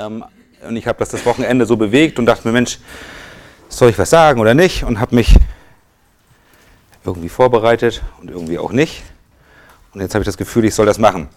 Ähm, 0.00 0.24
und 0.66 0.76
ich 0.76 0.86
habe 0.86 0.98
das 0.98 1.08
das 1.08 1.24
Wochenende 1.24 1.64
so 1.66 1.76
bewegt 1.76 2.18
und 2.18 2.26
dachte 2.26 2.46
mir, 2.46 2.52
Mensch, 2.52 2.78
soll 3.68 3.90
ich 3.90 3.98
was 3.98 4.10
sagen 4.10 4.40
oder 4.40 4.54
nicht? 4.54 4.84
Und 4.84 5.00
habe 5.00 5.14
mich 5.14 5.34
irgendwie 7.04 7.28
vorbereitet 7.28 8.02
und 8.20 8.30
irgendwie 8.30 8.58
auch 8.58 8.72
nicht. 8.72 9.02
Und 9.94 10.00
jetzt 10.00 10.14
habe 10.14 10.22
ich 10.22 10.26
das 10.26 10.36
Gefühl, 10.36 10.64
ich 10.64 10.74
soll 10.74 10.86
das 10.86 10.98
machen. 10.98 11.28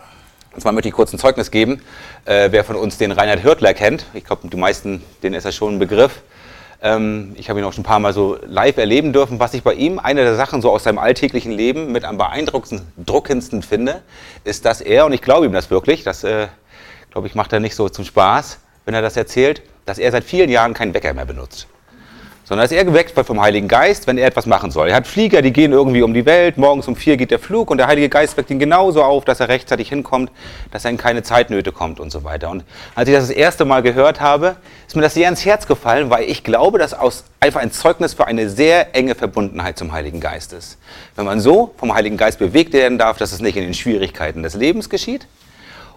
Und 0.53 0.61
zwar 0.61 0.71
möchte 0.71 0.89
ich 0.89 0.93
kurz 0.93 1.13
ein 1.13 1.19
Zeugnis 1.19 1.51
geben. 1.51 1.81
Äh, 2.25 2.51
wer 2.51 2.63
von 2.63 2.75
uns 2.75 2.97
den 2.97 3.11
Reinhard 3.11 3.43
Hürtler 3.43 3.73
kennt, 3.73 4.05
ich 4.13 4.23
glaube, 4.23 4.47
die 4.47 4.57
meisten, 4.57 5.01
denen 5.23 5.35
ist 5.35 5.45
das 5.45 5.55
schon 5.55 5.75
ein 5.75 5.79
Begriff. 5.79 6.21
Ähm, 6.81 7.33
ich 7.37 7.49
habe 7.49 7.59
ihn 7.59 7.65
auch 7.65 7.73
schon 7.73 7.81
ein 7.81 7.87
paar 7.87 7.99
Mal 7.99 8.13
so 8.13 8.37
live 8.45 8.77
erleben 8.77 9.13
dürfen. 9.13 9.39
Was 9.39 9.53
ich 9.53 9.63
bei 9.63 9.73
ihm, 9.73 9.99
eine 9.99 10.23
der 10.23 10.35
Sachen 10.35 10.61
so 10.61 10.69
aus 10.69 10.83
seinem 10.83 10.99
alltäglichen 10.99 11.51
Leben 11.51 11.91
mit 11.91 12.03
am 12.03 12.17
beeindruckendsten 12.17 13.63
finde, 13.63 14.01
ist, 14.43 14.65
dass 14.65 14.81
er, 14.81 15.05
und 15.05 15.13
ich 15.13 15.21
glaube 15.21 15.45
ihm 15.45 15.53
das 15.53 15.71
wirklich, 15.71 16.03
das 16.03 16.23
äh, 16.23 16.47
glaube 17.13 17.27
ich, 17.27 17.35
macht 17.35 17.53
er 17.53 17.61
nicht 17.61 17.75
so 17.75 17.87
zum 17.87 18.03
Spaß, 18.03 18.59
wenn 18.85 18.93
er 18.93 19.01
das 19.01 19.15
erzählt, 19.15 19.61
dass 19.85 19.97
er 19.97 20.11
seit 20.11 20.25
vielen 20.25 20.49
Jahren 20.49 20.73
keinen 20.73 20.93
Wecker 20.93 21.13
mehr 21.13 21.25
benutzt 21.25 21.67
sondern 22.45 22.65
ist 22.65 22.71
er 22.71 22.83
geweckt 22.83 23.13
vom 23.25 23.41
Heiligen 23.41 23.67
Geist, 23.67 24.05
wenn 24.05 24.17
er 24.17 24.27
etwas 24.27 24.45
machen 24.45 24.69
soll. 24.69 24.89
Er 24.89 24.95
hat 24.95 25.07
Flieger, 25.07 25.41
die 25.41 25.53
gehen 25.53 25.71
irgendwie 25.71 26.03
um 26.03 26.13
die 26.13 26.25
Welt, 26.25 26.57
morgens 26.57 26.87
um 26.87 26.95
vier 26.95 27.15
geht 27.15 27.31
der 27.31 27.39
Flug 27.39 27.71
und 27.71 27.77
der 27.77 27.87
Heilige 27.87 28.09
Geist 28.09 28.35
weckt 28.35 28.49
ihn 28.51 28.59
genauso 28.59 29.01
auf, 29.03 29.23
dass 29.23 29.39
er 29.39 29.47
rechtzeitig 29.47 29.89
hinkommt, 29.89 30.29
dass 30.71 30.83
er 30.83 30.91
in 30.91 30.97
keine 30.97 31.23
Zeitnöte 31.23 31.71
kommt 31.71 31.99
und 31.99 32.11
so 32.11 32.23
weiter. 32.23 32.49
Und 32.49 32.65
als 32.95 33.07
ich 33.07 33.15
das 33.15 33.27
das 33.27 33.35
erste 33.35 33.65
Mal 33.65 33.81
gehört 33.81 34.19
habe, 34.19 34.57
ist 34.85 34.95
mir 34.95 35.01
das 35.01 35.13
sehr 35.13 35.29
ins 35.29 35.45
Herz 35.45 35.67
gefallen, 35.67 36.09
weil 36.09 36.25
ich 36.25 36.43
glaube, 36.43 36.79
dass 36.79 36.93
aus 36.93 37.23
einfach 37.39 37.61
ein 37.61 37.71
Zeugnis 37.71 38.13
für 38.13 38.27
eine 38.27 38.49
sehr 38.49 38.93
enge 38.93 39.15
Verbundenheit 39.15 39.77
zum 39.77 39.93
Heiligen 39.93 40.19
Geist 40.19 40.53
ist. 40.53 40.77
Wenn 41.15 41.25
man 41.25 41.39
so 41.39 41.73
vom 41.77 41.93
Heiligen 41.93 42.17
Geist 42.17 42.39
bewegt 42.39 42.73
werden 42.73 42.97
darf, 42.97 43.17
dass 43.17 43.31
es 43.31 43.39
nicht 43.39 43.55
in 43.55 43.63
den 43.63 43.73
Schwierigkeiten 43.73 44.43
des 44.43 44.55
Lebens 44.55 44.89
geschieht, 44.89 45.27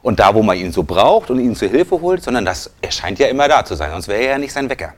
und 0.07 0.21
da, 0.21 0.37
wo 0.37 0.43
man 0.45 0.57
ihn 0.57 0.71
so 0.71 0.85
braucht 0.85 1.31
und 1.31 1.41
ihn 1.41 1.57
zur 1.57 1.67
Hilfe 1.69 2.01
holt, 2.01 2.23
sondern 2.23 2.45
das, 2.45 2.71
er 2.81 2.93
scheint 2.93 3.19
ja 3.19 3.27
immer 3.27 3.49
da 3.49 3.65
zu 3.65 3.75
sein, 3.75 3.91
sonst 3.91 4.07
wäre 4.07 4.21
er 4.21 4.31
ja 4.31 4.39
nicht 4.39 4.53
sein 4.53 4.71
Wecker. 4.71 4.95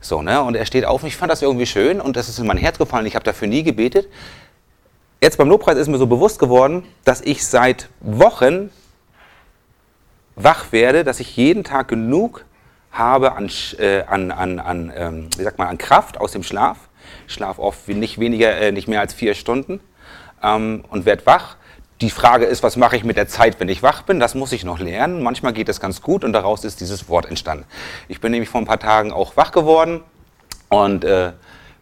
So, 0.00 0.22
ne? 0.22 0.40
Und 0.40 0.54
er 0.54 0.64
steht 0.64 0.84
auf 0.84 1.02
und 1.02 1.08
ich 1.08 1.16
fand 1.16 1.32
das 1.32 1.42
irgendwie 1.42 1.66
schön 1.66 2.00
und 2.00 2.16
das 2.16 2.28
ist 2.28 2.38
in 2.38 2.46
mein 2.46 2.56
Herz 2.56 2.78
gefallen. 2.78 3.04
Ich 3.06 3.16
habe 3.16 3.24
dafür 3.24 3.48
nie 3.48 3.64
gebetet. 3.64 4.06
Jetzt 5.20 5.38
beim 5.38 5.48
Lobpreis 5.48 5.76
ist 5.76 5.88
mir 5.88 5.98
so 5.98 6.06
bewusst 6.06 6.38
geworden, 6.38 6.84
dass 7.04 7.20
ich 7.20 7.44
seit 7.44 7.88
Wochen 7.98 8.70
wach 10.36 10.70
werde, 10.70 11.02
dass 11.02 11.18
ich 11.18 11.36
jeden 11.36 11.64
Tag 11.64 11.88
genug 11.88 12.44
habe 12.92 13.32
an, 13.32 13.50
äh, 13.80 14.02
an, 14.02 14.30
an, 14.30 14.60
an, 14.60 14.92
ähm, 14.94 15.28
wie 15.36 15.42
sagt 15.42 15.58
man, 15.58 15.66
an 15.66 15.78
Kraft 15.78 16.20
aus 16.20 16.30
dem 16.30 16.44
Schlaf. 16.44 16.78
Ich 17.26 17.34
schlafe 17.34 17.60
oft 17.60 17.88
nicht 17.88 18.20
weniger, 18.20 18.56
äh, 18.56 18.70
nicht 18.70 18.86
mehr 18.86 19.00
als 19.00 19.14
vier 19.14 19.34
Stunden 19.34 19.80
ähm, 20.44 20.84
und 20.90 21.06
werde 21.06 21.26
wach. 21.26 21.56
Die 22.02 22.10
Frage 22.10 22.46
ist, 22.46 22.64
was 22.64 22.76
mache 22.76 22.96
ich 22.96 23.04
mit 23.04 23.16
der 23.16 23.28
Zeit, 23.28 23.60
wenn 23.60 23.68
ich 23.68 23.84
wach 23.84 24.02
bin? 24.02 24.18
Das 24.18 24.34
muss 24.34 24.50
ich 24.50 24.64
noch 24.64 24.80
lernen. 24.80 25.22
Manchmal 25.22 25.52
geht 25.52 25.68
es 25.68 25.78
ganz 25.78 26.02
gut 26.02 26.24
und 26.24 26.32
daraus 26.32 26.64
ist 26.64 26.80
dieses 26.80 27.08
Wort 27.08 27.26
entstanden. 27.26 27.64
Ich 28.08 28.20
bin 28.20 28.32
nämlich 28.32 28.48
vor 28.48 28.60
ein 28.60 28.66
paar 28.66 28.80
Tagen 28.80 29.12
auch 29.12 29.36
wach 29.36 29.52
geworden 29.52 30.00
und 30.68 31.04
äh, 31.04 31.30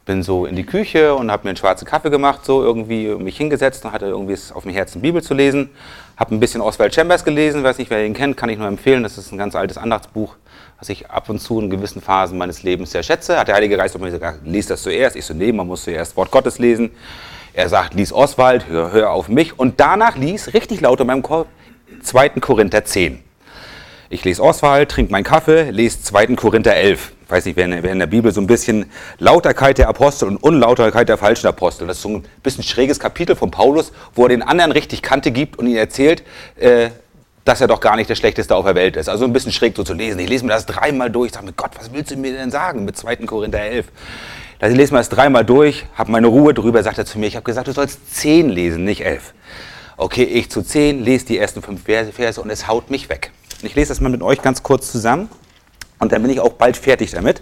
bin 0.05 0.23
so 0.23 0.45
in 0.45 0.57
die 0.57 0.67
Küche 0.67 1.15
und 1.15 1.31
habe 1.31 1.45
mir 1.45 1.51
einen 1.51 1.57
schwarzen 1.57 1.87
Kaffee 1.87 2.11
gemacht, 2.11 2.45
so 2.45 2.63
irgendwie 2.63 3.15
mich 3.15 3.39
hingesetzt 3.39 3.83
und 3.87 3.93
hatte 3.93 4.05
irgendwie 4.05 4.35
es 4.35 4.53
auf 4.53 4.65
dem 4.65 4.73
Herzen, 4.73 5.01
Bibel 5.01 5.23
zu 5.23 5.33
lesen. 5.33 5.71
Habe 6.19 6.35
ein 6.35 6.41
bisschen 6.41 6.61
Oswald 6.61 6.95
Chambers 6.95 7.25
gelesen, 7.25 7.65
weiß 7.65 7.79
nicht, 7.79 7.91
wer 7.91 8.05
ihn 8.05 8.13
kennt, 8.13 8.37
kann 8.37 8.51
ich 8.51 8.59
nur 8.59 8.69
empfehlen. 8.69 9.03
Das 9.03 9.17
ist 9.17 9.33
ein 9.33 9.39
ganz 9.39 9.55
altes 9.55 9.79
Andachtsbuch, 9.79 10.37
was 10.79 10.91
ich 10.91 11.11
ab 11.11 11.31
und 11.31 11.39
zu 11.39 11.61
in 11.61 11.71
gewissen 11.71 12.03
Phasen 12.03 12.37
meines 12.37 12.63
Lebens 12.63 12.91
sehr 12.91 13.03
schätze. 13.03 13.39
Hat 13.39 13.49
der 13.49 13.55
Heilige 13.55 13.79
Geist 13.79 13.97
auf 13.97 14.03
mir 14.03 14.11
gesagt, 14.11 14.41
lies 14.45 14.67
das 14.67 14.83
zuerst. 14.83 15.17
Ich 15.17 15.25
so, 15.25 15.33
nee, 15.33 15.51
man 15.51 15.67
muss 15.67 15.85
zuerst 15.85 16.15
Wort 16.19 16.31
Gottes 16.31 16.59
lesen. 16.59 16.91
Er 17.53 17.69
sagt, 17.69 17.95
lies 17.95 18.13
Oswald, 18.13 18.69
hör, 18.69 18.93
hör 18.93 19.11
auf 19.11 19.29
mich. 19.29 19.59
Und 19.59 19.81
danach 19.81 20.17
lies 20.17 20.55
richtig 20.55 20.81
laut 20.81 21.01
in 21.01 21.07
meinem 21.07 21.23
Kopf 21.23 21.49
2. 22.03 22.29
Korinther 22.41 22.85
10. 22.85 23.23
Ich 24.09 24.25
lese 24.25 24.43
Oswald, 24.43 24.91
trinke 24.91 25.13
meinen 25.13 25.25
Kaffee, 25.25 25.71
lese 25.71 26.03
2. 26.03 26.35
Korinther 26.37 26.75
11. 26.75 27.13
Ich 27.25 27.31
weiß 27.31 27.45
nicht, 27.45 27.57
wer 27.57 27.67
in, 27.67 27.99
der 27.99 28.07
Bibel 28.07 28.33
so 28.33 28.41
ein 28.41 28.49
bisschen 28.49 28.91
Lauterkeit 29.19 29.79
der 29.79 29.89
Apostel 29.89 30.27
und 30.27 30.37
Unlauterkeit 30.37 31.09
der 31.09 31.17
falschen 31.17 31.47
Apostel. 31.47 31.87
Das 31.87 31.99
ist 31.99 32.03
so 32.03 32.09
ein 32.09 32.25
bisschen 32.43 32.65
schräges 32.65 32.99
Kapitel 32.99 33.37
von 33.37 33.53
Paulus, 33.53 33.93
wo 34.17 34.25
er 34.25 34.31
den 34.31 34.43
anderen 34.43 34.73
richtig 34.73 35.03
Kante 35.03 35.31
gibt 35.31 35.57
und 35.57 35.69
ihnen 35.69 35.77
erzählt, 35.77 36.25
äh, 36.57 36.91
dass 37.45 37.61
er 37.61 37.69
doch 37.69 37.81
gar 37.81 37.95
nicht 37.97 38.11
der 38.11 38.17
Schlechteste 38.17 38.55
auf 38.57 38.65
der 38.65 38.75
Welt 38.75 38.97
ist. 38.97 39.09
Also 39.09 39.25
ein 39.25 39.33
bisschen 39.33 39.53
schräg 39.53 39.77
so 39.77 39.85
zu 39.85 39.95
lesen. 39.95 40.19
Ich 40.19 40.29
lese 40.29 40.45
mir 40.45 40.53
das 40.53 40.67
dreimal 40.67 41.11
durch, 41.11 41.33
sage 41.33 41.47
mir, 41.47 41.53
Gott, 41.53 41.71
was 41.79 41.93
willst 41.93 42.11
du 42.11 42.17
mir 42.17 42.33
denn 42.33 42.51
sagen 42.51 42.85
mit 42.85 42.97
2. 42.97 43.15
Korinther 43.17 43.61
11? 43.61 43.87
Ich 44.63 44.77
lese 44.77 44.93
mir 44.93 44.99
das 44.99 45.09
dreimal 45.09 45.43
durch, 45.43 45.87
habe 45.95 46.13
meine 46.13 46.27
Ruhe 46.27 46.53
drüber, 46.53 46.83
sagt 46.83 46.99
er 46.99 47.07
zu 47.07 47.19
mir, 47.19 47.27
ich 47.27 47.35
habe 47.35 47.45
gesagt, 47.45 47.69
du 47.69 47.73
sollst 47.73 48.15
zehn 48.15 48.51
lesen, 48.51 48.85
nicht 48.85 49.07
elf. 49.07 49.33
Okay, 49.97 50.25
ich 50.25 50.51
zu 50.51 50.61
zehn, 50.61 51.03
lese 51.03 51.25
die 51.25 51.39
ersten 51.39 51.63
fünf 51.63 51.85
Verse, 51.85 52.13
Verse 52.13 52.39
und 52.39 52.51
es 52.51 52.69
haut 52.69 52.91
mich 52.91 53.09
weg. 53.09 53.33
Ich 53.63 53.75
lese 53.75 53.89
das 53.89 54.03
mal 54.03 54.11
mit 54.11 54.21
euch 54.21 54.43
ganz 54.43 54.63
kurz 54.63 54.93
zusammen 54.93 55.31
und 55.99 56.13
dann 56.13 56.21
bin 56.21 56.31
ich 56.31 56.41
auch 56.41 56.53
bald 56.53 56.77
fertig 56.77 57.11
damit, 57.11 57.41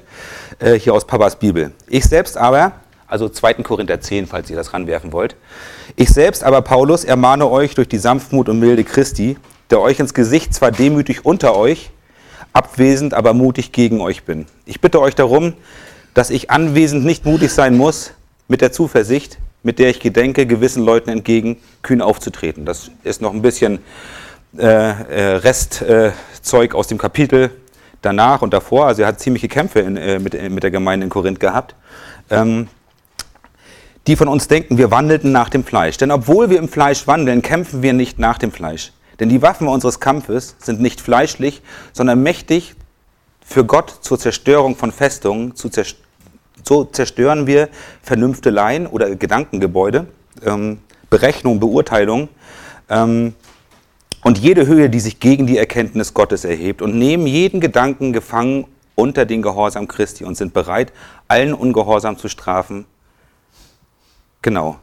äh, 0.60 0.74
hier 0.74 0.94
aus 0.94 1.08
Papas 1.08 1.40
Bibel. 1.40 1.72
Ich 1.88 2.04
selbst 2.04 2.36
aber, 2.36 2.70
also 3.08 3.28
2. 3.28 3.54
Korinther 3.64 4.00
10, 4.00 4.28
falls 4.28 4.48
ihr 4.48 4.56
das 4.56 4.72
ranwerfen 4.72 5.12
wollt, 5.12 5.34
ich 5.96 6.10
selbst 6.10 6.44
aber, 6.44 6.62
Paulus, 6.62 7.02
ermahne 7.02 7.50
euch 7.50 7.74
durch 7.74 7.88
die 7.88 7.98
Sanftmut 7.98 8.48
und 8.48 8.60
Milde 8.60 8.84
Christi, 8.84 9.36
der 9.70 9.80
euch 9.80 9.98
ins 9.98 10.14
Gesicht 10.14 10.54
zwar 10.54 10.70
demütig 10.70 11.24
unter 11.24 11.56
euch, 11.56 11.90
abwesend, 12.52 13.12
aber 13.12 13.34
mutig 13.34 13.72
gegen 13.72 14.00
euch 14.00 14.22
bin. 14.22 14.46
Ich 14.66 14.80
bitte 14.80 15.00
euch 15.00 15.16
darum, 15.16 15.54
dass 16.18 16.30
ich 16.30 16.50
anwesend 16.50 17.04
nicht 17.04 17.26
mutig 17.26 17.52
sein 17.52 17.76
muss, 17.76 18.10
mit 18.48 18.60
der 18.60 18.72
Zuversicht, 18.72 19.38
mit 19.62 19.78
der 19.78 19.90
ich 19.90 20.00
gedenke, 20.00 20.46
gewissen 20.46 20.82
Leuten 20.82 21.10
entgegen 21.10 21.58
kühn 21.82 22.02
aufzutreten. 22.02 22.64
Das 22.64 22.90
ist 23.04 23.22
noch 23.22 23.32
ein 23.32 23.40
bisschen 23.40 23.78
äh, 24.58 24.64
äh 24.64 25.36
Restzeug 25.36 26.74
äh, 26.74 26.76
aus 26.76 26.88
dem 26.88 26.98
Kapitel 26.98 27.52
danach 28.02 28.42
und 28.42 28.52
davor. 28.52 28.86
Also 28.86 29.02
er 29.02 29.08
hat 29.08 29.20
ziemliche 29.20 29.46
Kämpfe 29.46 29.78
in, 29.78 29.96
äh, 29.96 30.18
mit, 30.18 30.34
mit, 30.50 30.64
der 30.64 30.72
Gemeinde 30.72 31.04
in 31.04 31.10
Korinth 31.10 31.38
gehabt. 31.38 31.76
Ähm, 32.30 32.66
die 34.08 34.16
von 34.16 34.26
uns 34.26 34.48
denken, 34.48 34.76
wir 34.76 34.90
wandelten 34.90 35.30
nach 35.30 35.50
dem 35.50 35.62
Fleisch. 35.62 35.98
Denn 35.98 36.10
obwohl 36.10 36.50
wir 36.50 36.58
im 36.58 36.68
Fleisch 36.68 37.06
wandeln, 37.06 37.42
kämpfen 37.42 37.80
wir 37.80 37.92
nicht 37.92 38.18
nach 38.18 38.38
dem 38.38 38.50
Fleisch. 38.50 38.90
Denn 39.20 39.28
die 39.28 39.40
Waffen 39.40 39.68
unseres 39.68 40.00
Kampfes 40.00 40.56
sind 40.58 40.80
nicht 40.80 41.00
fleischlich, 41.00 41.62
sondern 41.92 42.24
mächtig 42.24 42.74
für 43.40 43.64
Gott 43.64 43.98
zur 44.00 44.18
Zerstörung 44.18 44.74
von 44.74 44.90
Festungen, 44.90 45.54
zu 45.54 45.68
zerstören 45.68 46.07
so 46.64 46.84
zerstören 46.84 47.46
wir 47.46 47.68
Vernünfteleien 48.02 48.86
oder 48.86 49.14
Gedankengebäude, 49.16 50.06
ähm, 50.44 50.78
Berechnung, 51.10 51.60
Beurteilung 51.60 52.28
ähm, 52.88 53.34
und 54.24 54.38
jede 54.38 54.66
Höhe, 54.66 54.90
die 54.90 55.00
sich 55.00 55.20
gegen 55.20 55.46
die 55.46 55.58
Erkenntnis 55.58 56.14
Gottes 56.14 56.44
erhebt 56.44 56.82
und 56.82 56.98
nehmen 56.98 57.26
jeden 57.26 57.60
Gedanken 57.60 58.12
gefangen 58.12 58.66
unter 58.94 59.24
den 59.24 59.42
Gehorsam 59.42 59.86
Christi 59.86 60.24
und 60.24 60.36
sind 60.36 60.52
bereit, 60.52 60.92
allen 61.28 61.54
Ungehorsam 61.54 62.18
zu 62.18 62.28
strafen. 62.28 62.84
Genau. 64.42 64.78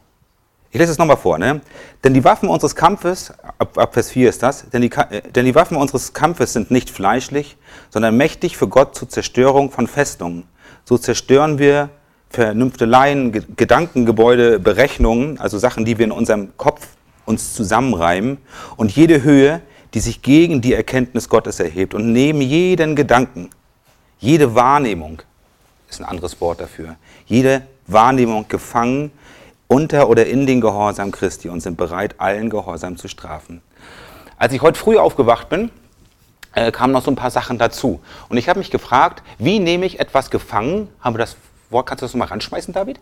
Ich 0.70 0.80
lese 0.80 0.92
es 0.92 0.98
nochmal 0.98 1.16
vor. 1.16 1.38
Ne? 1.38 1.60
Denn 2.02 2.12
die 2.12 2.24
Waffen 2.24 2.48
unseres 2.48 2.74
Kampfes, 2.74 3.32
ab, 3.58 3.78
ab 3.78 3.94
Vers 3.94 4.10
4 4.10 4.28
ist 4.28 4.42
das, 4.42 4.68
denn 4.70 4.82
die, 4.82 4.90
äh, 4.90 5.22
denn 5.22 5.44
die 5.44 5.54
Waffen 5.54 5.76
unseres 5.76 6.12
Kampfes 6.12 6.52
sind 6.52 6.70
nicht 6.70 6.90
fleischlich, 6.90 7.56
sondern 7.90 8.16
mächtig 8.16 8.56
für 8.56 8.68
Gott 8.68 8.94
zur 8.94 9.08
Zerstörung 9.08 9.70
von 9.70 9.86
Festungen 9.86 10.44
so 10.86 10.96
zerstören 10.96 11.58
wir 11.58 11.90
Vernünfteleien, 12.30 13.32
Gedankengebäude, 13.56 14.58
Berechnungen, 14.60 15.38
also 15.38 15.58
Sachen, 15.58 15.84
die 15.84 15.98
wir 15.98 16.04
in 16.04 16.12
unserem 16.12 16.56
Kopf 16.56 16.86
uns 17.24 17.54
zusammenreimen 17.54 18.38
und 18.76 18.94
jede 18.94 19.22
Höhe, 19.22 19.60
die 19.94 20.00
sich 20.00 20.22
gegen 20.22 20.60
die 20.60 20.74
Erkenntnis 20.74 21.28
Gottes 21.28 21.58
erhebt 21.58 21.92
und 21.92 22.12
nehmen 22.12 22.40
jeden 22.40 22.94
Gedanken, 22.94 23.50
jede 24.18 24.54
Wahrnehmung, 24.54 25.22
ist 25.90 26.00
ein 26.00 26.06
anderes 26.06 26.40
Wort 26.40 26.60
dafür, 26.60 26.96
jede 27.26 27.62
Wahrnehmung 27.88 28.46
gefangen 28.48 29.10
unter 29.68 30.08
oder 30.08 30.26
in 30.26 30.46
den 30.46 30.60
Gehorsam 30.60 31.10
Christi 31.10 31.48
und 31.48 31.60
sind 31.60 31.76
bereit, 31.76 32.14
allen 32.18 32.48
Gehorsam 32.48 32.96
zu 32.96 33.08
strafen. 33.08 33.60
Als 34.38 34.52
ich 34.52 34.62
heute 34.62 34.78
früh 34.78 34.96
aufgewacht 34.96 35.48
bin, 35.48 35.70
äh, 36.56 36.72
kamen 36.72 36.92
noch 36.92 37.04
so 37.04 37.10
ein 37.10 37.16
paar 37.16 37.30
Sachen 37.30 37.58
dazu. 37.58 38.00
Und 38.28 38.38
ich 38.38 38.48
habe 38.48 38.58
mich 38.58 38.70
gefragt, 38.70 39.22
wie 39.38 39.58
nehme 39.58 39.86
ich 39.86 40.00
etwas 40.00 40.30
gefangen? 40.30 40.88
Haben 41.00 41.14
wir 41.14 41.18
das 41.18 41.36
Wort, 41.70 41.86
kannst 41.86 42.02
du 42.02 42.06
das 42.06 42.14
mal 42.14 42.24
ranschmeißen, 42.24 42.72
David? 42.72 42.98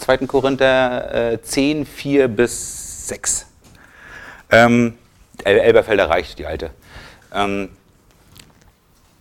2. 0.00 0.18
Korinther 0.26 1.32
äh, 1.34 1.42
10, 1.42 1.86
4 1.86 2.28
bis 2.28 3.06
6. 3.08 3.46
Ähm, 4.50 4.94
El 5.44 5.58
Elberfelder 5.58 6.08
reicht, 6.08 6.38
die 6.38 6.46
alte. 6.46 6.70
Ähm, 7.34 7.68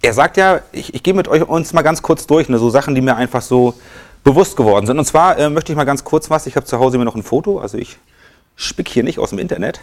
er 0.02 0.14
sagt 0.14 0.38
ja, 0.38 0.62
ich, 0.72 0.94
ich 0.94 1.04
gehe 1.04 1.14
mit 1.14 1.28
euch 1.28 1.44
uns 1.44 1.74
mal 1.74 1.82
ganz 1.82 2.02
kurz 2.02 2.26
durch, 2.26 2.48
ne, 2.48 2.58
so 2.58 2.70
Sachen, 2.70 2.96
die 2.96 3.02
mir 3.02 3.18
einfach 3.18 3.42
so 3.42 3.76
bewusst 4.24 4.56
geworden 4.56 4.88
sind. 4.88 4.98
Und 4.98 5.06
zwar 5.06 5.38
äh, 5.38 5.50
möchte 5.50 5.74
ich 5.74 5.76
mal 5.76 5.84
ganz 5.84 6.06
kurz 6.06 6.30
was, 6.30 6.48
ich 6.48 6.56
habe 6.56 6.66
zu 6.66 6.80
Hause 6.80 6.98
mir 6.98 7.06
noch 7.06 7.16
ein 7.16 7.24
Foto, 7.24 7.60
also 7.60 7.78
ich 7.78 7.98
spick 8.56 8.88
hier 8.88 9.04
nicht 9.04 9.20
aus 9.20 9.32
dem 9.32 9.40
Internet 9.40 9.82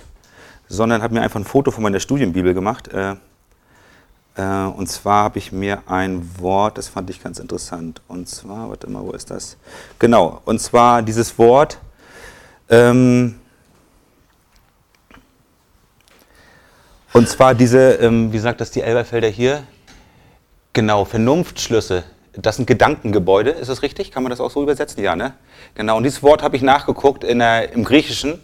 sondern 0.68 1.02
habe 1.02 1.14
mir 1.14 1.22
einfach 1.22 1.40
ein 1.40 1.44
Foto 1.44 1.70
von 1.70 1.82
meiner 1.82 2.00
Studienbibel 2.00 2.54
gemacht. 2.54 2.88
Äh, 2.88 3.16
äh, 4.36 4.64
und 4.66 4.88
zwar 4.88 5.24
habe 5.24 5.38
ich 5.38 5.52
mir 5.52 5.82
ein 5.86 6.28
Wort, 6.38 6.78
das 6.78 6.88
fand 6.88 7.10
ich 7.10 7.22
ganz 7.22 7.38
interessant. 7.38 8.00
Und 8.08 8.28
zwar, 8.28 8.70
warte 8.70 8.88
mal, 8.88 9.02
wo 9.02 9.12
ist 9.12 9.30
das? 9.30 9.56
Genau, 9.98 10.40
und 10.44 10.60
zwar 10.60 11.02
dieses 11.02 11.38
Wort. 11.38 11.78
Ähm, 12.68 13.36
Und 17.18 17.28
zwar 17.28 17.54
diese, 17.54 17.94
ähm, 17.94 18.32
wie 18.32 18.38
sagt 18.38 18.60
das 18.60 18.70
die 18.70 18.82
Elberfelder 18.82 19.28
hier? 19.28 19.64
Genau, 20.72 21.04
Vernunftschlüsse. 21.04 22.04
Das 22.34 22.56
sind 22.56 22.66
Gedankengebäude, 22.66 23.50
ist 23.50 23.68
das 23.68 23.82
richtig? 23.82 24.12
Kann 24.12 24.22
man 24.22 24.30
das 24.30 24.40
auch 24.40 24.50
so 24.50 24.62
übersetzen? 24.62 25.02
Ja, 25.02 25.16
ne? 25.16 25.32
Genau, 25.74 25.96
und 25.96 26.04
dieses 26.04 26.22
Wort 26.22 26.42
habe 26.42 26.54
ich 26.54 26.62
nachgeguckt 26.62 27.24
der, 27.24 27.72
im 27.72 27.82
Griechischen. 27.82 28.38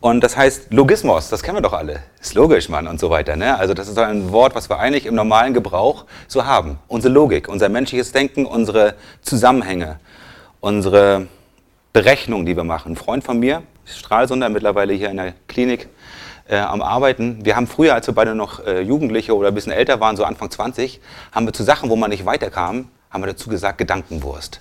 Und 0.00 0.22
das 0.22 0.36
heißt 0.36 0.72
Logismos, 0.72 1.28
das 1.28 1.42
kennen 1.42 1.56
wir 1.56 1.62
doch 1.62 1.72
alle. 1.72 2.00
Ist 2.20 2.34
logisch, 2.34 2.68
Mann, 2.68 2.86
und 2.86 3.00
so 3.00 3.10
weiter. 3.10 3.34
Ne? 3.34 3.58
Also 3.58 3.74
das 3.74 3.88
ist 3.88 3.98
ein 3.98 4.30
Wort, 4.30 4.54
was 4.54 4.70
wir 4.70 4.78
eigentlich 4.78 5.06
im 5.06 5.16
normalen 5.16 5.54
Gebrauch 5.54 6.04
so 6.28 6.46
haben. 6.46 6.78
Unsere 6.86 7.12
Logik, 7.12 7.48
unser 7.48 7.68
menschliches 7.68 8.12
Denken, 8.12 8.46
unsere 8.46 8.94
Zusammenhänge, 9.22 9.98
unsere 10.60 11.26
Berechnungen, 11.92 12.46
die 12.46 12.56
wir 12.56 12.62
machen. 12.62 12.92
Ein 12.92 12.96
Freund 12.96 13.24
von 13.24 13.40
mir, 13.40 13.62
Stralsunder, 13.86 14.48
mittlerweile 14.48 14.92
hier 14.94 15.10
in 15.10 15.16
der 15.16 15.34
Klinik 15.48 15.88
äh, 16.46 16.58
am 16.58 16.80
Arbeiten. 16.80 17.44
Wir 17.44 17.56
haben 17.56 17.66
früher, 17.66 17.94
als 17.94 18.06
wir 18.06 18.14
beide 18.14 18.36
noch 18.36 18.64
äh, 18.64 18.82
Jugendliche 18.82 19.34
oder 19.34 19.48
ein 19.48 19.54
bisschen 19.54 19.72
älter 19.72 19.98
waren, 19.98 20.16
so 20.16 20.22
Anfang 20.22 20.48
20, 20.48 21.00
haben 21.32 21.46
wir 21.46 21.52
zu 21.52 21.64
Sachen, 21.64 21.90
wo 21.90 21.96
man 21.96 22.10
nicht 22.10 22.24
weiterkam, 22.24 22.88
haben 23.10 23.22
wir 23.22 23.28
dazu 23.28 23.50
gesagt 23.50 23.78
Gedankenwurst. 23.78 24.60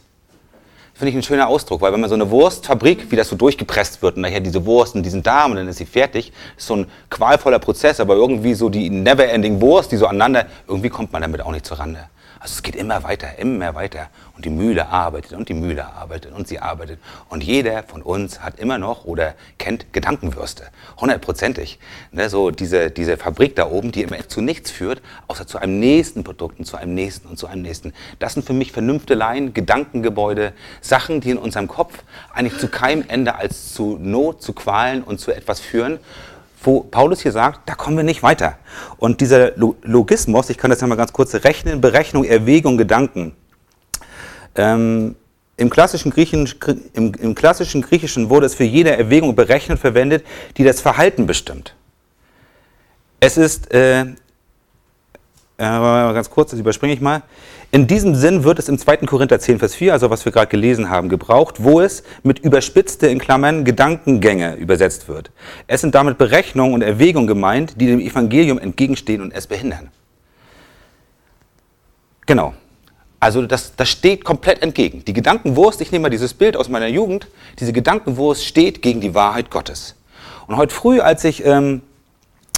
Finde 0.97 1.11
ich 1.11 1.15
ein 1.15 1.21
schöner 1.21 1.47
Ausdruck, 1.47 1.81
weil 1.81 1.93
wenn 1.93 1.99
man 1.99 2.09
so 2.09 2.15
eine 2.15 2.31
Wurstfabrik, 2.31 3.11
wie 3.11 3.15
das 3.15 3.29
so 3.29 3.35
durchgepresst 3.35 4.01
wird 4.01 4.15
und 4.15 4.23
nachher 4.23 4.39
diese 4.39 4.65
Wursten, 4.65 5.03
die 5.03 5.11
sind 5.11 5.27
da 5.27 5.45
und 5.45 5.55
dann 5.55 5.67
ist 5.67 5.77
sie 5.77 5.85
fertig, 5.85 6.33
ist 6.57 6.65
so 6.65 6.75
ein 6.75 6.87
qualvoller 7.11 7.59
Prozess, 7.59 7.99
aber 7.99 8.15
irgendwie 8.15 8.55
so 8.55 8.67
die 8.67 8.89
never-ending 8.89 9.61
Wurst, 9.61 9.91
die 9.91 9.97
so 9.97 10.07
aneinander, 10.07 10.47
irgendwie 10.67 10.89
kommt 10.89 11.13
man 11.13 11.21
damit 11.21 11.41
auch 11.41 11.51
nicht 11.51 11.67
zur 11.67 11.77
Rande. 11.77 12.09
Also 12.39 12.53
es 12.53 12.63
geht 12.63 12.75
immer 12.75 13.03
weiter, 13.03 13.39
immer 13.39 13.75
weiter. 13.75 14.09
Und 14.35 14.45
die 14.45 14.49
Mühle 14.49 14.87
arbeitet 14.87 15.33
und 15.33 15.49
die 15.49 15.53
Mühle 15.53 15.85
arbeitet 15.85 16.33
und 16.33 16.47
sie 16.47 16.59
arbeitet. 16.59 16.99
Und 17.29 17.43
jeder 17.43 17.83
von 17.83 18.01
uns 18.01 18.41
hat 18.41 18.59
immer 18.59 18.77
noch 18.77 19.05
oder 19.05 19.35
kennt 19.57 19.91
Gedankenwürste. 19.93 20.65
Hundertprozentig. 20.99 21.79
Ne, 22.11 22.29
so 22.29 22.51
diese, 22.51 22.91
diese 22.91 23.17
Fabrik 23.17 23.55
da 23.55 23.69
oben, 23.69 23.91
die 23.91 24.03
immer 24.03 24.27
zu 24.27 24.41
nichts 24.41 24.69
führt, 24.69 25.01
außer 25.27 25.47
zu 25.47 25.57
einem 25.57 25.79
nächsten 25.79 26.23
Produkt 26.23 26.59
und 26.59 26.65
zu 26.65 26.77
einem 26.77 26.93
nächsten 26.93 27.27
und 27.27 27.37
zu 27.37 27.47
einem 27.47 27.63
nächsten. 27.63 27.93
Das 28.19 28.33
sind 28.33 28.45
für 28.45 28.53
mich 28.53 28.71
Vernünfteleien, 28.71 29.53
Gedankengebäude, 29.53 30.53
Sachen, 30.81 31.21
die 31.21 31.31
in 31.31 31.37
unserem 31.37 31.67
Kopf 31.67 32.03
eigentlich 32.33 32.59
zu 32.59 32.67
keinem 32.67 33.03
Ende 33.07 33.35
als 33.35 33.73
zu 33.73 33.97
Not, 33.99 34.41
zu 34.41 34.53
Qualen 34.53 35.03
und 35.03 35.19
zu 35.19 35.31
etwas 35.31 35.59
führen 35.59 35.99
wo 36.63 36.81
Paulus 36.81 37.21
hier 37.21 37.31
sagt, 37.31 37.69
da 37.69 37.75
kommen 37.75 37.97
wir 37.97 38.03
nicht 38.03 38.23
weiter. 38.23 38.57
Und 38.97 39.21
dieser 39.21 39.51
Logismus, 39.55 40.49
ich 40.49 40.57
kann 40.57 40.69
das 40.69 40.81
ja 40.81 40.87
mal 40.87 40.95
ganz 40.95 41.13
kurz 41.13 41.33
rechnen, 41.35 41.81
Berechnung, 41.81 42.23
Erwägung, 42.23 42.77
Gedanken. 42.77 43.33
Ähm, 44.55 45.15
im, 45.55 45.69
klassischen 45.69 46.11
Griechen, 46.11 46.49
im, 46.93 47.13
im, 47.13 47.35
klassischen 47.35 47.81
Griechischen 47.81 48.29
wurde 48.29 48.47
es 48.47 48.55
für 48.55 48.63
jede 48.63 48.95
Erwägung 48.95 49.35
berechnet 49.35 49.79
verwendet, 49.79 50.25
die 50.57 50.63
das 50.63 50.81
Verhalten 50.81 51.27
bestimmt. 51.27 51.75
Es 53.19 53.37
ist, 53.37 53.71
äh, 53.73 54.05
äh, 55.57 55.63
ganz 55.63 56.29
kurz, 56.29 56.51
das 56.51 56.59
überspringe 56.59 56.93
ich 56.93 57.01
mal, 57.01 57.23
in 57.71 57.87
diesem 57.87 58.15
Sinn 58.15 58.43
wird 58.43 58.59
es 58.59 58.69
im 58.69 58.77
2. 58.77 58.97
Korinther 58.97 59.39
10, 59.39 59.59
Vers 59.59 59.75
4, 59.75 59.91
also 59.91 60.09
was 60.09 60.23
wir 60.23 60.31
gerade 60.31 60.47
gelesen 60.47 60.89
haben, 60.89 61.09
gebraucht, 61.09 61.55
wo 61.63 61.81
es 61.81 62.03
mit 62.23 62.39
überspitzte, 62.39 63.07
in 63.07 63.19
Klammern, 63.19 63.65
Gedankengänge 63.65 64.55
übersetzt 64.55 65.09
wird. 65.09 65.31
Es 65.67 65.81
sind 65.81 65.93
damit 65.93 66.17
Berechnungen 66.17 66.73
und 66.73 66.81
Erwägungen 66.81 67.27
gemeint, 67.27 67.81
die 67.81 67.87
dem 67.87 67.99
Evangelium 67.99 68.57
entgegenstehen 68.57 69.21
und 69.21 69.33
es 69.33 69.47
behindern. 69.47 69.89
Genau. 72.25 72.53
Also 73.19 73.41
das, 73.45 73.75
das 73.75 73.89
steht 73.89 74.23
komplett 74.23 74.61
entgegen. 74.61 75.03
Die 75.03 75.13
Gedankenwurst, 75.13 75.81
ich 75.81 75.91
nehme 75.91 76.03
mal 76.03 76.09
dieses 76.09 76.35
Bild 76.35 76.55
aus 76.55 76.69
meiner 76.69 76.87
Jugend, 76.87 77.27
diese 77.59 77.73
Gedankenwurst 77.73 78.45
steht 78.45 78.81
gegen 78.83 79.01
die 79.01 79.15
Wahrheit 79.15 79.49
Gottes. 79.49 79.95
Und 80.45 80.55
heute 80.55 80.73
früh, 80.73 80.99
als 80.99 81.23
ich 81.23 81.43
ähm, 81.43 81.81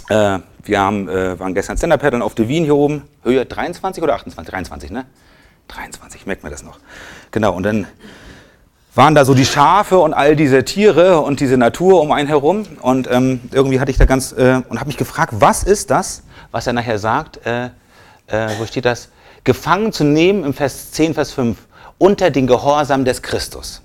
äh, 0.09 0.39
wir 0.63 0.79
haben, 0.79 1.07
äh, 1.07 1.39
waren 1.39 1.53
gestern 1.53 1.77
Stand-Up-Paddlern 1.77 2.21
auf 2.21 2.35
der 2.35 2.47
Wien 2.47 2.63
hier 2.63 2.75
oben. 2.75 3.03
Höhe 3.23 3.45
23 3.45 4.03
oder 4.03 4.15
28? 4.15 4.51
23, 4.51 4.91
ne? 4.91 5.05
23, 5.67 6.25
merkt 6.25 6.43
man 6.43 6.51
das 6.51 6.63
noch. 6.63 6.79
Genau, 7.31 7.53
und 7.53 7.63
dann 7.63 7.87
waren 8.95 9.15
da 9.15 9.23
so 9.23 9.33
die 9.33 9.45
Schafe 9.45 9.99
und 9.99 10.13
all 10.13 10.35
diese 10.35 10.65
Tiere 10.65 11.21
und 11.21 11.39
diese 11.39 11.57
Natur 11.57 12.01
um 12.01 12.11
einen 12.11 12.27
herum. 12.27 12.65
Und 12.81 13.09
ähm, 13.09 13.39
irgendwie 13.51 13.79
hatte 13.79 13.91
ich 13.91 13.97
da 13.97 14.05
ganz, 14.05 14.31
äh, 14.31 14.61
und 14.67 14.79
habe 14.79 14.87
mich 14.87 14.97
gefragt, 14.97 15.33
was 15.37 15.63
ist 15.63 15.91
das, 15.91 16.23
was 16.51 16.67
er 16.67 16.73
nachher 16.73 16.97
sagt, 16.99 17.45
äh, 17.45 17.65
äh, 18.27 18.49
wo 18.57 18.65
steht 18.65 18.85
das? 18.85 19.09
Gefangen 19.43 19.93
zu 19.93 20.03
nehmen 20.03 20.43
im 20.43 20.53
Vers 20.53 20.91
10, 20.91 21.13
Vers 21.13 21.31
5, 21.31 21.57
unter 21.97 22.29
den 22.29 22.47
Gehorsam 22.47 23.05
des 23.05 23.21
Christus. 23.21 23.81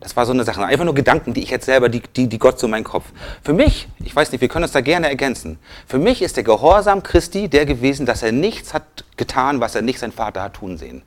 Das 0.00 0.16
war 0.16 0.26
so 0.26 0.32
eine 0.32 0.44
Sache. 0.44 0.64
Einfach 0.64 0.84
nur 0.84 0.94
Gedanken, 0.94 1.34
die 1.34 1.42
ich 1.42 1.50
jetzt 1.50 1.66
selber, 1.66 1.88
die, 1.88 2.02
die, 2.14 2.28
die 2.28 2.38
Gott 2.38 2.60
so 2.60 2.66
in 2.66 2.70
meinen 2.70 2.84
Kopf. 2.84 3.06
Für 3.42 3.52
mich, 3.52 3.88
ich 4.04 4.14
weiß 4.14 4.30
nicht, 4.30 4.40
wir 4.40 4.48
können 4.48 4.62
uns 4.64 4.72
da 4.72 4.80
gerne 4.80 5.08
ergänzen. 5.08 5.58
Für 5.86 5.98
mich 5.98 6.22
ist 6.22 6.36
der 6.36 6.44
Gehorsam 6.44 7.02
Christi 7.02 7.48
der 7.48 7.66
gewesen, 7.66 8.06
dass 8.06 8.22
er 8.22 8.32
nichts 8.32 8.74
hat 8.74 9.04
getan, 9.16 9.60
was 9.60 9.74
er 9.74 9.82
nicht 9.82 9.98
sein 9.98 10.12
Vater 10.12 10.42
hat 10.42 10.54
tun 10.54 10.78
sehen 10.78 11.02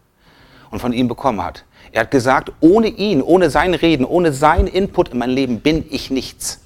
und 0.71 0.79
von 0.79 0.91
ihm 0.91 1.07
bekommen 1.07 1.43
hat. 1.43 1.63
Er 1.93 2.01
hat 2.01 2.11
gesagt, 2.11 2.51
ohne 2.59 2.87
ihn, 2.87 3.21
ohne 3.21 3.49
sein 3.49 3.73
Reden, 3.73 4.05
ohne 4.05 4.33
sein 4.33 4.67
Input 4.67 5.09
in 5.09 5.19
mein 5.19 5.29
Leben 5.29 5.61
bin 5.61 5.85
ich 5.89 6.11
nichts. 6.11 6.59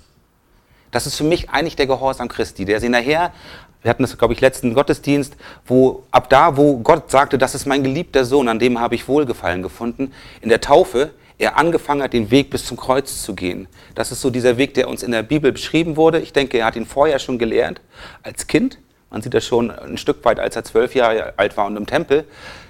Das 0.92 1.06
ist 1.06 1.16
für 1.16 1.24
mich 1.24 1.50
eigentlich 1.50 1.76
der 1.76 1.88
Gehorsam 1.88 2.28
Christi, 2.28 2.66
der 2.66 2.80
sie 2.80 2.90
nachher, 2.90 3.34
wir 3.82 3.90
hatten 3.90 4.04
das, 4.04 4.18
glaube 4.18 4.34
ich, 4.34 4.42
letzten 4.42 4.74
Gottesdienst, 4.74 5.36
wo 5.68 6.04
ab 6.10 6.30
da, 6.30 6.58
wo 6.58 6.78
Gott 6.78 7.12
sagte, 7.12 7.38
das 7.38 7.54
ist 7.54 7.68
mein 7.68 7.84
geliebter 7.84 8.26
Sohn, 8.26 8.48
an 8.48 8.58
dem 8.58 8.80
habe 8.80 8.96
ich 8.96 9.08
Wohlgefallen 9.08 9.62
gefunden, 9.62 10.12
in 10.42 10.50
der 10.50 10.62
Taufe, 10.62 11.12
er 11.38 11.58
angefangen 11.58 12.02
hat, 12.02 12.14
den 12.14 12.32
Weg 12.32 12.50
bis 12.50 12.66
zum 12.66 12.78
Kreuz 12.78 13.22
zu 13.24 13.36
gehen. 13.36 13.68
Das 13.94 14.12
ist 14.12 14.22
so 14.22 14.30
dieser 14.30 14.58
Weg, 14.58 14.74
der 14.74 14.88
uns 14.88 15.04
in 15.04 15.12
der 15.12 15.24
Bibel 15.24 15.52
beschrieben 15.52 15.98
wurde. 15.98 16.20
Ich 16.20 16.34
denke, 16.34 16.58
er 16.58 16.66
hat 16.66 16.76
ihn 16.76 16.86
vorher 16.86 17.20
schon 17.20 17.38
gelernt, 17.38 17.82
als 18.24 18.48
Kind. 18.48 18.80
Man 19.10 19.22
sieht 19.22 19.34
das 19.34 19.46
schon 19.46 19.72
ein 19.72 19.98
Stück 19.98 20.24
weit, 20.26 20.40
als 20.40 20.56
er 20.56 20.64
zwölf 20.64 20.96
Jahre 20.96 21.34
alt 21.38 21.58
war 21.58 21.66
und 21.66 21.78
im 21.78 21.86
Tempel. 21.86 22.26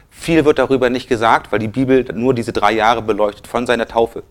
Viel 0.09 0.45
wird 0.45 0.59
darüber 0.59 0.89
nicht 0.89 1.09
gesagt, 1.09 1.51
weil 1.51 1.59
die 1.59 1.67
Bibel 1.67 2.05
nur 2.13 2.33
diese 2.33 2.53
drei 2.53 2.71
Jahre 2.71 3.01
beleuchtet, 3.01 3.47
von 3.47 3.67
seiner 3.67 3.87
Taufe 3.87 4.23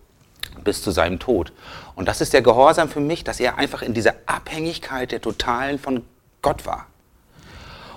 bis 0.63 0.81
zu 0.81 0.91
seinem 0.91 1.19
Tod. 1.19 1.53
Und 1.95 2.07
das 2.07 2.21
ist 2.21 2.33
der 2.33 2.41
Gehorsam 2.41 2.89
für 2.89 2.99
mich, 2.99 3.23
dass 3.23 3.39
er 3.39 3.57
einfach 3.57 3.81
in 3.81 3.93
dieser 3.93 4.15
Abhängigkeit 4.25 5.11
der 5.11 5.21
Totalen 5.21 5.79
von 5.79 6.03
Gott 6.41 6.65
war. 6.65 6.87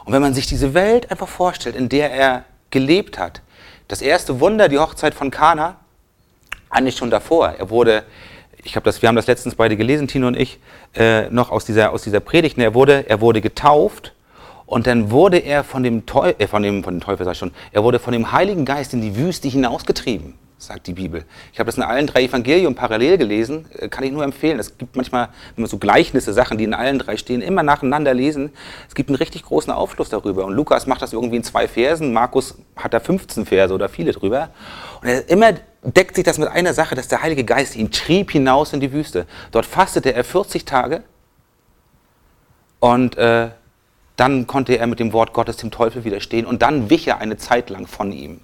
Und 0.05 0.13
wenn 0.13 0.23
man 0.23 0.35
sich 0.35 0.47
diese 0.47 0.75
Welt 0.75 1.11
einfach 1.11 1.29
vorstellt, 1.29 1.77
in 1.77 1.89
der 1.89 2.13
er 2.13 2.45
gelebt 2.71 3.19
hat, 3.19 3.43
das 3.89 4.03
erste 4.03 4.41
Wunder, 4.41 4.69
die 4.69 4.79
Hochzeit 4.79 5.15
von 5.15 5.31
Kana, 5.31 5.77
eigentlich 6.71 6.97
schon 6.97 7.11
davor. 7.11 7.55
Er 7.59 7.71
wurde, 7.71 8.05
ich 8.63 8.73
das, 8.73 9.03
wir 9.03 9.09
haben 9.09 9.17
das 9.17 9.27
letztens 9.27 9.55
beide 9.55 9.77
gelesen, 9.77 10.09
Tino 10.09 10.27
und 10.27 10.37
ich, 10.37 10.59
äh, 10.95 11.29
noch 11.31 11.51
aus 11.51 11.65
dieser, 11.65 11.93
aus 11.93 12.03
dieser 12.03 12.21
Predigt. 12.21 12.59
Er 12.59 12.75
wurde, 12.75 13.09
er 13.09 13.21
wurde 13.21 13.41
getauft 13.41 14.15
und 14.67 14.87
dann 14.87 15.11
wurde 15.11 15.39
er 15.39 15.65
von 15.65 15.83
dem, 15.83 16.07
Teufel, 16.07 16.37
äh, 16.39 16.47
von 16.47 16.63
dem, 16.63 16.85
von 16.85 16.95
dem 16.95 17.01
Teufel, 17.01 17.25
sag 17.25 17.33
ich 17.33 17.39
schon, 17.39 17.53
er 17.73 17.83
wurde 17.83 17.99
von 17.99 18.13
dem 18.13 18.33
Heiligen 18.33 18.65
Geist 18.65 18.93
in 18.93 19.01
die 19.01 19.17
Wüste 19.17 19.49
hinausgetrieben 19.49 20.35
sagt 20.59 20.89
die 20.89 20.93
Bibel. 20.93 21.25
Ich 21.53 21.61
habe 21.61 21.69
das 21.69 21.77
in 21.77 21.85
allen 21.85 22.09
drei 22.09 22.25
Evangelien 22.25 22.75
parallel 22.75 23.17
gelesen, 23.17 23.67
äh, 23.79 23.89
kann 23.89 24.03
ich 24.05 24.11
nur 24.11 24.25
empfehlen. 24.25 24.59
Es 24.59 24.77
gibt 24.77 24.97
manchmal, 24.97 25.29
wenn 25.55 25.63
man 25.63 25.71
so 25.71 25.79
Gleichnisse, 25.79 26.33
Sachen, 26.33 26.59
die 26.59 26.65
in 26.65 26.75
allen 26.75 26.99
drei 26.99 27.17
stehen, 27.17 27.41
immer 27.41 27.63
nacheinander 27.63 28.13
lesen. 28.13 28.51
Es 28.89 28.95
gibt 28.95 29.09
einen 29.09 29.17
richtig 29.17 29.45
großen 29.45 29.73
Aufschluss 29.73 30.09
darüber. 30.09 30.45
Und 30.45 30.55
Lukas 30.55 30.87
macht 30.87 31.01
das 31.01 31.13
irgendwie 31.13 31.37
in 31.37 31.45
zwei 31.45 31.69
Versen, 31.69 32.13
Markus 32.13 32.59
hat 32.77 32.93
da 32.93 33.01
15 33.01 33.47
Verse 33.47 33.73
oder 33.73 33.89
viele 33.89 34.13
drüber. 34.13 34.51
Und 35.01 35.09
er 35.09 35.29
immer 35.29 35.53
deckt 35.83 36.17
sich 36.17 36.25
das 36.25 36.39
mit 36.39 36.49
einer 36.49 36.75
Sache, 36.75 36.95
dass 36.95 37.09
der 37.09 37.23
Heilige 37.23 37.45
Geist 37.45 37.77
ihn 37.77 37.91
trieb 37.91 38.31
hinaus 38.31 38.73
in 38.73 38.81
die 38.81 38.93
Wüste. 38.93 39.27
Dort 39.53 39.67
fastete 39.67 40.13
er 40.13 40.25
40 40.25 40.65
Tage 40.65 41.03
und 42.81 43.17
äh, 43.17 43.51
dann 44.17 44.47
konnte 44.47 44.77
er 44.77 44.87
mit 44.87 44.99
dem 44.99 45.13
Wort 45.13 45.33
Gottes 45.33 45.59
dem 45.59 45.71
Teufel 45.71 46.05
widerstehen 46.05 46.47
und 46.47 46.63
dann 46.63 46.91
wich 46.91 47.07
er 47.07 47.19
eine 47.19 47.37
Zeit 47.37 47.71
lang 47.71 47.87
von 47.87 48.13
ihm. 48.13 48.41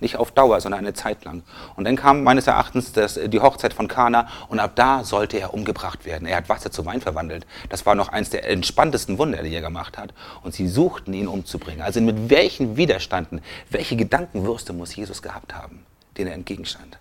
Nicht 0.00 0.16
auf 0.16 0.30
Dauer, 0.30 0.60
sondern 0.60 0.78
eine 0.78 0.94
Zeit 0.94 1.24
lang. 1.24 1.42
Und 1.74 1.84
dann 1.84 1.96
kam 1.96 2.22
meines 2.22 2.46
Erachtens 2.46 2.92
das, 2.92 3.18
die 3.26 3.40
Hochzeit 3.40 3.72
von 3.72 3.88
Kana 3.88 4.28
und 4.48 4.60
ab 4.60 4.72
da 4.76 5.02
sollte 5.02 5.40
er 5.40 5.54
umgebracht 5.54 6.04
werden. 6.04 6.28
Er 6.28 6.36
hat 6.36 6.48
Wasser 6.48 6.70
zu 6.70 6.86
Wein 6.86 7.00
verwandelt. 7.00 7.46
Das 7.68 7.84
war 7.84 7.96
noch 7.96 8.10
eins 8.10 8.30
der 8.30 8.48
entspanntesten 8.48 9.18
Wunder, 9.18 9.42
die 9.42 9.52
er 9.52 9.60
gemacht 9.60 9.98
hat. 9.98 10.14
Und 10.42 10.54
sie 10.54 10.68
suchten 10.68 11.14
ihn 11.14 11.26
umzubringen. 11.26 11.82
Also 11.82 12.00
mit 12.00 12.30
welchen 12.30 12.76
Widerstanden, 12.76 13.40
welche 13.70 13.96
Gedankenwürste 13.96 14.72
muss 14.72 14.94
Jesus 14.94 15.20
gehabt 15.20 15.56
haben, 15.56 15.84
denen 16.18 16.28
er 16.28 16.34
entgegenstand? 16.34 16.98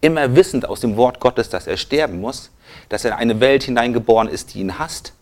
Immer 0.00 0.36
wissend 0.36 0.68
aus 0.68 0.80
dem 0.80 0.96
Wort 0.96 1.20
Gottes, 1.20 1.48
dass 1.48 1.66
er 1.66 1.76
sterben 1.76 2.20
muss, 2.20 2.50
dass 2.88 3.04
er 3.04 3.12
in 3.12 3.16
eine 3.18 3.40
Welt 3.40 3.64
hineingeboren 3.64 4.28
ist, 4.28 4.54
die 4.54 4.60
ihn 4.60 4.78
hasst, 4.78 5.12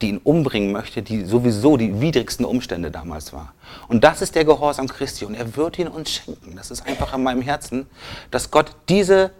die 0.00 0.10
ihn 0.10 0.18
umbringen 0.18 0.72
möchte, 0.72 1.02
die 1.02 1.24
sowieso 1.24 1.76
die 1.76 2.00
widrigsten 2.00 2.44
Umstände 2.44 2.90
damals 2.90 3.32
war. 3.32 3.52
Und 3.88 4.04
das 4.04 4.22
ist 4.22 4.34
der 4.34 4.44
Gehorsam 4.44 4.88
Christi 4.88 5.24
und 5.24 5.34
er 5.34 5.56
wird 5.56 5.78
ihn 5.78 5.88
uns 5.88 6.10
schenken. 6.10 6.54
Das 6.56 6.70
ist 6.70 6.86
einfach 6.86 7.14
in 7.14 7.22
meinem 7.22 7.42
Herzen, 7.42 7.86
dass 8.30 8.50
Gott 8.50 8.70
diese, 8.88 9.32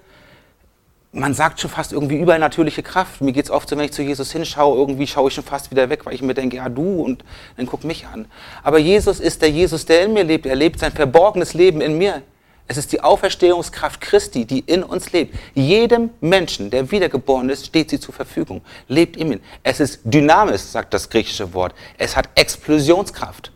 man 1.12 1.32
sagt 1.32 1.60
schon 1.60 1.70
fast 1.70 1.92
irgendwie 1.92 2.16
übernatürliche 2.16 2.82
Kraft. 2.82 3.20
Mir 3.20 3.32
geht 3.32 3.44
es 3.44 3.50
oft 3.50 3.68
so, 3.68 3.76
wenn 3.76 3.84
ich 3.84 3.92
zu 3.92 4.02
Jesus 4.02 4.32
hinschaue, 4.32 4.76
irgendwie 4.76 5.06
schaue 5.06 5.28
ich 5.28 5.34
schon 5.34 5.44
fast 5.44 5.70
wieder 5.70 5.88
weg, 5.90 6.04
weil 6.06 6.14
ich 6.14 6.22
mir 6.22 6.34
denke, 6.34 6.56
ja 6.56 6.68
du 6.68 7.02
und 7.02 7.24
dann 7.56 7.66
guck 7.66 7.84
mich 7.84 8.06
an. 8.06 8.26
Aber 8.62 8.78
Jesus 8.78 9.20
ist 9.20 9.42
der 9.42 9.50
Jesus, 9.50 9.86
der 9.86 10.04
in 10.04 10.12
mir 10.12 10.24
lebt. 10.24 10.44
Er 10.44 10.56
lebt 10.56 10.80
sein 10.80 10.92
verborgenes 10.92 11.54
Leben 11.54 11.80
in 11.80 11.96
mir. 11.98 12.22
Es 12.70 12.76
ist 12.76 12.92
die 12.92 13.00
Auferstehungskraft 13.00 14.02
Christi, 14.02 14.44
die 14.44 14.60
in 14.60 14.82
uns 14.82 15.12
lebt. 15.12 15.34
Jedem 15.54 16.10
Menschen, 16.20 16.68
der 16.68 16.90
wiedergeboren 16.90 17.48
ist, 17.48 17.64
steht 17.64 17.88
sie 17.88 17.98
zur 17.98 18.12
Verfügung. 18.12 18.60
Lebt 18.88 19.16
in 19.16 19.32
ihm. 19.32 19.40
Es 19.62 19.80
ist 19.80 20.00
dynamisch, 20.04 20.60
sagt 20.60 20.92
das 20.92 21.08
griechische 21.08 21.54
Wort. 21.54 21.74
Es 21.96 22.14
hat 22.14 22.28
Explosionskraft. 22.34 23.52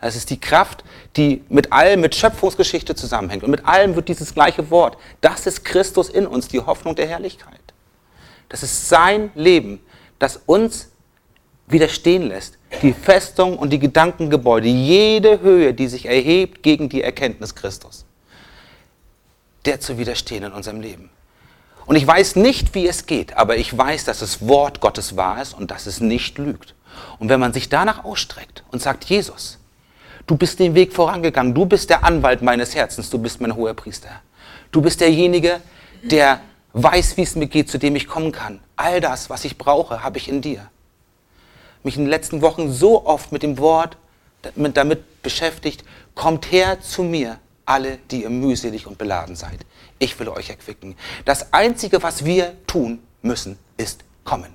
Es 0.00 0.16
ist 0.16 0.30
die 0.30 0.40
Kraft, 0.40 0.82
die 1.16 1.44
mit 1.50 1.72
allem, 1.74 2.00
mit 2.00 2.14
Schöpfungsgeschichte 2.14 2.94
zusammenhängt. 2.94 3.44
Und 3.44 3.50
mit 3.50 3.66
allem 3.66 3.96
wird 3.96 4.08
dieses 4.08 4.32
gleiche 4.32 4.70
Wort. 4.70 4.96
Das 5.20 5.46
ist 5.46 5.62
Christus 5.66 6.08
in 6.08 6.26
uns, 6.26 6.48
die 6.48 6.60
Hoffnung 6.60 6.94
der 6.94 7.06
Herrlichkeit. 7.06 7.60
Das 8.48 8.62
ist 8.62 8.88
sein 8.88 9.30
Leben, 9.34 9.80
das 10.18 10.40
uns 10.46 10.88
widerstehen 11.66 12.28
lässt. 12.28 12.56
Die 12.80 12.94
Festung 12.94 13.58
und 13.58 13.70
die 13.70 13.78
Gedankengebäude, 13.78 14.68
jede 14.68 15.40
Höhe, 15.42 15.74
die 15.74 15.88
sich 15.88 16.06
erhebt 16.06 16.62
gegen 16.62 16.88
die 16.88 17.02
Erkenntnis 17.02 17.54
Christus 17.54 18.06
der 19.64 19.80
zu 19.80 19.98
widerstehen 19.98 20.44
in 20.44 20.52
unserem 20.52 20.80
Leben. 20.80 21.10
Und 21.86 21.96
ich 21.96 22.06
weiß 22.06 22.36
nicht, 22.36 22.74
wie 22.74 22.86
es 22.86 23.06
geht, 23.06 23.36
aber 23.36 23.56
ich 23.56 23.76
weiß, 23.76 24.04
dass 24.04 24.20
das 24.20 24.46
Wort 24.46 24.80
Gottes 24.80 25.16
wahr 25.16 25.40
ist 25.42 25.52
und 25.54 25.70
dass 25.70 25.86
es 25.86 26.00
nicht 26.00 26.38
lügt. 26.38 26.74
Und 27.18 27.28
wenn 27.28 27.40
man 27.40 27.52
sich 27.52 27.68
danach 27.68 28.04
ausstreckt 28.04 28.64
und 28.70 28.80
sagt, 28.80 29.04
Jesus, 29.04 29.58
du 30.26 30.36
bist 30.36 30.58
den 30.58 30.74
Weg 30.74 30.92
vorangegangen, 30.92 31.54
du 31.54 31.66
bist 31.66 31.90
der 31.90 32.04
Anwalt 32.04 32.40
meines 32.40 32.74
Herzens, 32.74 33.10
du 33.10 33.18
bist 33.18 33.40
mein 33.40 33.54
hoher 33.54 33.74
Priester. 33.74 34.10
Du 34.70 34.80
bist 34.80 35.00
derjenige, 35.00 35.60
der 36.02 36.40
weiß, 36.72 37.16
wie 37.16 37.22
es 37.22 37.36
mir 37.36 37.46
geht, 37.46 37.70
zu 37.70 37.78
dem 37.78 37.96
ich 37.96 38.08
kommen 38.08 38.32
kann. 38.32 38.60
All 38.76 39.00
das, 39.00 39.30
was 39.30 39.44
ich 39.44 39.58
brauche, 39.58 40.02
habe 40.02 40.18
ich 40.18 40.28
in 40.28 40.40
dir. 40.40 40.68
Mich 41.82 41.96
in 41.96 42.04
den 42.04 42.10
letzten 42.10 42.42
Wochen 42.42 42.72
so 42.72 43.04
oft 43.04 43.30
mit 43.30 43.42
dem 43.42 43.58
Wort 43.58 43.96
damit 44.56 45.22
beschäftigt, 45.22 45.84
kommt 46.14 46.50
her 46.50 46.80
zu 46.80 47.02
mir, 47.02 47.38
alle, 47.66 47.98
die 48.10 48.22
ihr 48.22 48.30
mühselig 48.30 48.86
und 48.86 48.98
beladen 48.98 49.36
seid. 49.36 49.60
Ich 49.98 50.18
will 50.18 50.28
euch 50.28 50.50
erquicken. 50.50 50.96
Das 51.24 51.52
Einzige, 51.52 52.02
was 52.02 52.24
wir 52.24 52.54
tun 52.66 53.00
müssen, 53.22 53.58
ist 53.76 54.04
kommen. 54.24 54.54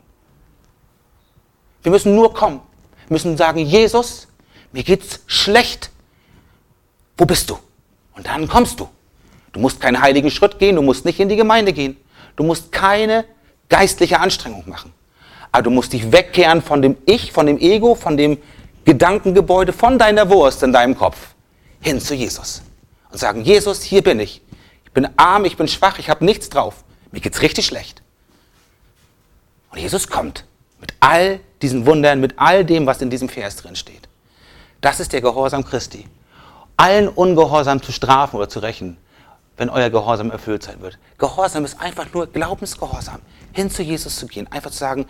Wir 1.82 1.92
müssen 1.92 2.16
nur 2.16 2.34
kommen. 2.34 2.62
Wir 3.08 3.16
müssen 3.16 3.38
sagen, 3.38 3.60
Jesus, 3.60 4.28
mir 4.72 4.84
geht's 4.84 5.22
schlecht. 5.28 5.92
Wo 7.18 7.26
bist 7.26 7.50
du? 7.50 7.58
Und 8.16 8.28
dann 8.28 8.48
kommst 8.48 8.80
du. 8.80 8.90
Du 9.52 9.60
musst 9.60 9.82
keinen 9.82 10.02
heiligen 10.02 10.30
Schritt 10.30 10.60
gehen, 10.60 10.76
du 10.76 10.82
musst 10.82 11.06
nicht 11.06 11.20
in 11.20 11.30
die 11.30 11.36
Gemeinde 11.36 11.74
gehen. 11.74 11.98
Du 12.36 12.44
musst 12.44 12.72
keine 12.72 13.26
geistliche 13.68 14.20
Anstrengung 14.20 14.70
machen. 14.70 14.94
Aber 15.52 15.64
du 15.64 15.72
musst 15.72 15.94
dich 15.94 16.12
wegkehren 16.12 16.62
von 16.62 16.82
dem 16.82 16.98
Ich, 17.06 17.32
von 17.32 17.48
dem 17.48 17.58
Ego, 17.58 17.96
von 17.96 18.18
dem 18.18 18.38
Gedankengebäude, 18.86 19.74
von 19.74 19.98
deiner 19.98 20.30
Wurst 20.30 20.62
in 20.62 20.72
deinem 20.72 20.96
Kopf 20.96 21.18
hin 21.82 22.00
zu 22.00 22.14
Jesus 22.14 22.62
und 23.12 23.18
sagen, 23.18 23.42
Jesus, 23.44 23.82
hier 23.82 24.04
bin 24.04 24.20
ich. 24.20 24.42
Ich 24.86 24.92
bin 24.92 25.08
arm, 25.18 25.46
ich 25.46 25.58
bin 25.58 25.68
schwach, 25.68 26.00
ich 26.00 26.10
habe 26.10 26.26
nichts 26.26 26.50
drauf. 26.50 26.84
Mir 27.12 27.22
geht's 27.22 27.42
richtig 27.42 27.66
schlecht. 27.66 28.02
Und 29.72 29.80
Jesus 29.80 30.08
kommt 30.08 30.46
mit 30.80 30.94
all 31.00 31.40
diesen 31.62 31.86
Wundern, 31.86 32.20
mit 32.20 32.34
all 32.38 32.66
dem, 32.66 32.86
was 32.86 33.02
in 33.02 33.10
diesem 33.10 33.30
Vers 33.30 33.58
drin 33.58 33.76
steht. 33.76 34.08
Das 34.82 35.00
ist 35.00 35.14
der 35.14 35.22
Gehorsam 35.22 35.66
Christi. 35.66 36.08
Allen 36.78 37.10
Ungehorsam 37.10 37.82
zu 37.82 37.92
strafen 37.92 38.38
oder 38.38 38.48
zu 38.48 38.60
rächen, 38.60 38.98
wenn 39.58 39.70
euer 39.70 39.90
Gehorsam 39.90 40.32
erfüllt 40.32 40.64
sein 40.64 40.80
wird. 40.82 40.98
Gehorsam 41.18 41.66
ist 41.66 41.80
einfach 41.82 42.14
nur 42.14 42.28
Glaubensgehorsam. 42.28 43.20
Hin 43.52 43.70
zu 43.70 43.84
Jesus 43.84 44.16
zu 44.16 44.28
gehen. 44.28 44.48
Einfach 44.52 44.72
zu 44.72 44.78
sagen, 44.78 45.06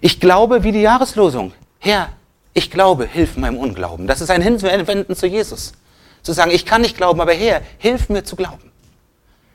ich 0.00 0.20
glaube 0.20 0.62
wie 0.62 0.72
die 0.72 0.82
Jahreslosung. 0.82 1.52
Herr, 1.80 2.10
ich 2.54 2.70
glaube, 2.70 3.06
hilf 3.06 3.36
meinem 3.36 3.58
Unglauben. 3.58 4.06
Das 4.06 4.20
ist 4.20 4.30
ein 4.30 4.42
Hinwenden 4.42 5.16
zu 5.16 5.26
Jesus. 5.26 5.72
Zu 6.22 6.32
sagen, 6.32 6.50
ich 6.50 6.66
kann 6.66 6.82
nicht 6.82 6.96
glauben, 6.96 7.20
aber 7.20 7.32
Herr, 7.32 7.62
hilf 7.78 8.08
mir 8.08 8.24
zu 8.24 8.36
glauben. 8.36 8.70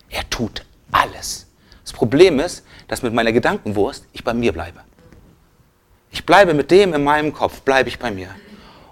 Er 0.10 0.30
tut 0.30 0.66
alles. 0.92 1.48
Das 1.84 1.94
Problem 1.94 2.40
ist, 2.40 2.66
dass 2.88 3.04
mit 3.04 3.14
meiner 3.14 3.32
Gedankenwurst 3.32 4.06
ich 4.14 4.24
bei 4.24 4.34
mir 4.34 4.54
bleibe. 4.54 4.82
Ich 6.12 6.26
bleibe 6.26 6.54
mit 6.54 6.72
dem 6.72 6.94
in 6.94 7.04
meinem 7.04 7.34
Kopf, 7.34 7.62
bleibe 7.62 7.90
ich 7.90 8.00
bei 8.00 8.12
mir. 8.12 8.30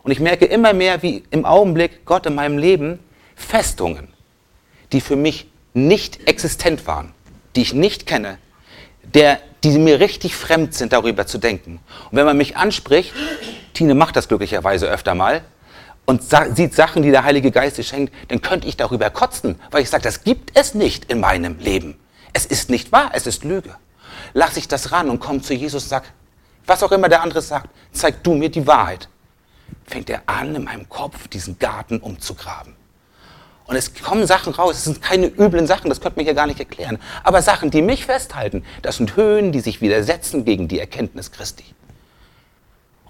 Und 0.04 0.12
ich 0.12 0.20
merke 0.20 0.46
immer 0.46 0.74
mehr, 0.74 1.02
wie 1.02 1.24
im 1.32 1.46
Augenblick 1.46 2.06
Gott 2.06 2.26
in 2.26 2.36
meinem 2.36 2.58
Leben 2.58 3.00
Festungen, 3.36 4.10
die 4.92 5.02
für 5.02 5.16
mich 5.16 5.50
nicht 5.74 6.28
existent 6.28 6.86
waren, 6.86 7.14
die 7.56 7.62
ich 7.62 7.74
nicht 7.74 8.06
kenne, 8.06 8.38
der, 9.02 9.40
die 9.64 9.78
mir 9.78 10.00
richtig 10.00 10.36
fremd 10.36 10.74
sind, 10.74 10.94
darüber 10.94 11.26
zu 11.26 11.38
denken. 11.38 11.80
Und 12.12 12.18
wenn 12.18 12.26
man 12.26 12.38
mich 12.38 12.58
anspricht, 12.58 13.14
Tine 13.74 13.96
macht 13.96 14.16
das 14.16 14.28
glücklicherweise 14.28 14.88
öfter 14.88 15.16
mal, 15.16 15.44
und 16.06 16.24
sieht 16.56 16.76
Sachen, 16.76 17.02
die 17.04 17.12
der 17.12 17.24
Heilige 17.24 17.52
Geist 17.52 17.78
dir 17.78 17.84
schenkt, 17.84 18.14
dann 18.28 18.42
könnte 18.42 18.68
ich 18.68 18.78
darüber 18.78 19.10
kotzen, 19.10 19.60
weil 19.72 19.84
ich 19.84 19.90
sage, 19.90 20.04
das 20.04 20.24
gibt 20.24 20.58
es 20.58 20.74
nicht 20.74 21.06
in 21.12 21.20
meinem 21.20 21.60
Leben. 21.60 21.98
Es 22.34 22.46
ist 22.46 22.70
nicht 22.70 22.92
wahr, 22.92 23.12
es 23.14 23.28
ist 23.28 23.44
Lüge. 23.44 23.76
Lass 24.34 24.58
ich 24.58 24.68
das 24.68 24.92
ran 24.92 25.10
und 25.10 25.20
komm 25.20 25.44
zu 25.44 25.54
Jesus 25.54 25.84
und 25.84 25.90
sag, 25.90 26.04
was 26.66 26.84
auch 26.84 26.92
immer 26.92 27.10
der 27.10 27.22
andere 27.22 27.42
sagt, 27.42 27.70
zeig 27.92 28.24
du 28.24 28.34
mir 28.34 28.50
die 28.50 28.66
Wahrheit. 28.66 29.08
Fängt 29.86 30.10
er 30.10 30.24
an, 30.26 30.56
in 30.56 30.64
meinem 30.64 30.90
Kopf 30.90 31.28
diesen 31.28 31.60
Garten 31.60 32.00
umzugraben. 32.00 32.76
Und 33.66 33.76
es 33.76 33.94
kommen 33.94 34.28
Sachen 34.28 34.54
raus, 34.54 34.76
es 34.76 34.84
sind 34.84 35.02
keine 35.02 35.28
üblen 35.28 35.68
Sachen, 35.68 35.90
das 35.90 36.02
könnte 36.02 36.18
man 36.18 36.26
hier 36.26 36.34
gar 36.34 36.48
nicht 36.48 36.60
erklären. 36.60 37.00
Aber 37.24 37.42
Sachen, 37.42 37.72
die 37.72 37.82
mich 37.82 38.06
festhalten, 38.06 38.66
das 38.82 38.98
sind 38.98 39.16
Höhen, 39.16 39.52
die 39.52 39.62
sich 39.62 39.80
widersetzen 39.80 40.44
gegen 40.44 40.68
die 40.68 40.80
Erkenntnis 40.80 41.32
Christi. 41.32 41.64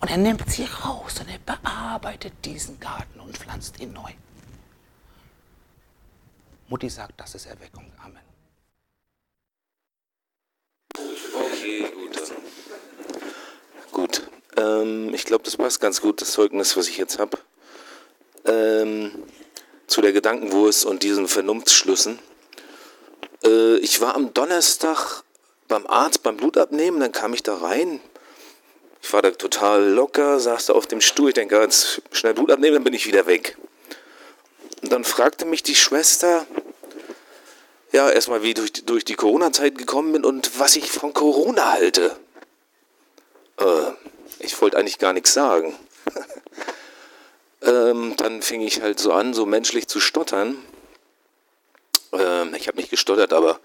Und 0.03 0.09
er 0.09 0.17
nimmt 0.17 0.51
sie 0.51 0.65
raus 0.65 1.13
und 1.21 1.29
er 1.29 1.39
bearbeitet 1.45 2.33
diesen 2.43 2.77
Garten 2.81 3.21
und 3.21 3.37
pflanzt 3.37 3.79
ihn 3.79 3.93
neu. 3.93 4.11
Mutti 6.67 6.89
sagt, 6.89 7.17
das 7.21 7.35
ist 7.35 7.45
Erweckung. 7.45 7.89
Amen. 8.03 8.19
Okay, 11.33 11.89
gut. 11.93 12.33
Gut. 13.93 14.29
Ähm, 14.57 15.13
ich 15.13 15.23
glaube, 15.23 15.45
das 15.45 15.55
passt 15.55 15.79
ganz 15.79 16.01
gut, 16.01 16.19
das 16.19 16.33
Zeugnis, 16.33 16.75
was 16.75 16.89
ich 16.89 16.97
jetzt 16.97 17.17
habe. 17.17 17.37
Ähm, 18.43 19.09
zu 19.87 20.01
der 20.01 20.11
Gedankenwurst 20.11 20.83
und 20.83 21.03
diesen 21.03 21.29
Vernunftsschlüssen. 21.29 22.19
Äh, 23.45 23.77
ich 23.77 24.01
war 24.01 24.15
am 24.15 24.33
Donnerstag 24.33 25.23
beim 25.69 25.87
Arzt 25.87 26.23
beim 26.23 26.35
Blutabnehmen, 26.35 26.99
dann 26.99 27.13
kam 27.13 27.33
ich 27.33 27.41
da 27.41 27.55
rein, 27.55 28.01
ich 29.03 29.11
war 29.11 29.21
da 29.21 29.31
total 29.31 29.83
locker, 29.89 30.39
saß 30.39 30.67
da 30.67 30.73
auf 30.73 30.87
dem 30.87 31.01
Stuhl. 31.01 31.27
Ich 31.29 31.33
denke, 31.33 31.59
jetzt 31.59 32.01
schnell 32.13 32.33
Blut 32.33 32.49
abnehmen, 32.49 32.75
dann 32.75 32.83
bin 32.85 32.93
ich 32.93 33.05
wieder 33.05 33.27
weg. 33.27 33.57
Und 34.81 34.93
dann 34.93 35.03
fragte 35.03 35.45
mich 35.45 35.61
die 35.61 35.75
Schwester, 35.75 36.47
ja, 37.91 38.09
erstmal, 38.09 38.43
wie 38.43 38.49
ich 38.49 38.53
durch, 38.55 38.71
durch 38.85 39.05
die 39.05 39.15
Corona-Zeit 39.15 39.77
gekommen 39.77 40.13
bin 40.13 40.23
und 40.23 40.57
was 40.57 40.77
ich 40.77 40.89
von 40.89 41.13
Corona 41.13 41.73
halte. 41.73 42.15
Äh, 43.59 43.91
ich 44.39 44.59
wollte 44.61 44.77
eigentlich 44.77 44.99
gar 44.99 45.11
nichts 45.11 45.33
sagen. 45.33 45.75
ähm, 47.61 48.15
dann 48.15 48.41
fing 48.41 48.61
ich 48.61 48.81
halt 48.81 48.99
so 48.99 49.11
an, 49.11 49.33
so 49.33 49.45
menschlich 49.45 49.89
zu 49.89 49.99
stottern. 49.99 50.57
Ähm, 52.13 52.53
ich 52.55 52.67
habe 52.67 52.77
nicht 52.77 52.89
gestottert, 52.89 53.33
aber 53.33 53.59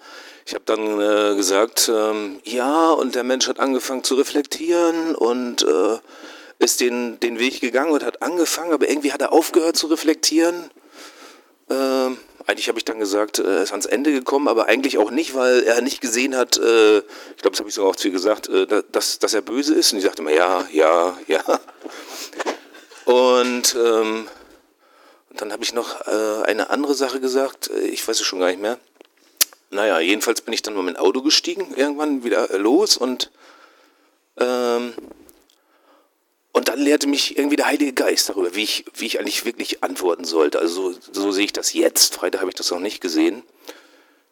ich 0.46 0.54
habe 0.54 0.64
dann 0.64 1.00
äh, 1.00 1.36
gesagt, 1.36 1.90
ähm, 1.94 2.40
ja, 2.44 2.90
und 2.90 3.14
der 3.14 3.24
Mensch 3.24 3.48
hat 3.48 3.60
angefangen 3.60 4.04
zu 4.04 4.14
reflektieren 4.14 5.14
und 5.14 5.62
äh, 5.62 5.98
ist 6.58 6.80
den, 6.80 7.20
den 7.20 7.38
Weg 7.38 7.60
gegangen 7.60 7.92
und 7.92 8.04
hat 8.04 8.22
angefangen, 8.22 8.72
aber 8.72 8.88
irgendwie 8.88 9.12
hat 9.12 9.20
er 9.20 9.32
aufgehört 9.32 9.76
zu 9.76 9.86
reflektieren. 9.88 10.70
Ähm, 11.70 12.18
eigentlich 12.46 12.68
habe 12.68 12.78
ich 12.78 12.84
dann 12.86 12.98
gesagt, 12.98 13.38
äh, 13.38 13.56
er 13.56 13.62
ist 13.62 13.72
ans 13.72 13.84
Ende 13.84 14.10
gekommen, 14.10 14.48
aber 14.48 14.68
eigentlich 14.68 14.96
auch 14.96 15.10
nicht, 15.10 15.34
weil 15.34 15.64
er 15.64 15.82
nicht 15.82 16.00
gesehen 16.00 16.34
hat, 16.34 16.56
äh, 16.56 16.98
ich 16.98 17.42
glaube, 17.42 17.50
das 17.50 17.60
habe 17.60 17.68
ich 17.68 17.74
sogar 17.74 17.90
auch 17.90 17.96
zu 17.96 18.08
ihr 18.08 18.12
gesagt, 18.12 18.48
äh, 18.48 18.66
dass, 18.90 19.18
dass 19.18 19.34
er 19.34 19.42
böse 19.42 19.74
ist. 19.74 19.92
Und 19.92 19.98
ich 19.98 20.04
sagte 20.04 20.22
immer, 20.22 20.32
ja, 20.32 20.66
ja, 20.72 21.16
ja. 21.26 21.42
Und 23.04 23.76
ähm, 23.76 24.26
dann 25.30 25.52
habe 25.52 25.62
ich 25.62 25.72
noch 25.72 26.06
äh, 26.06 26.42
eine 26.44 26.70
andere 26.70 26.94
Sache 26.94 27.20
gesagt, 27.20 27.70
äh, 27.70 27.80
ich 27.80 28.06
weiß 28.06 28.20
es 28.20 28.26
schon 28.26 28.40
gar 28.40 28.48
nicht 28.48 28.60
mehr. 28.60 28.78
Naja, 29.70 30.00
jedenfalls 30.00 30.40
bin 30.40 30.54
ich 30.54 30.62
dann 30.62 30.74
mal 30.74 30.82
mit 30.82 30.96
dem 30.96 31.02
Auto 31.02 31.22
gestiegen, 31.22 31.74
irgendwann 31.74 32.24
wieder 32.24 32.58
los 32.58 32.96
und, 32.96 33.30
ähm, 34.38 34.94
und 36.52 36.68
dann 36.68 36.80
lehrte 36.80 37.06
mich 37.06 37.36
irgendwie 37.36 37.56
der 37.56 37.66
Heilige 37.66 37.92
Geist 37.92 38.30
darüber, 38.30 38.54
wie 38.54 38.62
ich, 38.62 38.86
wie 38.94 39.06
ich 39.06 39.20
eigentlich 39.20 39.44
wirklich 39.44 39.82
antworten 39.82 40.24
sollte. 40.24 40.58
Also 40.58 40.92
so, 40.92 40.98
so 41.12 41.32
sehe 41.32 41.44
ich 41.44 41.52
das 41.52 41.74
jetzt. 41.74 42.14
Freitag 42.14 42.40
habe 42.40 42.50
ich 42.50 42.56
das 42.56 42.70
noch 42.70 42.80
nicht 42.80 43.00
gesehen. 43.02 43.42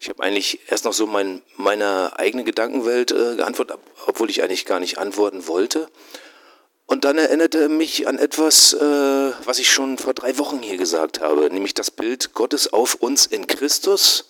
Ich 0.00 0.08
habe 0.08 0.22
eigentlich 0.22 0.60
erst 0.68 0.84
noch 0.84 0.92
so 0.92 1.06
mein, 1.06 1.42
meiner 1.56 2.18
eigenen 2.18 2.44
Gedankenwelt 2.46 3.12
äh, 3.12 3.36
geantwortet, 3.36 3.78
obwohl 4.06 4.30
ich 4.30 4.42
eigentlich 4.42 4.64
gar 4.64 4.80
nicht 4.80 4.98
antworten 4.98 5.46
wollte. 5.46 5.88
Und 6.86 7.04
dann 7.04 7.18
erinnerte 7.18 7.62
er 7.62 7.68
mich 7.68 8.06
an 8.06 8.18
etwas, 8.18 8.72
äh, 8.72 8.80
was 9.44 9.58
ich 9.58 9.70
schon 9.70 9.98
vor 9.98 10.14
drei 10.14 10.38
Wochen 10.38 10.62
hier 10.62 10.76
gesagt 10.76 11.20
habe, 11.20 11.50
nämlich 11.50 11.74
das 11.74 11.90
Bild 11.90 12.32
Gottes 12.32 12.72
auf 12.72 12.94
uns 12.94 13.26
in 13.26 13.46
Christus 13.46 14.26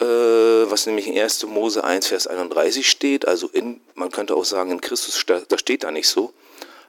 äh, 0.00 0.70
was 0.70 0.86
nämlich 0.86 1.06
in 1.06 1.18
1. 1.18 1.44
Mose 1.44 1.84
1, 1.84 2.06
Vers 2.06 2.26
31 2.26 2.88
steht. 2.90 3.26
Also 3.26 3.48
in, 3.48 3.80
man 3.94 4.10
könnte 4.10 4.34
auch 4.34 4.44
sagen, 4.44 4.70
in 4.70 4.80
Christus, 4.80 5.24
da 5.26 5.58
steht 5.58 5.84
da 5.84 5.90
nicht 5.90 6.08
so. 6.08 6.32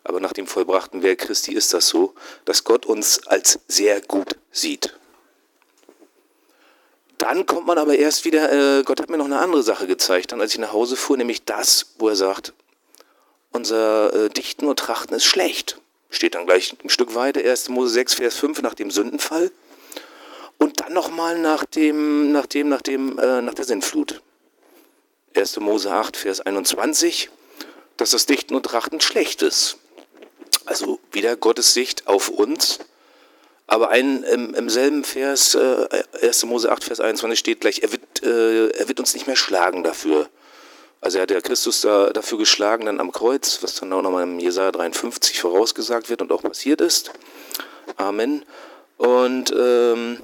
Aber 0.03 0.19
nach 0.19 0.33
dem 0.33 0.47
vollbrachten 0.47 1.01
Werk 1.03 1.19
Christi 1.19 1.53
ist 1.53 1.73
das 1.73 1.87
so, 1.87 2.13
dass 2.45 2.63
Gott 2.63 2.85
uns 2.85 3.25
als 3.27 3.59
sehr 3.67 4.01
gut 4.01 4.35
sieht. 4.51 4.95
dann 7.19 7.45
kommt 7.45 7.67
man 7.67 7.77
aber 7.77 7.95
erst 7.95 8.25
wieder, 8.25 8.51
äh, 8.51 8.83
Gott 8.83 8.99
hat 8.99 9.09
mir 9.09 9.17
noch 9.17 9.25
eine 9.25 9.39
andere 9.39 9.63
Sache 9.63 9.87
gezeigt, 9.87 10.33
dann 10.33 10.41
als 10.41 10.51
ich 10.51 10.59
nach 10.59 10.73
Hause 10.73 10.97
fuhr, 10.97 11.15
nämlich 11.15 11.45
das, 11.45 11.93
wo 11.97 12.09
er 12.09 12.17
sagt, 12.17 12.51
unser 13.53 14.13
äh, 14.13 14.29
Dichten 14.29 14.67
und 14.67 14.79
Trachten 14.79 15.15
ist 15.15 15.25
schlecht. 15.25 15.79
Steht 16.09 16.35
dann 16.35 16.45
gleich 16.45 16.75
ein 16.83 16.89
Stück 16.89 17.15
weiter, 17.15 17.39
1. 17.39 17.69
Mose 17.69 17.93
6, 17.93 18.15
Vers 18.15 18.35
5 18.35 18.61
nach 18.61 18.73
dem 18.73 18.91
Sündenfall. 18.91 19.51
Und 20.57 20.81
dann 20.81 20.93
nochmal 20.93 21.39
nach 21.39 21.65
dem, 21.65 22.31
nach 22.31 22.45
dem, 22.45 22.69
nach 22.69 22.81
dem, 22.81 23.17
äh, 23.17 23.41
nach 23.41 23.53
der 23.53 23.65
Sintflut. 23.65 24.21
1. 25.35 25.59
Mose 25.59 25.91
8, 25.91 26.17
Vers 26.17 26.41
21, 26.41 27.29
dass 27.97 28.11
das 28.11 28.25
Dichten 28.25 28.55
und 28.55 28.65
Trachten 28.65 29.01
schlecht 29.01 29.41
ist. 29.41 29.77
Also 30.65 30.99
wieder 31.11 31.35
Gottes 31.35 31.73
Sicht 31.73 32.07
auf 32.07 32.29
uns. 32.29 32.79
Aber 33.65 33.89
ein, 33.89 34.23
im, 34.23 34.53
im 34.53 34.69
selben 34.69 35.03
Vers, 35.03 35.55
äh, 35.55 35.87
1. 36.21 36.45
Mose 36.45 36.71
8, 36.71 36.83
Vers 36.83 36.99
21 36.99 37.39
steht 37.39 37.61
gleich, 37.61 37.79
er 37.79 37.91
wird, 37.91 38.23
äh, 38.23 38.69
er 38.69 38.87
wird 38.87 38.99
uns 38.99 39.13
nicht 39.13 39.25
mehr 39.27 39.35
schlagen 39.35 39.83
dafür. 39.83 40.29
Also 41.03 41.17
er 41.17 41.23
hat 41.23 41.31
ja 41.31 41.41
Christus 41.41 41.81
da, 41.81 42.11
dafür 42.11 42.37
geschlagen 42.37 42.85
dann 42.85 43.01
am 43.01 43.11
Kreuz, 43.11 43.61
was 43.61 43.75
dann 43.75 43.91
auch 43.91 44.01
nochmal 44.01 44.23
im 44.23 44.39
Jesaja 44.39 44.71
53 44.71 45.41
vorausgesagt 45.41 46.09
wird 46.09 46.21
und 46.21 46.31
auch 46.31 46.41
passiert 46.41 46.79
ist. 46.79 47.11
Amen. 47.97 48.45
Und, 48.95 49.51
ähm, 49.51 50.21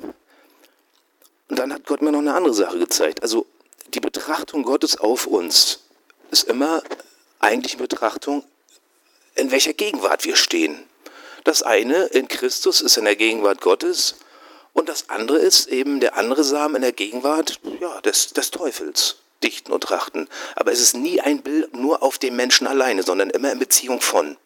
dann 1.50 1.74
hat 1.74 1.86
Gott 1.86 2.02
mir 2.02 2.14
noch 2.14 2.20
eine 2.20 2.34
andere 2.34 2.54
Sache 2.54 2.80
gezeigt. 2.80 3.24
Also 3.24 3.46
die 3.94 4.00
Betrachtung 4.00 4.64
Gottes 4.64 4.98
auf 4.98 5.28
uns 5.28 5.82
ist 6.32 6.44
immer 6.44 6.82
eigentlich 7.40 7.74
eine 7.74 7.82
Betrachtung, 7.82 8.46
in 9.36 9.52
welcher 9.52 9.74
Gegenwart 9.74 10.24
wir 10.24 10.38
stehen. 10.38 10.82
Das 11.44 11.62
eine 11.62 12.06
in 12.06 12.30
Christus 12.30 12.80
ist 12.80 12.98
in 12.98 13.04
der 13.04 13.18
Gegenwart 13.18 13.60
Gottes 13.60 14.16
und 14.72 14.88
das 14.88 15.10
andere 15.10 15.40
ist 15.40 15.68
eben 15.68 16.00
der 16.00 16.16
andere 16.16 16.46
Samen 16.46 16.76
in 16.76 16.84
der 16.84 16.94
Gegenwart 16.94 17.60
ja, 17.82 18.00
des, 18.00 18.30
des 18.30 18.52
Teufels. 18.52 19.18
Dichten 19.44 19.72
und 19.72 19.82
Trachten. 19.82 20.28
Aber 20.56 20.72
es 20.72 20.82
ist 20.82 20.96
nie 20.96 21.22
ein 21.22 21.42
Bild 21.42 21.76
nur 21.76 22.04
auf 22.04 22.18
den 22.18 22.36
Menschen 22.36 22.68
alleine, 22.68 23.04
sondern 23.04 23.30
immer 23.30 23.52
in 23.52 23.60
Beziehung 23.60 24.02
von. 24.02 24.38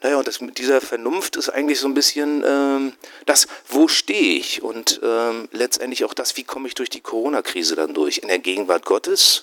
Naja, 0.00 0.16
und 0.16 0.28
das 0.28 0.40
mit 0.40 0.58
dieser 0.58 0.80
Vernunft 0.80 1.36
ist 1.36 1.48
eigentlich 1.48 1.80
so 1.80 1.88
ein 1.88 1.94
bisschen 1.94 2.44
ähm, 2.46 2.92
das, 3.26 3.48
wo 3.68 3.88
stehe 3.88 4.38
ich? 4.38 4.62
Und 4.62 5.00
ähm, 5.02 5.48
letztendlich 5.50 6.04
auch 6.04 6.14
das, 6.14 6.36
wie 6.36 6.44
komme 6.44 6.68
ich 6.68 6.74
durch 6.74 6.88
die 6.88 7.00
Corona-Krise 7.00 7.74
dann 7.74 7.94
durch? 7.94 8.18
In 8.18 8.28
der 8.28 8.38
Gegenwart 8.38 8.84
Gottes 8.84 9.42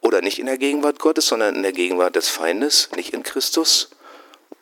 oder 0.00 0.20
nicht 0.20 0.38
in 0.38 0.46
der 0.46 0.58
Gegenwart 0.58 1.00
Gottes, 1.00 1.26
sondern 1.26 1.56
in 1.56 1.62
der 1.62 1.72
Gegenwart 1.72 2.14
des 2.14 2.28
Feindes, 2.28 2.90
nicht 2.94 3.14
in 3.14 3.24
Christus. 3.24 3.90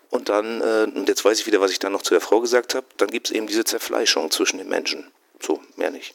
Und 0.08 0.30
dann, 0.30 0.62
äh, 0.62 0.86
und 0.94 1.08
jetzt 1.08 1.24
weiß 1.24 1.40
ich 1.40 1.46
wieder, 1.46 1.60
was 1.60 1.72
ich 1.72 1.78
dann 1.78 1.92
noch 1.92 2.02
zu 2.02 2.14
der 2.14 2.22
Frau 2.22 2.40
gesagt 2.40 2.74
habe, 2.74 2.86
dann 2.96 3.10
gibt 3.10 3.28
es 3.28 3.32
eben 3.32 3.46
diese 3.46 3.64
Zerfleischung 3.64 4.30
zwischen 4.30 4.58
den 4.58 4.68
Menschen. 4.68 5.10
So, 5.40 5.60
mehr 5.76 5.90
nicht. 5.90 6.14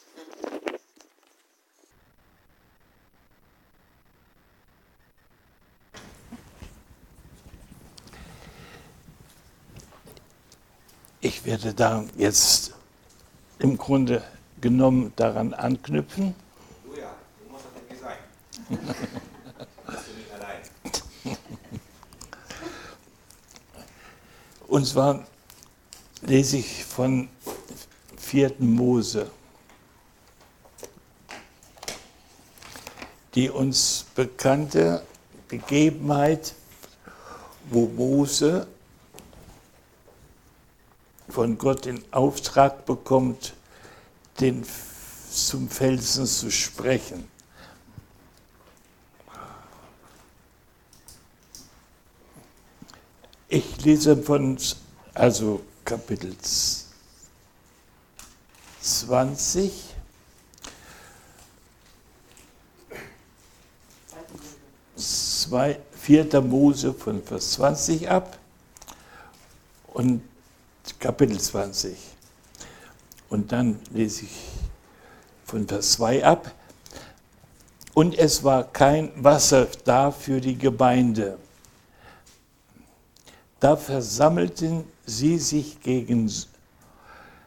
Ich 11.26 11.44
werde 11.44 11.74
da 11.74 12.04
jetzt 12.16 12.72
im 13.58 13.76
Grunde 13.76 14.22
genommen 14.60 15.12
daran 15.16 15.54
anknüpfen. 15.54 16.36
Du 16.84 17.00
ja, 17.00 17.16
du 17.42 17.50
musst 17.50 17.64
das 17.88 17.98
sein. 17.98 18.16
Bist 18.68 20.04
du 20.06 20.12
nicht 20.18 20.32
allein. 20.32 21.36
Und 24.68 24.86
zwar 24.86 25.26
lese 26.22 26.58
ich 26.58 26.84
von 26.84 27.28
4. 28.18 28.52
Mose, 28.60 29.28
die 33.34 33.50
uns 33.50 34.06
bekannte 34.14 35.02
Begebenheit, 35.48 36.54
wo 37.68 37.88
Mose 37.88 38.68
von 41.36 41.58
Gott 41.58 41.84
den 41.84 42.02
Auftrag 42.14 42.86
bekommt, 42.86 43.52
den 44.40 44.64
zum 45.30 45.68
Felsen 45.68 46.24
zu 46.24 46.50
sprechen. 46.50 47.28
Ich 53.48 53.84
lese 53.84 54.16
von, 54.16 54.56
also 55.12 55.60
Kapitel 55.84 56.34
20. 58.80 59.94
Zwei, 64.96 65.80
4. 66.00 66.40
Mose 66.40 66.94
von 66.94 67.22
Vers 67.22 67.52
20 67.52 68.08
ab 68.08 68.38
und 69.88 70.22
Kapitel 70.98 71.38
20. 71.38 71.96
Und 73.28 73.52
dann 73.52 73.78
lese 73.92 74.24
ich 74.24 74.36
von 75.44 75.66
Vers 75.66 75.92
2 75.92 76.24
ab. 76.24 76.52
Und 77.94 78.18
es 78.18 78.44
war 78.44 78.64
kein 78.64 79.10
Wasser 79.16 79.68
da 79.84 80.10
für 80.10 80.40
die 80.40 80.56
Gemeinde. 80.56 81.38
Da 83.60 83.76
versammelten 83.76 84.84
sie 85.06 85.38
sich 85.38 85.80
gegen 85.80 86.30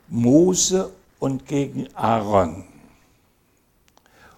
Mose 0.08 0.90
und 1.20 1.46
gegen 1.46 1.88
Aaron. 1.96 2.66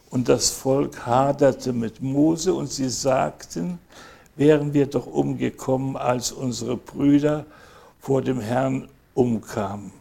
Und 0.09 0.27
das 0.27 0.49
Volk 0.49 1.05
haderte 1.05 1.71
mit 1.71 2.01
Mose 2.01 2.53
und 2.53 2.69
sie 2.69 2.89
sagten, 2.89 3.79
wären 4.35 4.73
wir 4.73 4.87
doch 4.87 5.07
umgekommen, 5.07 5.95
als 5.95 6.33
unsere 6.33 6.75
Brüder 6.75 7.45
vor 8.01 8.21
dem 8.21 8.41
Herrn 8.41 8.89
umkamen. 9.13 9.91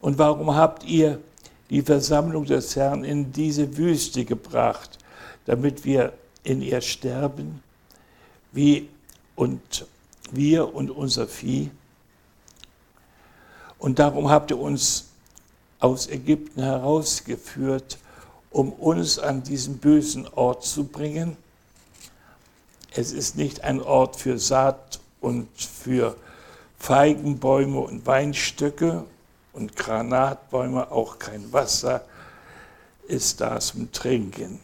Und 0.00 0.18
warum 0.18 0.54
habt 0.54 0.84
ihr 0.84 1.20
die 1.68 1.82
Versammlung 1.82 2.44
des 2.44 2.74
Herrn 2.76 3.04
in 3.04 3.32
diese 3.32 3.76
Wüste 3.76 4.24
gebracht, 4.24 4.98
damit 5.46 5.84
wir 5.84 6.12
in 6.42 6.62
ihr 6.62 6.80
sterben, 6.80 7.62
wie 8.52 8.88
und 9.36 9.86
wir 10.30 10.74
und 10.74 10.90
unser 10.90 11.26
Vieh? 11.26 11.70
Und 13.78 13.98
darum 13.98 14.30
habt 14.30 14.50
ihr 14.50 14.58
uns 14.58 15.06
aus 15.80 16.06
Ägypten 16.08 16.62
herausgeführt, 16.62 17.98
um 18.50 18.72
uns 18.72 19.18
an 19.18 19.42
diesen 19.42 19.78
bösen 19.78 20.28
Ort 20.28 20.64
zu 20.64 20.84
bringen. 20.84 21.36
Es 22.92 23.12
ist 23.12 23.36
nicht 23.36 23.64
ein 23.64 23.80
Ort 23.80 24.16
für 24.16 24.38
Saat 24.38 25.00
und 25.20 25.48
für 25.56 26.16
Feigenbäume 26.80 27.78
und 27.78 28.06
Weinstöcke 28.06 29.04
und 29.52 29.76
Granatbäume, 29.76 30.90
auch 30.90 31.18
kein 31.18 31.52
Wasser 31.52 32.04
ist 33.06 33.42
da 33.42 33.60
zum 33.60 33.92
Trinken. 33.92 34.58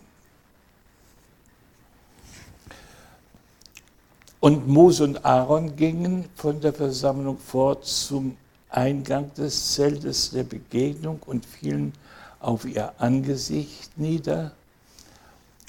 Und 4.41 4.67
Mose 4.67 5.05
und 5.05 5.25
Aaron 5.27 5.77
gingen 5.77 6.25
von 6.37 6.61
der 6.61 6.73
Versammlung 6.73 7.39
fort 7.39 7.85
zum 7.85 8.37
Eingang 8.71 9.33
des 9.35 9.75
Zeltes 9.75 10.31
der 10.31 10.45
Begegnung 10.45 11.21
und 11.27 11.45
fielen 11.45 11.93
auf 12.41 12.65
ihr 12.65 12.95
Angesicht 12.99 13.99
nieder 13.99 14.53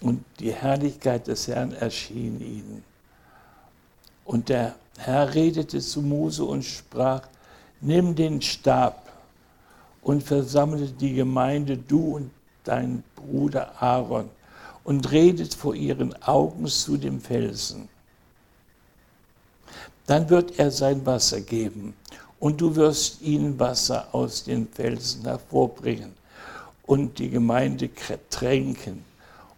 und 0.01 0.23
die 0.39 0.53
Herrlichkeit 0.53 1.27
des 1.27 1.47
Herrn 1.47 1.73
erschien 1.73 2.39
ihnen. 2.39 2.83
Und 4.23 4.47
der 4.49 4.75
Herr 4.97 5.33
redete 5.33 5.79
zu 5.79 6.01
Mose 6.01 6.43
und 6.43 6.63
sprach, 6.63 7.21
nimm 7.81 8.15
den 8.15 8.41
Stab 8.41 9.07
und 10.01 10.23
versammle 10.23 10.87
die 10.87 11.13
Gemeinde, 11.13 11.77
du 11.77 12.15
und 12.15 12.31
dein 12.63 13.03
Bruder 13.15 13.81
Aaron, 13.81 14.29
und 14.83 15.11
redet 15.11 15.53
vor 15.53 15.75
ihren 15.75 16.13
Augen 16.23 16.65
zu 16.67 16.97
dem 16.97 17.21
Felsen. 17.21 17.89
Dann 20.05 20.29
wird 20.29 20.57
er 20.59 20.71
sein 20.71 21.05
Wasser 21.05 21.41
geben, 21.41 21.93
und 22.39 22.61
du 22.61 22.75
wirst 22.75 23.21
ihnen 23.21 23.59
Wasser 23.59 24.07
aus 24.13 24.43
den 24.43 24.67
Felsen 24.67 25.23
hervorbringen 25.23 26.13
und 26.85 27.19
die 27.19 27.29
Gemeinde 27.29 27.89
tränken 28.29 29.03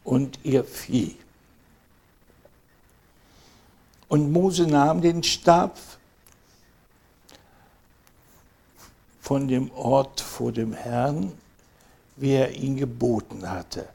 und 0.04 0.40
ihr 0.44 0.64
Vieh. 0.64 1.16
Und 4.10 4.32
Mose 4.32 4.68
nahm 4.68 5.02
den 5.02 5.24
Stab 5.24 5.78
von 9.22 9.48
dem 9.48 9.72
Ort 9.72 10.20
vor 10.20 10.52
dem 10.52 10.74
Herrn, 10.74 11.32
wie 12.18 12.32
er 12.32 12.52
ihn 12.52 12.76
geboten 12.76 13.50
hatte. 13.50 13.88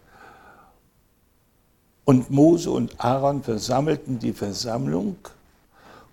Und 2.04 2.30
Mose 2.30 2.70
und 2.70 3.00
Aaron 3.00 3.42
versammelten 3.42 4.18
die 4.18 4.32
Versammlung 4.32 5.16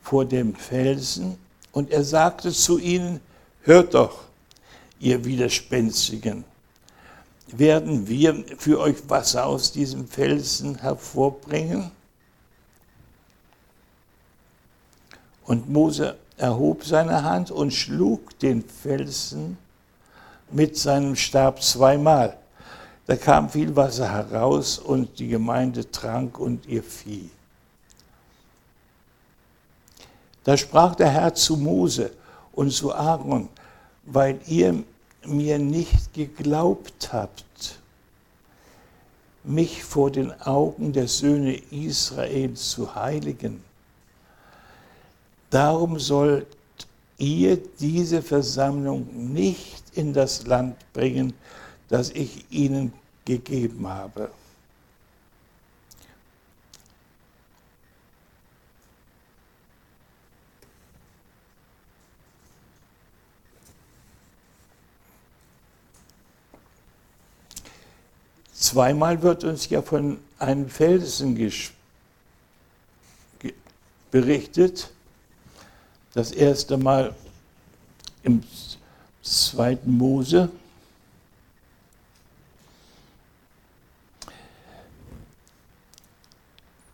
vor 0.01 0.25
dem 0.25 0.55
Felsen 0.55 1.37
und 1.71 1.91
er 1.91 2.03
sagte 2.03 2.51
zu 2.51 2.79
ihnen, 2.79 3.19
hört 3.61 3.93
doch, 3.93 4.23
ihr 4.99 5.23
Widerspenstigen. 5.23 6.43
Werden 7.47 8.07
wir 8.07 8.43
für 8.57 8.79
euch 8.79 9.09
Wasser 9.09 9.45
aus 9.45 9.71
diesem 9.71 10.07
Felsen 10.07 10.79
hervorbringen? 10.79 11.91
Und 15.51 15.69
Mose 15.69 16.15
erhob 16.37 16.85
seine 16.85 17.25
Hand 17.25 17.51
und 17.51 17.73
schlug 17.73 18.39
den 18.39 18.63
Felsen 18.63 19.57
mit 20.49 20.77
seinem 20.77 21.17
Stab 21.17 21.61
zweimal. 21.61 22.37
Da 23.05 23.17
kam 23.17 23.49
viel 23.49 23.75
Wasser 23.75 24.09
heraus 24.09 24.79
und 24.79 25.19
die 25.19 25.27
Gemeinde 25.27 25.91
trank 25.91 26.39
und 26.39 26.65
ihr 26.67 26.81
Vieh. 26.81 27.29
Da 30.45 30.55
sprach 30.55 30.95
der 30.95 31.09
Herr 31.09 31.33
zu 31.33 31.57
Mose 31.57 32.11
und 32.53 32.71
zu 32.71 32.95
Aaron, 32.95 33.49
weil 34.05 34.39
ihr 34.47 34.81
mir 35.25 35.59
nicht 35.59 36.13
geglaubt 36.13 37.11
habt, 37.11 37.77
mich 39.43 39.83
vor 39.83 40.11
den 40.11 40.31
Augen 40.43 40.93
der 40.93 41.09
Söhne 41.09 41.61
Israels 41.71 42.69
zu 42.69 42.95
heiligen. 42.95 43.69
Darum 45.51 45.99
sollt 45.99 46.47
ihr 47.17 47.57
diese 47.57 48.21
Versammlung 48.21 49.33
nicht 49.33 49.83
in 49.93 50.13
das 50.13 50.47
Land 50.47 50.77
bringen, 50.93 51.33
das 51.89 52.09
ich 52.09 52.45
ihnen 52.49 52.93
gegeben 53.25 53.85
habe. 53.87 54.31
Zweimal 68.53 69.21
wird 69.21 69.43
uns 69.43 69.69
ja 69.69 69.81
von 69.81 70.17
einem 70.39 70.69
Felsen 70.69 71.37
berichtet. 74.11 74.91
Das 76.13 76.31
erste 76.31 76.77
Mal 76.77 77.15
im 78.23 78.43
zweiten 79.21 79.97
Mose. 79.97 80.49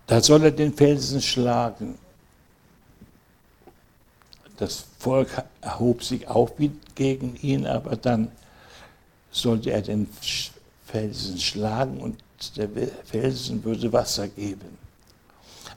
Da 0.06 0.22
soll 0.22 0.44
er 0.44 0.52
den 0.52 0.74
Felsen 0.74 1.22
schlagen. 1.22 1.98
Das 4.58 4.86
Volk 5.00 5.44
erhob 5.62 6.04
sich 6.04 6.28
auch 6.28 6.52
gegen 6.96 7.36
ihn, 7.42 7.68
aber 7.68 7.96
dann 7.96 8.32
sollte 9.30 9.72
er 9.72 9.82
den 9.82 10.08
Felsen 10.86 11.38
schlagen 11.40 12.00
und 12.00 12.18
der 12.56 12.70
Felsen 13.04 13.64
würde 13.64 13.92
Wasser 13.92 14.28
geben. 14.28 14.78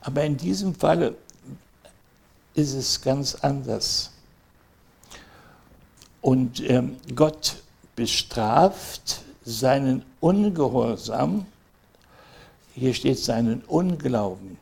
Aber 0.03 0.25
in 0.25 0.37
diesem 0.37 0.75
Falle 0.75 1.17
ist 2.55 2.75
es 2.75 3.01
ganz 3.01 3.35
anders. 3.37 4.11
Und 6.21 6.61
ähm, 6.69 6.97
Gott 7.15 7.57
bestraft 7.97 9.23
seinen 9.45 10.05
Ungehorsam, 10.21 11.47
hier 12.75 12.95
steht 12.95 13.19
seinen 13.19 13.63
Unglauben, 13.63 14.59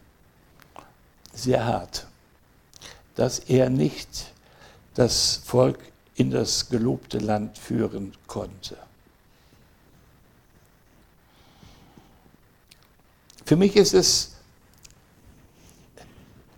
sehr 1.32 1.64
hart, 1.64 2.06
dass 3.16 3.40
er 3.40 3.70
nicht 3.70 4.32
das 4.94 5.40
Volk 5.44 5.78
in 6.14 6.30
das 6.30 6.68
gelobte 6.68 7.18
Land 7.18 7.58
führen 7.58 8.12
konnte. 8.26 8.76
Für 13.44 13.56
mich 13.56 13.76
ist 13.76 13.94
es 13.94 14.37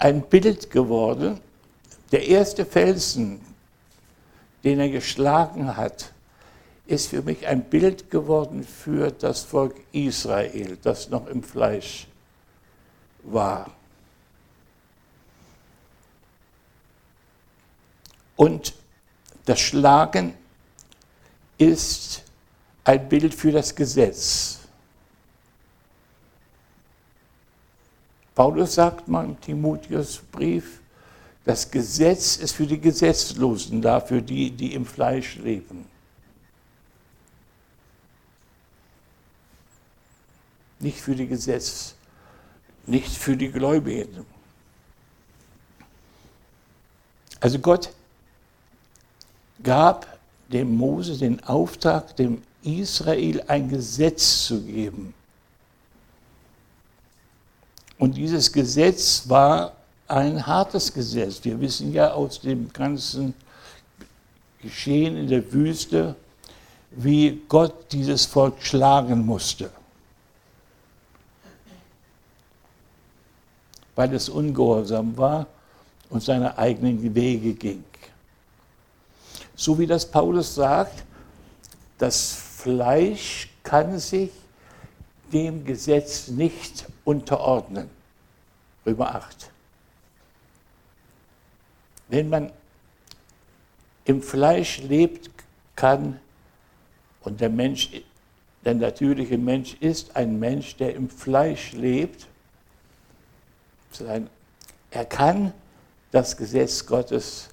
ein 0.00 0.22
Bild 0.22 0.70
geworden. 0.70 1.40
Der 2.10 2.26
erste 2.26 2.66
Felsen, 2.66 3.40
den 4.64 4.80
er 4.80 4.88
geschlagen 4.88 5.76
hat, 5.76 6.12
ist 6.86 7.10
für 7.10 7.22
mich 7.22 7.46
ein 7.46 7.62
Bild 7.62 8.10
geworden 8.10 8.64
für 8.64 9.12
das 9.12 9.42
Volk 9.42 9.76
Israel, 9.92 10.76
das 10.82 11.08
noch 11.08 11.28
im 11.28 11.42
Fleisch 11.42 12.08
war. 13.22 13.70
Und 18.34 18.74
das 19.44 19.60
Schlagen 19.60 20.34
ist 21.58 22.22
ein 22.84 23.06
Bild 23.08 23.34
für 23.34 23.52
das 23.52 23.74
Gesetz. 23.74 24.59
Paulus 28.40 28.76
sagt 28.76 29.06
mal 29.06 29.26
im 29.26 29.38
Timotheusbrief, 29.38 30.80
das 31.44 31.70
Gesetz 31.70 32.36
ist 32.36 32.52
für 32.52 32.66
die 32.66 32.80
Gesetzlosen 32.80 33.82
da, 33.82 34.00
für 34.00 34.22
die, 34.22 34.50
die 34.50 34.72
im 34.72 34.86
Fleisch 34.86 35.36
leben. 35.36 35.84
Nicht 40.78 41.02
für 41.02 41.14
die 41.14 41.26
Gesetz, 41.26 41.94
nicht 42.86 43.14
für 43.14 43.36
die 43.36 43.50
Gläubigen. 43.50 44.24
Also 47.40 47.58
Gott 47.58 47.92
gab 49.62 50.18
dem 50.48 50.78
Mose 50.78 51.18
den 51.18 51.44
Auftrag, 51.44 52.16
dem 52.16 52.40
Israel 52.62 53.44
ein 53.48 53.68
Gesetz 53.68 54.46
zu 54.46 54.62
geben. 54.62 55.12
Und 58.00 58.16
dieses 58.16 58.50
Gesetz 58.50 59.28
war 59.28 59.74
ein 60.08 60.46
hartes 60.46 60.90
Gesetz. 60.92 61.44
Wir 61.44 61.60
wissen 61.60 61.92
ja 61.92 62.12
aus 62.12 62.40
dem 62.40 62.72
ganzen 62.72 63.34
Geschehen 64.62 65.18
in 65.18 65.28
der 65.28 65.52
Wüste, 65.52 66.16
wie 66.92 67.42
Gott 67.46 67.92
dieses 67.92 68.24
Volk 68.24 68.54
schlagen 68.60 69.24
musste, 69.26 69.70
weil 73.94 74.14
es 74.14 74.30
ungehorsam 74.30 75.14
war 75.18 75.46
und 76.08 76.22
seine 76.22 76.56
eigenen 76.56 77.14
Wege 77.14 77.52
ging. 77.52 77.84
So 79.54 79.78
wie 79.78 79.86
das 79.86 80.10
Paulus 80.10 80.54
sagt, 80.54 81.04
das 81.98 82.32
Fleisch 82.32 83.50
kann 83.62 83.98
sich 83.98 84.30
dem 85.32 85.64
Gesetz 85.64 86.28
nicht 86.28 86.86
unterordnen. 87.04 87.88
Römer 88.86 89.14
8. 89.14 89.50
Wenn 92.08 92.28
man 92.28 92.52
im 94.04 94.22
Fleisch 94.22 94.78
lebt, 94.82 95.30
kann, 95.76 96.20
und 97.22 97.40
der 97.40 97.50
Mensch, 97.50 97.90
der 98.64 98.74
natürliche 98.74 99.38
Mensch 99.38 99.76
ist 99.80 100.16
ein 100.16 100.38
Mensch, 100.38 100.76
der 100.76 100.94
im 100.94 101.08
Fleisch 101.08 101.72
lebt, 101.72 102.26
er 104.90 105.04
kann 105.04 105.52
das 106.10 106.36
Gesetz 106.36 106.84
Gottes 106.86 107.48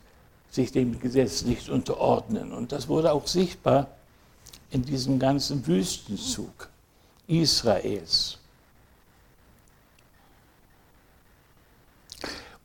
sich 0.50 0.72
dem 0.72 1.00
Gesetz 1.00 1.44
nicht 1.44 1.70
unterordnen. 1.70 2.52
Und 2.52 2.72
das 2.72 2.88
wurde 2.88 3.12
auch 3.12 3.28
sichtbar 3.28 3.88
in 4.72 4.84
diesem 4.84 5.20
ganzen 5.20 5.66
Wüstenzug. 5.68 6.70
Israels. 7.28 8.38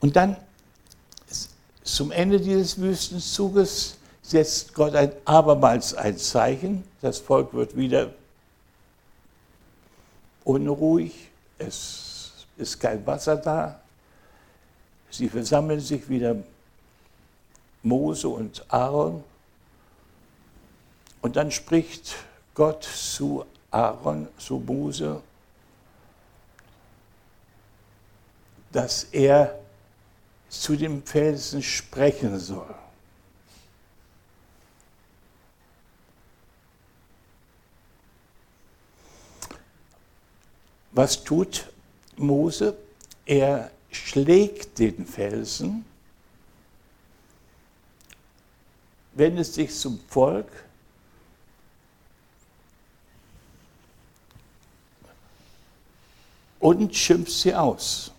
Und 0.01 0.17
dann 0.17 0.37
zum 1.85 2.11
Ende 2.11 2.41
dieses 2.41 2.81
Wüstenzuges 2.81 3.99
setzt 4.23 4.75
Gott 4.75 4.95
ein, 4.95 5.13
abermals 5.25 5.95
ein 5.95 6.17
Zeichen. 6.17 6.85
Das 7.01 7.19
Volk 7.19 7.53
wird 7.55 7.77
wieder 7.77 8.13
unruhig, 10.45 11.31
es 11.59 12.47
ist 12.57 12.81
kein 12.81 13.07
Wasser 13.07 13.37
da. 13.37 13.81
Sie 15.11 15.29
versammeln 15.29 15.81
sich 15.81 16.09
wieder 16.09 16.37
Mose 17.83 18.29
und 18.29 18.65
Aaron. 18.69 19.23
Und 21.21 21.37
dann 21.37 21.51
spricht 21.51 22.17
Gott 22.55 22.83
zu 22.85 23.45
Aaron 23.73 24.29
zu 24.39 24.59
Mose, 24.59 25.23
dass 28.71 29.05
er 29.05 29.59
zu 30.49 30.77
dem 30.77 31.03
Felsen 31.03 31.63
sprechen 31.63 32.39
soll. 32.39 32.75
Was 40.93 41.25
tut 41.25 41.71
Mose? 42.17 42.77
Er 43.25 43.71
schlägt 43.91 44.79
den 44.79 45.07
Felsen, 45.07 45.87
wendet 49.15 49.47
sich 49.47 49.75
zum 49.75 49.99
Volk 50.09 50.51
und 56.63 56.95
schimpft 56.95 57.33
sie 57.33 57.53
aus. 57.53 58.13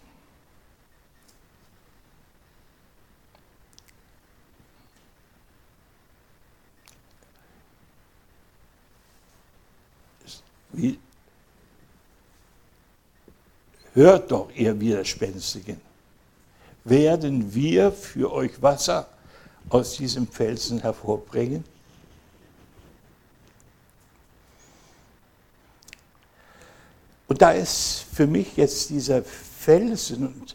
Wie, 10.73 10.99
hört 13.93 14.29
doch, 14.29 14.49
ihr 14.53 14.77
Widerspenstigen, 14.77 15.79
werden 16.83 17.53
wir 17.53 17.93
für 17.93 18.29
euch 18.29 18.61
Wasser 18.61 19.07
aus 19.69 19.95
diesem 19.95 20.27
Felsen 20.27 20.81
hervorbringen? 20.81 21.63
Und 27.33 27.41
da 27.41 27.49
ist 27.49 28.05
für 28.13 28.27
mich 28.27 28.57
jetzt 28.57 28.91
dieser 28.91 29.23
Felsen 29.23 30.45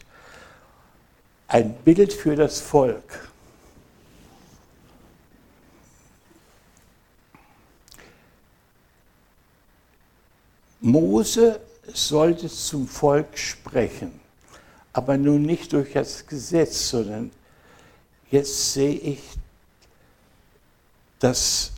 ein 1.49 1.75
Bild 1.75 2.13
für 2.13 2.37
das 2.37 2.61
Volk. 2.61 3.29
Mose 10.79 11.59
sollte 11.93 12.47
zum 12.47 12.87
Volk 12.87 13.37
sprechen, 13.37 14.17
aber 14.93 15.17
nun 15.17 15.41
nicht 15.41 15.73
durch 15.73 15.91
das 15.91 16.25
Gesetz, 16.27 16.91
sondern 16.91 17.29
jetzt 18.31 18.71
sehe 18.71 18.95
ich, 18.95 19.19
dass 21.19 21.73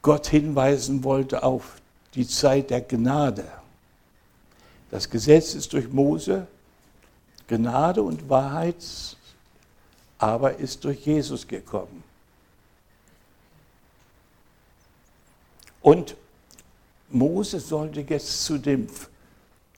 Gott 0.00 0.28
hinweisen 0.28 1.02
wollte 1.02 1.42
auf 1.42 1.80
die 2.14 2.28
Zeit 2.28 2.70
der 2.70 2.82
Gnade. 2.82 3.65
Das 4.90 5.10
Gesetz 5.10 5.54
ist 5.54 5.72
durch 5.72 5.88
Mose, 5.88 6.46
Gnade 7.48 8.02
und 8.02 8.28
Wahrheit 8.28 8.76
aber 10.18 10.56
ist 10.56 10.84
durch 10.84 11.04
Jesus 11.04 11.46
gekommen. 11.46 12.02
Und 15.82 16.16
Mose 17.10 17.60
sollte 17.60 18.00
jetzt 18.00 18.44
zu 18.44 18.58
dem 18.58 18.88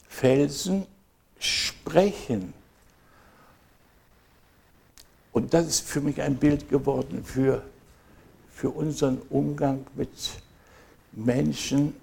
Felsen 0.09 0.87
sprechen. 1.38 2.55
Und 5.33 5.53
das 5.53 5.66
ist 5.66 5.88
für 5.88 6.01
mich 6.01 6.23
ein 6.23 6.37
Bild 6.37 6.68
geworden 6.68 7.25
für, 7.25 7.62
für 8.51 8.71
unseren 8.71 9.18
Umgang 9.29 9.87
mit 9.94 10.09
Menschen, 11.12 11.94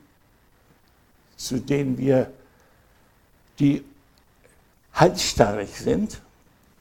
zu 1.35 1.59
denen 1.59 1.97
wir, 1.97 2.31
die 3.59 3.83
halsstarrig 4.93 5.69
sind 5.69 6.21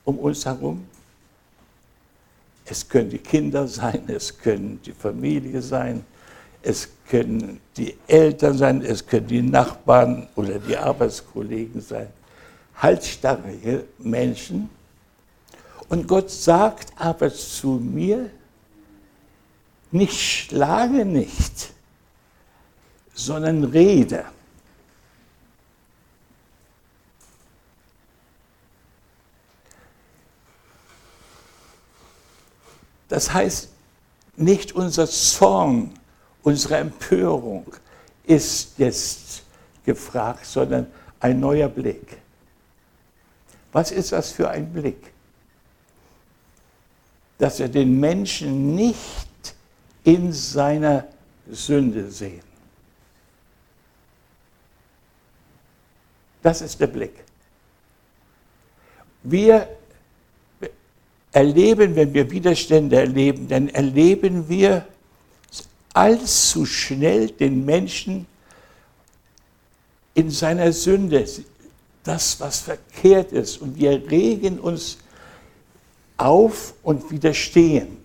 um 0.05 0.19
uns 0.19 0.45
herum. 0.45 0.87
Es 2.67 2.89
können 2.89 3.11
die 3.11 3.19
Kinder 3.19 3.69
sein, 3.69 4.05
es 4.09 4.37
können 4.39 4.81
die 4.85 4.93
Familie 4.93 5.61
sein, 5.61 6.05
es 6.63 6.89
können 7.09 7.61
die 7.77 7.95
Eltern 8.07 8.57
sein, 8.57 8.83
es 8.83 9.07
können 9.07 9.27
die 9.27 9.43
Nachbarn 9.43 10.29
oder 10.35 10.59
die 10.59 10.77
Arbeitskollegen 10.77 11.81
sein. 11.81 12.09
Halsstarrige 12.77 13.85
Menschen. 13.99 14.71
Und 15.89 16.09
Gott 16.09 16.31
sagt 16.31 16.93
aber 16.97 17.33
zu 17.33 17.73
mir, 17.73 18.31
nicht 19.91 20.19
schlage 20.19 21.05
nicht, 21.05 21.73
sondern 23.13 23.65
rede. 23.65 24.25
Das 33.09 33.33
heißt, 33.33 33.69
nicht 34.37 34.73
unser 34.73 35.07
Zorn 35.07 35.95
Unsere 36.45 36.77
Empörung 36.77 37.65
ist 38.25 38.79
jetzt 38.79 39.43
gefragt, 39.85 40.45
sondern 40.45 40.87
ein 41.19 41.41
neuer 41.41 41.69
Blick. 41.69 42.19
Was 43.73 43.91
ist 43.91 44.13
das 44.13 44.31
für 44.31 44.51
ein 44.51 44.71
Blick? 44.71 45.13
Dass 47.39 47.59
wir 47.59 47.69
den 47.69 47.99
Menschen 47.99 48.77
nicht 48.77 49.57
in 50.05 50.33
seiner 50.35 51.07
Sünde 51.51 52.11
sehen. 52.11 52.45
Das 56.43 56.61
ist 56.61 56.79
der 56.79 56.89
Blick. 56.89 57.25
Wir 59.23 59.67
erleben, 61.35 61.97
wenn 61.97 62.15
wir 62.15 62.31
Widerstände 62.31 62.97
erleben, 62.97 63.49
dann 63.49 63.69
erleben 63.69 64.49
wir 64.49 64.87
allzu 65.93 66.65
schnell 66.65 67.29
den 67.29 67.65
Menschen 67.65 68.27
in 70.15 70.31
seiner 70.31 70.73
Sünde, 70.73 71.27
das, 72.05 72.39
was 72.39 72.61
verkehrt 72.61 73.33
ist. 73.33 73.61
Und 73.61 73.77
wir 73.77 74.11
regen 74.11 74.61
uns 74.61 74.99
auf 76.17 76.75
und 76.85 77.11
widerstehen. 77.11 77.97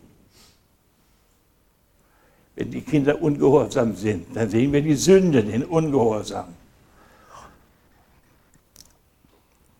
Wenn 2.55 2.71
die 2.71 2.81
Kinder 2.81 3.21
ungehorsam 3.21 3.95
sind, 3.95 4.35
dann 4.35 4.49
sehen 4.49 4.73
wir 4.73 4.81
die 4.81 4.95
Sünde, 4.95 5.43
den 5.43 5.63
Ungehorsam. 5.65 6.47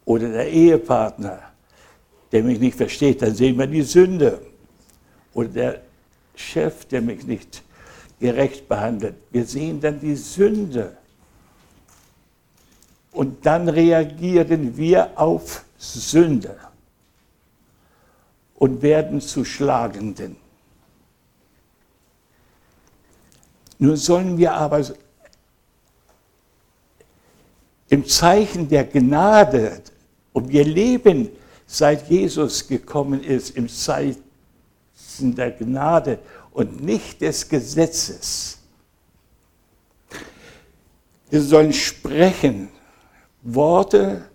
Oder 0.05 0.29
der 0.29 0.49
Ehepartner, 0.51 1.48
der 2.31 2.43
mich 2.43 2.59
nicht 2.59 2.77
versteht, 2.77 3.21
dann 3.21 3.33
sehen 3.35 3.57
wir 3.57 3.67
die 3.67 3.81
Sünde. 3.81 4.41
Oder 5.33 5.49
der 5.49 5.81
Chef, 6.35 6.85
der 6.85 7.01
mich 7.01 7.25
nicht 7.25 7.63
gerecht 8.19 8.67
behandelt. 8.67 9.15
Wir 9.31 9.45
sehen 9.45 9.79
dann 9.79 9.99
die 9.99 10.15
Sünde. 10.15 10.97
Und 13.11 13.45
dann 13.45 13.67
reagieren 13.67 14.77
wir 14.77 15.11
auf 15.19 15.65
Sünde 15.77 16.55
und 18.55 18.81
werden 18.81 19.21
zu 19.21 19.43
Schlagenden. 19.43 20.35
Nun 23.79 23.95
sollen 23.95 24.37
wir 24.37 24.53
aber 24.53 24.85
im 27.89 28.05
Zeichen 28.05 28.67
der 28.69 28.83
Gnade, 28.83 29.81
und 30.33 30.49
wir 30.49 30.63
leben, 30.63 31.29
seit 31.71 32.09
Jesus 32.09 32.67
gekommen 32.67 33.23
ist, 33.23 33.55
im 33.55 33.69
Zeichen 33.69 34.23
der 35.21 35.51
Gnade 35.51 36.17
und 36.51 36.83
nicht 36.83 37.21
des 37.21 37.47
Gesetzes. 37.47 38.57
Wir 41.29 41.43
sollen 41.43 41.71
sprechen 41.71 42.69
Worte 43.43 44.25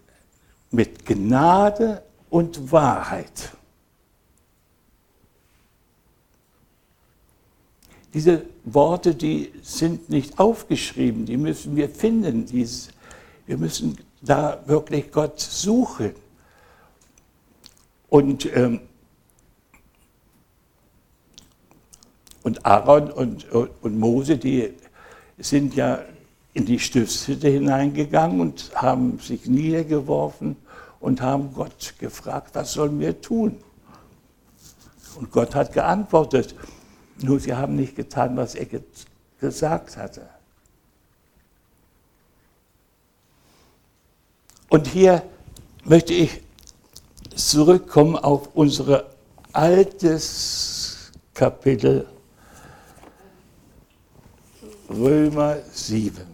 mit 0.71 1.05
Gnade 1.05 2.05
und 2.31 2.71
Wahrheit. 2.71 3.51
Diese 8.15 8.43
Worte, 8.63 9.13
die 9.13 9.53
sind 9.61 10.09
nicht 10.09 10.39
aufgeschrieben, 10.39 11.27
die 11.27 11.37
müssen 11.37 11.75
wir 11.75 11.89
finden. 11.89 12.47
wir 12.49 13.59
müssen 13.59 13.99
da 14.23 14.63
wirklich 14.67 15.11
Gott 15.11 15.41
suchen. 15.41 16.15
Und 18.15 18.47
ähm, 18.55 18.79
Und 22.45 22.65
Aaron 22.65 23.11
und, 23.11 23.51
und 23.51 23.99
Mose, 23.99 24.37
die 24.37 24.75
sind 25.39 25.75
ja 25.75 26.01
in 26.53 26.67
die 26.67 26.79
Stiftshütte 26.79 27.49
hineingegangen 27.49 28.41
und 28.41 28.71
haben 28.75 29.19
sich 29.19 29.47
niedergeworfen 29.47 30.55
und 31.01 31.23
haben 31.23 31.55
Gott 31.55 31.95
gefragt, 31.99 32.51
was 32.55 32.75
sollen 32.75 33.01
wir 33.01 33.19
tun? 33.21 33.57
Und 35.17 35.33
Gott 35.33 35.55
hat 35.55 35.73
geantwortet, 35.73 36.55
nur 37.23 37.41
sie 37.41 37.55
haben 37.55 37.77
nicht 37.77 37.97
getan, 37.97 38.37
was 38.37 38.55
er 38.55 38.67
gesagt 39.41 39.97
hatte. 39.97 40.29
Und 44.69 44.87
hier 44.87 45.23
möchte 45.85 46.13
ich 46.13 46.44
zurückkommen 47.37 48.17
auf 48.17 48.49
unser 48.55 49.11
altes 49.53 51.11
Kapitel 51.33 52.07
Römer 54.89 55.59
7. 55.73 56.27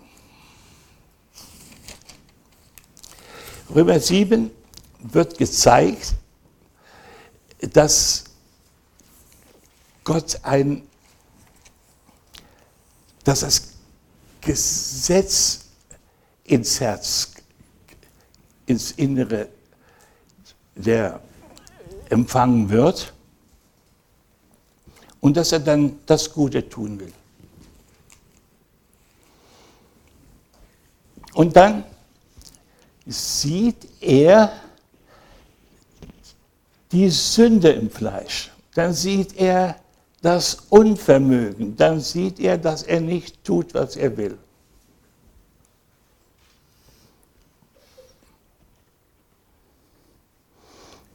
Römer 3.74 4.00
7 4.00 4.50
wird 4.98 5.38
gezeigt, 5.38 6.14
dass 7.60 8.24
Gott 10.04 10.40
ein, 10.42 10.82
dass 13.24 13.40
das 13.40 13.62
Gesetz 14.40 15.66
ins 16.44 16.80
Herz 16.80 17.30
ins 18.66 18.92
Innere 18.92 19.48
der 20.80 21.20
empfangen 22.08 22.68
wird 22.70 23.12
und 25.20 25.36
dass 25.36 25.52
er 25.52 25.60
dann 25.60 25.98
das 26.06 26.32
Gute 26.32 26.68
tun 26.68 26.98
will. 26.98 27.12
Und 31.34 31.54
dann 31.56 31.84
sieht 33.06 33.86
er 34.00 34.52
die 36.90 37.08
Sünde 37.08 37.70
im 37.70 37.90
Fleisch. 37.90 38.50
Dann 38.74 38.92
sieht 38.92 39.36
er 39.36 39.76
das 40.22 40.54
Unvermögen. 40.68 41.76
Dann 41.76 42.00
sieht 42.00 42.40
er, 42.40 42.58
dass 42.58 42.82
er 42.82 43.00
nicht 43.00 43.42
tut, 43.44 43.74
was 43.74 43.96
er 43.96 44.16
will. 44.16 44.38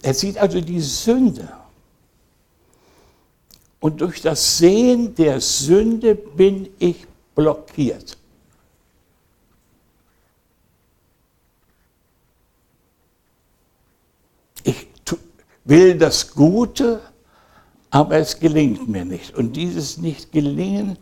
Er 0.06 0.14
sieht 0.14 0.38
also 0.38 0.62
die 0.62 0.82
Sünde. 0.82 1.52
Und 3.80 4.02
durch 4.02 4.22
das 4.22 4.60
Sehen 4.60 5.16
der 5.16 5.42
Sünde 5.42 6.14
bin 6.14 6.70
ich 6.78 7.08
blockiert. 7.34 8.16
Ich 14.64 14.86
will 15.64 15.98
das 15.98 16.36
Gute, 16.36 17.02
aber 17.90 18.18
es 18.18 18.40
gelingt 18.40 18.88
mir 18.88 19.06
nicht. 19.06 19.34
Und 19.34 19.54
dieses 19.54 19.98
Nicht-Gelingen 19.98 21.00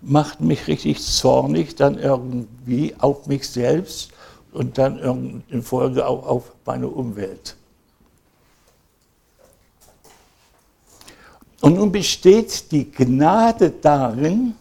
macht 0.00 0.40
mich 0.40 0.68
richtig 0.68 1.04
zornig, 1.04 1.74
dann 1.76 1.98
irgendwie 1.98 2.94
auf 2.98 3.26
mich 3.26 3.46
selbst 3.46 4.10
und 4.52 4.78
dann 4.78 5.44
in 5.50 5.62
Folge 5.62 6.06
auch 6.06 6.26
auf 6.26 6.52
meine 6.64 6.88
Umwelt. 6.88 7.54
Und 11.60 11.74
nun 11.74 11.90
besteht 11.90 12.70
die 12.70 12.90
Gnade 12.90 13.70
darin, 13.70 14.54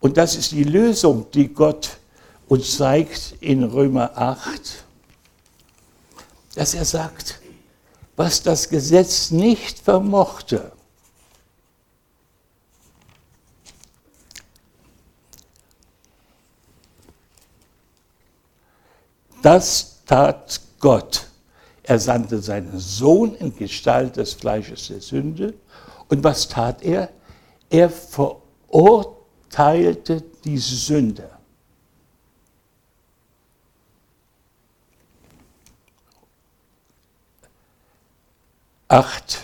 und 0.00 0.16
das 0.16 0.34
ist 0.34 0.50
die 0.50 0.64
Lösung, 0.64 1.30
die 1.32 1.48
Gott 1.48 1.98
uns 2.48 2.76
zeigt 2.76 3.36
in 3.40 3.62
Römer 3.62 4.10
8, 4.16 4.84
dass 6.56 6.74
er 6.74 6.84
sagt, 6.84 7.40
was 8.16 8.42
das 8.42 8.68
Gesetz 8.68 9.30
nicht 9.30 9.78
vermochte, 9.78 10.72
das 19.40 20.02
tat 20.04 20.60
Gott. 20.80 21.31
Er 21.84 21.98
sandte 21.98 22.40
seinen 22.40 22.78
Sohn 22.78 23.34
in 23.34 23.56
Gestalt 23.56 24.16
des 24.16 24.34
Fleisches 24.34 24.86
der 24.88 25.00
Sünde. 25.00 25.54
Und 26.08 26.22
was 26.22 26.46
tat 26.48 26.82
er? 26.82 27.08
Er 27.70 27.90
verurteilte 27.90 29.16
die 30.44 30.58
Sünde. 30.58 31.28
Acht, 38.88 39.40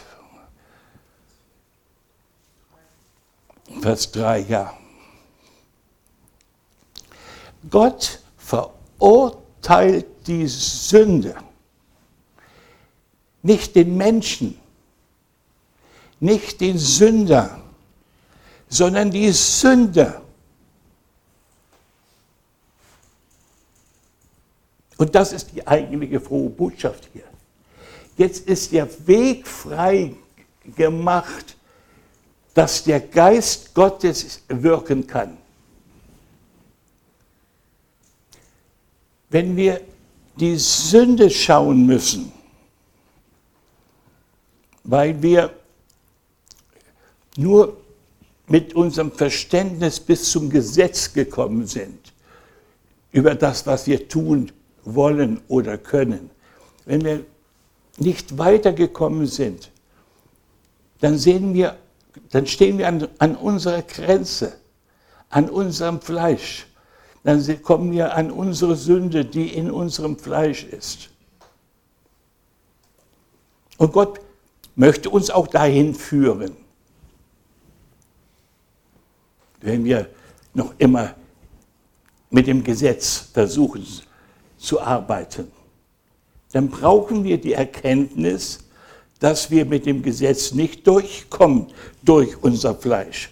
Vers 3.81 4.13
3, 4.13 4.41
ja. 4.41 4.77
Gott 7.71 8.21
verurteilt 8.37 10.07
die 10.27 10.47
Sünde 10.47 11.35
nicht 13.43 13.75
den 13.75 13.97
Menschen, 13.97 14.59
nicht 16.21 16.61
den 16.61 16.79
Sünder, 16.79 17.61
sondern 18.69 19.11
die 19.11 19.31
Sünde. 19.33 20.21
Und 24.97 25.15
das 25.15 25.33
ist 25.33 25.53
die 25.55 25.67
eigentliche 25.67 26.21
frohe 26.21 26.51
Botschaft 26.51 27.09
hier. 27.13 27.25
Jetzt 28.17 28.49
ist 28.49 28.73
der 28.73 28.89
Weg 29.07 29.47
frei 29.47 30.13
gemacht, 30.77 31.57
dass 32.53 32.83
der 32.83 33.01
Geist 33.01 33.73
Gottes 33.75 34.43
wirken 34.49 35.07
kann. 35.07 35.39
Wenn 39.31 39.57
wir 39.57 39.81
die 40.37 40.57
Sünde 40.57 41.31
schauen 41.31 41.87
müssen, 41.87 42.33
weil 44.89 45.23
wir 45.23 45.53
nur 47.37 47.77
mit 48.47 48.75
unserem 48.75 49.13
Verständnis 49.13 50.01
bis 50.01 50.31
zum 50.31 50.49
Gesetz 50.49 51.13
gekommen 51.13 51.67
sind, 51.67 52.15
über 53.13 53.35
das, 53.35 53.67
was 53.67 53.87
wir 53.87 54.09
tun 54.09 54.51
wollen 54.85 55.43
oder 55.49 55.77
können. 55.77 56.31
Wenn 56.87 57.05
wir 57.05 57.25
nicht 57.99 58.39
weitergekommen 58.39 59.27
sind, 59.27 59.71
dann 61.01 61.19
sehen 61.19 61.53
wir, 61.53 61.77
dann 62.31 62.47
stehen 62.47 62.79
wir 62.79 62.89
an, 62.89 63.09
an 63.19 63.37
unserer 63.37 63.83
Grenze, 63.83 64.55
an 65.29 65.51
unserem 65.51 66.01
Fleisch. 66.01 66.67
Dann 67.25 67.63
kommen 67.63 67.93
wir 67.93 68.15
an 68.15 68.31
unsere 68.31 68.75
Sünde, 68.75 69.27
die 69.27 69.53
in 69.53 69.71
unserem 69.71 70.19
Fleisch 70.19 70.65
ist. 70.65 71.11
Und 73.77 73.93
Gott 73.93 74.21
möchte 74.79 75.11
uns 75.11 75.29
auch 75.29 75.49
dahin 75.49 75.93
führen. 75.93 76.53
Wenn 79.61 79.85
wir 79.85 80.09
noch 80.55 80.73
immer 80.79 81.17
mit 82.31 82.47
dem 82.47 82.63
Gesetz 82.63 83.29
versuchen 83.33 83.85
zu 84.57 84.81
arbeiten, 84.81 85.51
dann 86.53 86.71
brauchen 86.71 87.25
wir 87.25 87.39
die 87.39 87.55
Erkenntnis, 87.55 88.61
dass 89.19 89.51
wir 89.51 89.65
mit 89.65 89.85
dem 89.85 90.01
Gesetz 90.01 90.53
nicht 90.53 90.87
durchkommen 90.87 91.67
durch 92.05 92.41
unser 92.41 92.77
Fleisch, 92.77 93.31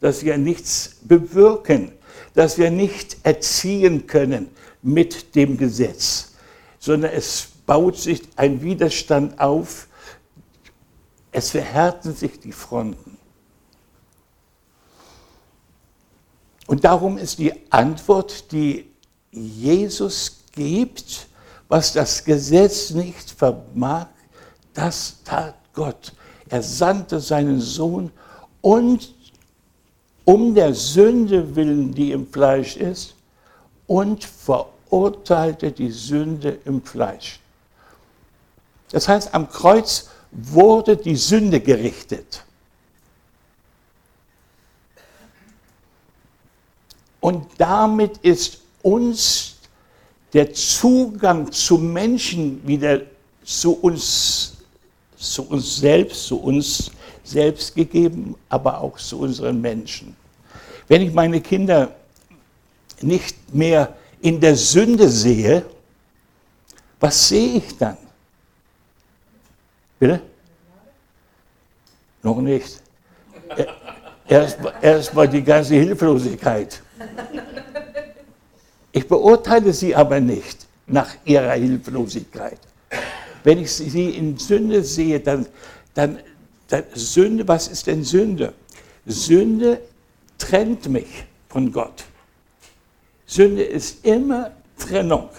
dass 0.00 0.24
wir 0.24 0.38
nichts 0.38 0.96
bewirken, 1.02 1.92
dass 2.32 2.56
wir 2.56 2.70
nicht 2.70 3.18
erziehen 3.22 4.06
können 4.06 4.48
mit 4.80 5.34
dem 5.34 5.58
Gesetz, 5.58 6.32
sondern 6.78 7.12
es 7.12 7.48
baut 7.66 7.98
sich 7.98 8.22
ein 8.36 8.62
Widerstand 8.62 9.38
auf, 9.38 9.88
es 11.36 11.50
verhärten 11.50 12.14
sich 12.14 12.40
die 12.40 12.50
Fronten. 12.50 13.18
Und 16.66 16.82
darum 16.82 17.18
ist 17.18 17.38
die 17.38 17.52
Antwort, 17.70 18.50
die 18.52 18.90
Jesus 19.32 20.38
gibt, 20.52 21.28
was 21.68 21.92
das 21.92 22.24
Gesetz 22.24 22.88
nicht 22.88 23.30
vermag, 23.30 24.06
das 24.72 25.16
tat 25.24 25.56
Gott. 25.74 26.14
Er 26.48 26.62
sandte 26.62 27.20
seinen 27.20 27.60
Sohn 27.60 28.10
und 28.62 29.12
um 30.24 30.54
der 30.54 30.72
Sünde 30.72 31.54
willen, 31.54 31.92
die 31.92 32.12
im 32.12 32.26
Fleisch 32.32 32.78
ist, 32.78 33.14
und 33.86 34.24
verurteilte 34.24 35.70
die 35.70 35.90
Sünde 35.90 36.58
im 36.64 36.82
Fleisch. 36.82 37.40
Das 38.90 39.06
heißt, 39.06 39.34
am 39.34 39.50
Kreuz 39.50 40.08
wurde 40.30 40.96
die 40.96 41.16
Sünde 41.16 41.60
gerichtet. 41.60 42.44
Und 47.20 47.46
damit 47.58 48.18
ist 48.18 48.60
uns 48.82 49.56
der 50.32 50.52
Zugang 50.52 51.50
zum 51.50 51.92
Menschen 51.92 52.64
wieder 52.66 53.00
zu 53.42 53.72
uns, 53.72 54.58
zu 55.16 55.42
uns 55.48 55.76
selbst, 55.76 56.26
zu 56.26 56.40
uns 56.40 56.90
selbst 57.24 57.74
gegeben, 57.74 58.36
aber 58.48 58.80
auch 58.80 58.96
zu 58.98 59.18
unseren 59.18 59.60
Menschen. 59.60 60.14
Wenn 60.88 61.02
ich 61.02 61.12
meine 61.12 61.40
Kinder 61.40 61.94
nicht 63.00 63.52
mehr 63.52 63.96
in 64.20 64.40
der 64.40 64.56
Sünde 64.56 65.08
sehe, 65.08 65.64
was 67.00 67.28
sehe 67.28 67.56
ich 67.56 67.76
dann? 67.76 67.96
Bitte? 69.98 70.20
Noch 72.22 72.40
nicht. 72.40 72.82
Erstmal 74.28 74.74
erst 74.82 75.12
die 75.32 75.42
ganze 75.42 75.74
Hilflosigkeit. 75.76 76.82
Ich 78.92 79.06
beurteile 79.06 79.72
sie 79.72 79.94
aber 79.94 80.20
nicht 80.20 80.66
nach 80.86 81.14
ihrer 81.24 81.52
Hilflosigkeit. 81.52 82.58
Wenn 83.44 83.58
ich 83.58 83.72
sie 83.72 84.10
in 84.10 84.36
Sünde 84.38 84.82
sehe, 84.82 85.20
dann, 85.20 85.46
dann, 85.94 86.18
dann 86.68 86.84
Sünde, 86.94 87.46
was 87.46 87.68
ist 87.68 87.86
denn 87.86 88.02
Sünde? 88.02 88.52
Sünde 89.06 89.80
trennt 90.38 90.88
mich 90.88 91.24
von 91.48 91.70
Gott. 91.70 92.04
Sünde 93.26 93.62
ist 93.62 94.04
immer 94.04 94.50
Trennung. 94.78 95.30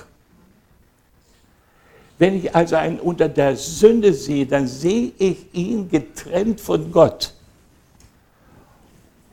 Wenn 2.20 2.38
ich 2.38 2.56
also 2.56 2.76
einen 2.76 3.00
unter 3.00 3.30
der 3.30 3.56
Sünde 3.56 4.14
sehe, 4.14 4.46
dann 4.46 4.68
sehe 4.68 5.12
ich 5.18 5.38
ihn 5.54 5.90
getrennt 5.90 6.60
von 6.60 6.92
Gott. 6.92 7.34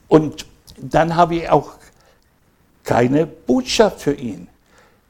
Und 0.09 0.47
dann 0.77 1.17
habe 1.17 1.37
ich 1.37 1.49
auch 1.49 1.73
keine 2.83 3.27
Botschaft 3.27 4.03
für 4.03 4.13
ihn. 4.13 4.49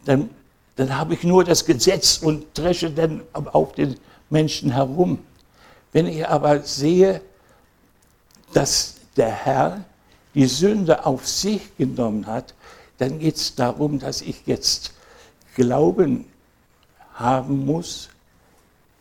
Dann, 0.05 0.31
dann 0.77 0.97
habe 0.97 1.15
ich 1.15 1.25
nur 1.25 1.45
das 1.45 1.65
Gesetz 1.65 2.19
und 2.19 2.47
dresche 2.55 2.91
dann 2.91 3.23
auf 3.33 3.73
den 3.73 3.97
Menschen 4.31 4.71
herum. 4.71 5.19
Wenn 5.93 6.07
ich 6.07 6.27
aber 6.27 6.61
sehe, 6.63 7.21
dass 8.53 8.97
der 9.17 9.31
Herr 9.31 9.85
die 10.35 10.47
Sünde 10.47 11.05
auf 11.07 11.27
sich 11.27 11.77
genommen 11.77 12.27
hat, 12.27 12.55
dann 12.99 13.19
geht 13.19 13.37
es 13.37 13.55
darum, 13.55 13.99
dass 13.99 14.23
ich 14.23 14.47
jetzt 14.47 14.93
Glauben 15.57 16.27
haben 17.15 17.65
muss 17.65 18.09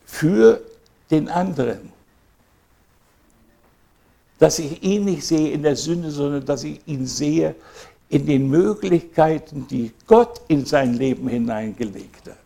für 0.06 0.60
den 1.10 1.28
anderen. 1.28 1.92
Dass 4.38 4.58
ich 4.58 4.82
ihn 4.82 5.04
nicht 5.04 5.26
sehe 5.26 5.50
in 5.50 5.62
der 5.62 5.76
Sünde, 5.76 6.10
sondern 6.10 6.44
dass 6.44 6.64
ich 6.64 6.80
ihn 6.86 7.06
sehe 7.06 7.54
in 8.08 8.26
den 8.26 8.48
Möglichkeiten, 8.48 9.66
die 9.68 9.92
Gott 10.06 10.40
in 10.48 10.64
sein 10.64 10.94
Leben 10.94 11.28
hineingelegt 11.28 12.28
hat. 12.28 12.38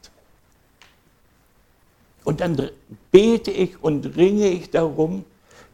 Und 2.24 2.40
dann 2.40 2.70
bete 3.10 3.50
ich 3.50 3.82
und 3.82 4.16
ringe 4.16 4.48
ich 4.48 4.70
darum, 4.70 5.24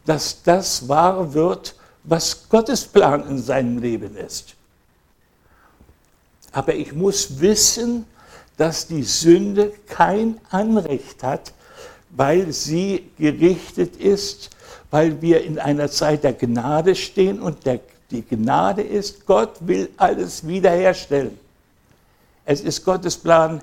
dass 0.05 0.41
das 0.43 0.87
wahr 0.87 1.33
wird, 1.33 1.75
was 2.03 2.47
Gottes 2.49 2.85
Plan 2.85 3.27
in 3.27 3.39
seinem 3.39 3.79
Leben 3.79 4.15
ist. 4.15 4.55
Aber 6.51 6.73
ich 6.73 6.93
muss 6.93 7.39
wissen, 7.39 8.05
dass 8.57 8.87
die 8.87 9.03
Sünde 9.03 9.73
kein 9.87 10.39
Anrecht 10.49 11.23
hat, 11.23 11.53
weil 12.11 12.53
sie 12.53 13.09
gerichtet 13.17 13.97
ist, 13.97 14.49
weil 14.91 15.21
wir 15.21 15.43
in 15.43 15.59
einer 15.59 15.89
Zeit 15.89 16.23
der 16.23 16.33
Gnade 16.33 16.95
stehen 16.95 17.41
und 17.41 17.65
der, 17.65 17.81
die 18.11 18.21
Gnade 18.21 18.81
ist, 18.81 19.25
Gott 19.25 19.55
will 19.59 19.89
alles 19.97 20.47
wiederherstellen. 20.47 21.37
Es 22.45 22.61
ist 22.61 22.85
Gottes 22.85 23.17
Plan, 23.17 23.61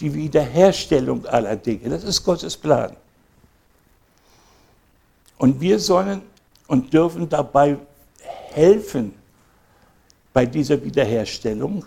die 0.00 0.12
Wiederherstellung 0.14 1.26
aller 1.26 1.56
Dinge. 1.56 1.90
Das 1.90 2.04
ist 2.04 2.24
Gottes 2.24 2.56
Plan. 2.56 2.96
Und 5.36 5.60
wir 5.60 5.78
sollen 5.78 6.22
und 6.66 6.92
dürfen 6.92 7.28
dabei 7.28 7.76
helfen 8.52 9.14
bei 10.32 10.46
dieser 10.46 10.82
Wiederherstellung, 10.82 11.84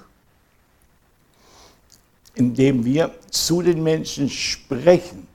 indem 2.38 2.85
wir 2.85 3.11
zu 3.31 3.61
den 3.61 3.81
Menschen 3.81 4.29
sprechen 4.29 5.27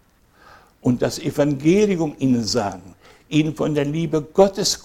und 0.81 1.03
das 1.03 1.19
Evangelium 1.19 2.15
ihnen 2.19 2.45
sagen, 2.45 2.95
ihnen 3.29 3.57
von 3.57 3.75
der 3.75 3.85
Liebe 3.85 4.23
Gottes 4.23 4.81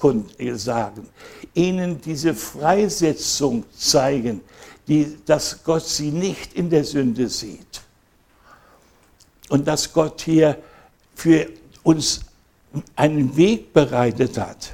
sagen, 0.55 1.07
ihnen 1.53 2.01
diese 2.01 2.33
Freisetzung 2.33 3.65
zeigen, 3.77 4.41
die, 4.87 5.17
dass 5.25 5.63
Gott 5.63 5.85
sie 5.85 6.11
nicht 6.11 6.53
in 6.53 6.69
der 6.69 6.83
Sünde 6.83 7.29
sieht. 7.29 7.81
Und 9.49 9.67
dass 9.67 9.93
Gott 9.93 10.21
hier 10.21 10.57
für 11.13 11.47
uns 11.83 12.21
einen 12.95 13.35
Weg 13.37 13.73
bereitet 13.73 14.37
hat. 14.37 14.73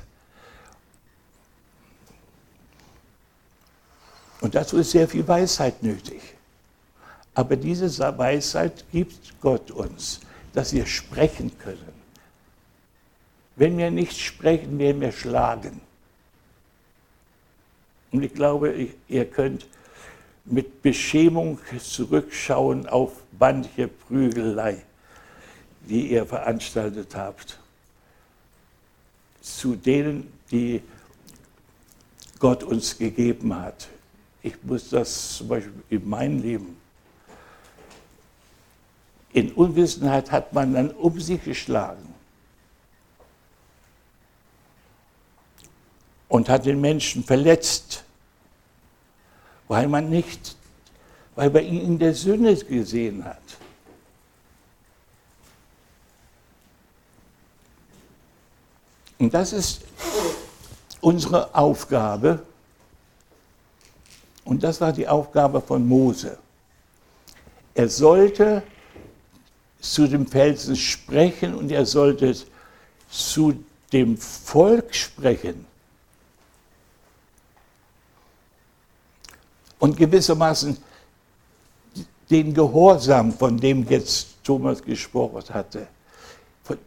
Und 4.41 4.55
dazu 4.55 4.77
ist 4.77 4.91
sehr 4.91 5.07
viel 5.07 5.27
Weisheit 5.27 5.81
nötig. 5.83 6.32
Aber 7.35 7.55
diese 7.55 7.89
Weisheit 8.17 8.85
gibt 8.91 9.39
Gott 9.41 9.71
uns, 9.71 10.19
dass 10.53 10.73
wir 10.73 10.85
sprechen 10.85 11.57
können. 11.57 11.93
Wenn 13.55 13.77
wir 13.77 13.91
nicht 13.91 14.19
sprechen, 14.19 14.77
werden 14.79 15.01
wir 15.01 15.11
schlagen. 15.11 15.81
Und 18.11 18.23
ich 18.23 18.33
glaube, 18.33 18.89
ihr 19.07 19.25
könnt 19.25 19.67
mit 20.45 20.81
Beschämung 20.81 21.59
zurückschauen 21.79 22.87
auf 22.87 23.13
manche 23.39 23.87
Prügelei, 23.87 24.83
die 25.87 26.11
ihr 26.11 26.25
veranstaltet 26.25 27.15
habt. 27.15 27.59
Zu 29.41 29.75
denen, 29.75 30.31
die 30.51 30.81
Gott 32.39 32.63
uns 32.63 32.97
gegeben 32.97 33.55
hat. 33.55 33.87
Ich 34.41 34.61
muss 34.63 34.89
das 34.89 35.37
zum 35.37 35.47
Beispiel 35.47 35.73
in 35.89 36.07
meinem 36.07 36.41
Leben. 36.41 36.82
In 39.33 39.51
Unwissenheit 39.51 40.31
hat 40.31 40.53
man 40.53 40.73
dann 40.73 40.91
um 40.91 41.19
sich 41.19 41.43
geschlagen 41.43 42.13
und 46.29 46.49
hat 46.49 46.65
den 46.65 46.79
Menschen 46.79 47.23
verletzt 47.23 48.03
weil 49.67 49.87
man 49.87 50.09
nicht, 50.09 50.55
weil 51.35 51.49
man 51.49 51.65
ihn 51.65 51.81
in 51.81 51.99
der 51.99 52.13
Sünde 52.13 52.55
gesehen 52.55 53.25
hat. 53.25 53.41
Und 59.17 59.33
das 59.33 59.53
ist 59.53 59.81
unsere 61.01 61.55
Aufgabe. 61.55 62.45
Und 64.43 64.61
das 64.61 64.81
war 64.81 64.91
die 64.91 65.07
Aufgabe 65.07 65.61
von 65.61 65.87
Mose. 65.87 66.37
Er 67.73 67.89
sollte 67.89 68.61
zu 69.83 70.07
dem 70.07 70.25
Felsen 70.25 70.75
sprechen 70.75 71.53
und 71.53 71.71
er 71.71 71.85
sollte 71.85 72.35
zu 73.09 73.63
dem 73.91 74.17
Volk 74.17 74.95
sprechen. 74.95 75.65
und 79.83 79.97
gewissermaßen 79.97 80.77
den 82.29 82.53
Gehorsam, 82.53 83.33
von 83.33 83.57
dem 83.57 83.85
jetzt 83.89 84.27
Thomas 84.41 84.81
gesprochen 84.81 85.43
hatte, 85.49 85.87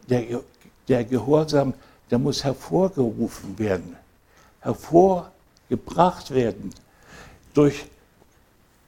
der, 0.09 0.41
der 0.87 1.03
Gehorsam, 1.03 1.75
der 2.09 2.17
muss 2.17 2.43
hervorgerufen 2.43 3.59
werden, 3.59 3.95
hervorgebracht 4.61 6.31
werden 6.31 6.73
durch 7.53 7.85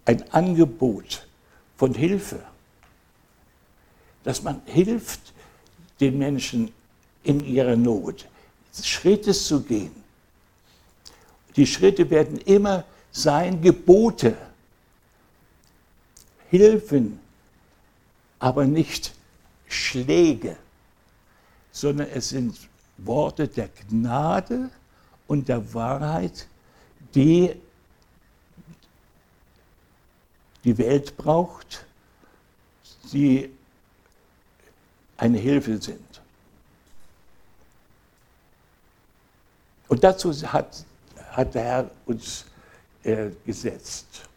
ein 0.05 0.23
Angebot 0.33 1.27
von 1.77 1.93
Hilfe, 1.93 2.39
dass 4.23 4.43
man 4.43 4.61
hilft 4.65 5.33
den 5.99 6.17
Menschen 6.17 6.71
in 7.23 7.39
ihrer 7.41 7.75
Not, 7.75 8.27
Schritte 8.81 9.33
zu 9.33 9.61
gehen. 9.61 9.91
Die 11.55 11.67
Schritte 11.67 12.09
werden 12.09 12.39
immer 12.39 12.85
sein 13.11 13.61
Gebote, 13.61 14.37
Hilfen, 16.49 17.19
aber 18.39 18.65
nicht 18.65 19.13
Schläge, 19.67 20.57
sondern 21.71 22.07
es 22.09 22.29
sind 22.29 22.57
Worte 22.97 23.47
der 23.47 23.69
Gnade 23.89 24.71
und 25.27 25.47
der 25.47 25.73
Wahrheit, 25.73 26.47
die 27.13 27.55
die 30.63 30.77
Welt 30.77 31.15
braucht, 31.17 31.85
die 33.13 33.51
eine 35.19 35.37
Hilfe 35.37 35.81
sind. 35.81 36.21
Und 39.87 40.03
dazu 40.03 40.31
hat, 40.51 40.85
hat 41.31 41.53
der 41.55 41.63
Herr 41.63 41.91
uns 42.05 42.45
äh, 43.03 43.29
gesetzt. 43.45 44.29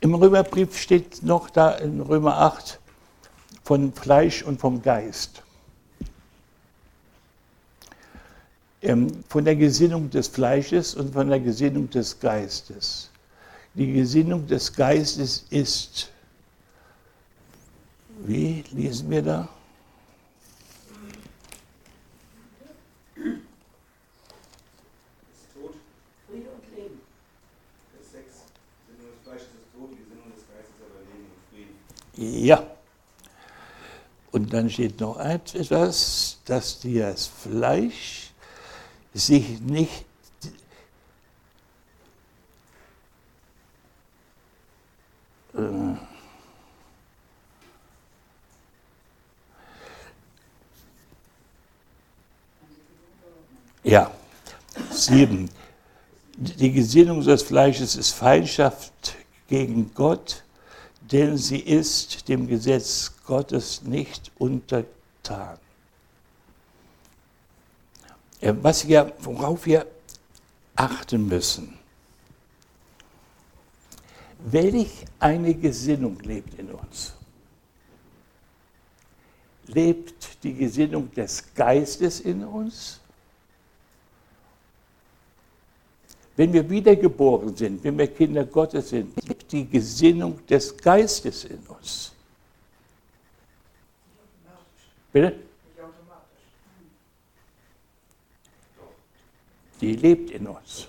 Im 0.00 0.14
Römerbrief 0.14 0.78
steht 0.78 1.22
noch 1.22 1.50
da 1.50 1.72
in 1.72 2.00
Römer 2.00 2.38
8 2.38 2.78
von 3.64 3.92
Fleisch 3.92 4.42
und 4.42 4.58
vom 4.58 4.80
Geist. 4.80 5.42
Ähm, 6.00 6.08
von 9.28 9.44
der 9.44 9.56
Gesinnung 9.56 10.08
des 10.10 10.28
Fleisches 10.28 10.94
und 10.94 11.12
von 11.12 11.28
der 11.28 11.40
Gesinnung 11.40 11.90
des 11.90 12.18
Geistes. 12.18 13.10
Die 13.74 13.92
Gesinnung 13.92 14.46
des 14.46 14.72
Geistes 14.72 15.44
ist, 15.50 16.10
wie 18.24 18.64
lesen 18.72 19.10
wir 19.10 19.22
da? 19.22 19.48
Ja. 32.16 32.66
Und 34.32 34.52
dann 34.52 34.68
steht 34.68 35.00
noch 35.00 35.20
etwas, 35.20 36.38
dass 36.44 36.80
das 36.80 37.26
Fleisch 37.26 38.27
sich 39.14 39.60
nicht 39.60 40.04
äh, 45.54 45.98
Ja, 53.88 54.10
sieben. 54.90 55.48
Die 56.36 56.70
Gesinnung 56.70 57.22
des 57.22 57.42
Fleisches 57.42 57.96
ist 57.96 58.10
Feindschaft 58.10 59.16
gegen 59.48 59.94
Gott, 59.94 60.44
denn 61.10 61.38
sie 61.38 61.60
ist 61.60 62.28
dem 62.28 62.46
Gesetz 62.46 63.14
Gottes 63.24 63.80
nicht 63.82 64.30
untertan. 64.36 65.58
Was 68.40 68.86
wir, 68.86 69.12
worauf 69.20 69.66
wir 69.66 69.86
achten 70.76 71.26
müssen, 71.26 71.76
welch 74.38 75.04
eine 75.18 75.54
Gesinnung 75.54 76.20
lebt 76.20 76.54
in 76.54 76.70
uns? 76.70 77.14
Lebt 79.66 80.42
die 80.42 80.54
Gesinnung 80.54 81.12
des 81.12 81.52
Geistes 81.54 82.20
in 82.20 82.44
uns? 82.44 83.00
Wenn 86.36 86.52
wir 86.52 86.70
wiedergeboren 86.70 87.56
sind, 87.56 87.82
wenn 87.82 87.98
wir 87.98 88.06
Kinder 88.06 88.44
Gottes 88.44 88.90
sind, 88.90 89.16
gibt 89.26 89.50
die 89.50 89.68
Gesinnung 89.68 90.46
des 90.46 90.76
Geistes 90.76 91.44
in 91.44 91.58
uns. 91.66 92.12
Bitte? 95.12 95.47
Die 99.80 99.94
lebt 99.94 100.30
in 100.30 100.46
uns. 100.46 100.88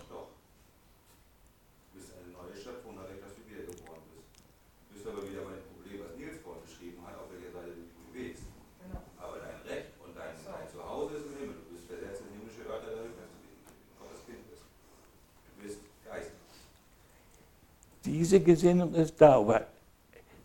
Diese 18.05 18.39
Gesinnung 18.39 18.93
ist 18.95 19.19
da, 19.19 19.37
aber 19.37 19.67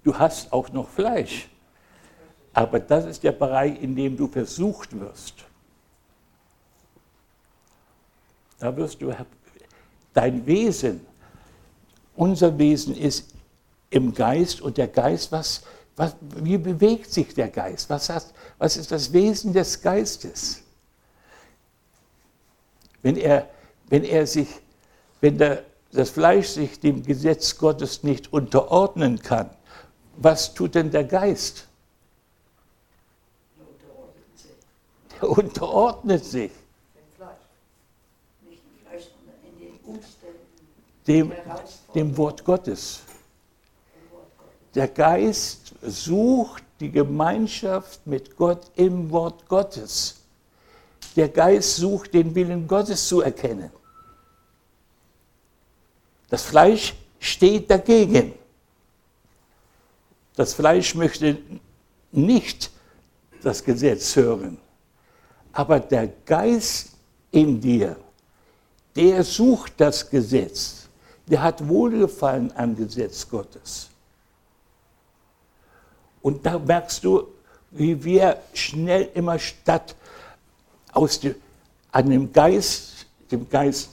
du 0.03 0.17
hast 0.19 0.53
auch 0.53 0.71
noch 0.71 0.89
Fleisch. 0.89 1.49
Aber 2.53 2.79
das 2.79 3.05
ist 3.05 3.23
der 3.23 3.33
Bereich, 3.33 3.83
in 3.83 3.97
dem 3.97 4.17
du 4.17 4.29
versucht 4.29 4.99
wirst. 4.99 5.45
Da 8.65 8.75
wirst 8.75 9.03
du, 9.03 9.15
dein 10.15 10.47
Wesen, 10.47 11.05
unser 12.17 12.57
Wesen 12.57 12.97
ist 12.97 13.35
im 13.91 14.15
Geist 14.15 14.63
und 14.63 14.79
der 14.79 14.89
Geist, 14.89 15.31
was, 15.33 15.65
was, 15.97 16.17
wie 16.37 16.57
bewegt 16.57 17.13
sich 17.13 17.35
der 17.35 17.49
Geist? 17.49 17.91
Was, 17.91 18.09
hat, 18.09 18.33
was 18.57 18.79
ist 18.79 18.91
das 18.91 19.13
Wesen 19.13 19.53
des 19.53 19.83
Geistes? 19.83 20.63
Wenn 23.03 23.19
er, 23.19 23.51
wenn 23.91 24.03
er 24.03 24.27
sich, 24.27 24.49
wenn 25.21 25.37
der 25.37 25.63
das 25.93 26.09
Fleisch 26.09 26.49
sich 26.49 26.81
dem 26.81 27.03
Gesetz 27.03 27.59
Gottes 27.59 28.03
nicht 28.03 28.33
unterordnen 28.33 29.21
kann, 29.21 29.51
was 30.17 30.55
tut 30.55 30.75
denn 30.75 30.91
der 30.91 31.05
Geist? 31.05 31.69
Der 35.21 35.29
unterordnet 35.29 36.25
sich. 36.25 36.51
Dem, 41.07 41.33
dem 41.95 42.17
Wort 42.17 42.45
Gottes. 42.45 43.01
Der 44.75 44.89
Geist 44.89 45.75
sucht 45.83 46.65
die 46.81 46.91
Gemeinschaft 46.91 48.07
mit 48.07 48.37
Gott 48.37 48.71
im 48.75 49.11
Wort 49.11 49.47
Gottes. 49.49 50.17
Der 51.15 51.29
Geist 51.29 51.77
sucht 51.77 52.15
den 52.15 52.35
Willen 52.35 52.67
Gottes 52.67 53.07
zu 53.07 53.21
erkennen. 53.21 53.71
Das 56.29 56.43
Fleisch 56.43 56.95
steht 57.21 57.71
dagegen. 57.71 58.35
Das 60.35 60.55
Fleisch 60.55 60.95
möchte 60.95 61.39
nicht 62.11 62.71
das 63.43 63.63
Gesetz 63.63 64.17
hören. 64.17 64.59
Aber 65.53 65.79
der 65.79 66.09
Geist 66.27 66.91
in 67.31 67.61
dir, 67.61 67.97
der 68.97 69.25
sucht 69.25 69.75
das 69.79 70.09
Gesetz. 70.09 70.89
Der 71.27 71.43
hat 71.43 71.67
Wohlgefallen 71.67 72.53
am 72.57 72.77
Gesetz 72.77 73.29
Gottes. 73.29 73.89
Und 76.23 76.45
da 76.45 76.59
merkst 76.59 77.05
du, 77.05 77.29
wie 77.71 78.03
wir 78.03 78.39
schnell 78.53 79.11
immer 79.15 79.39
statt 79.39 79.97
aus 80.93 81.21
dem, 81.21 81.35
an 81.93 82.09
dem 82.09 82.33
Geist, 82.33 83.07
dem 83.31 83.49
Geist 83.49 83.91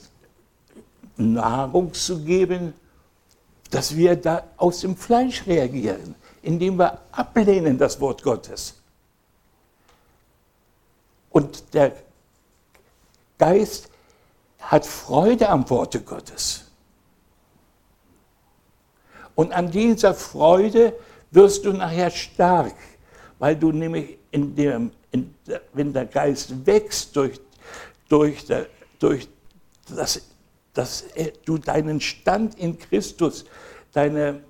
Nahrung 1.16 1.92
zu 1.92 2.20
geben, 2.20 2.74
dass 3.70 3.96
wir 3.96 4.16
da 4.16 4.44
aus 4.56 4.80
dem 4.80 4.96
Fleisch 4.96 5.46
reagieren, 5.46 6.14
indem 6.42 6.78
wir 6.78 6.98
ablehnen 7.10 7.78
das 7.78 8.00
Wort 8.00 8.22
Gottes. 8.22 8.74
Und 11.30 11.74
der 11.74 11.92
Geist 13.38 13.88
hat 14.62 14.86
Freude 14.86 15.48
am 15.48 15.68
Worte 15.68 16.00
Gottes. 16.00 16.64
Und 19.34 19.52
an 19.52 19.70
dieser 19.70 20.14
Freude 20.14 20.94
wirst 21.30 21.64
du 21.64 21.72
nachher 21.72 22.10
stark, 22.10 22.74
weil 23.38 23.56
du 23.56 23.72
nämlich, 23.72 24.18
in 24.30 24.54
dem, 24.54 24.92
in 25.10 25.34
wenn 25.72 25.92
der 25.92 26.06
Geist 26.06 26.66
wächst 26.66 27.14
durch, 27.16 27.40
durch, 28.08 28.44
der, 28.46 28.66
durch 28.98 29.28
das 29.88 30.22
dass 30.74 31.04
du 31.44 31.58
deinen 31.58 32.00
Stand 32.00 32.58
in 32.58 32.78
Christus, 32.78 33.44
deine, 33.92 34.40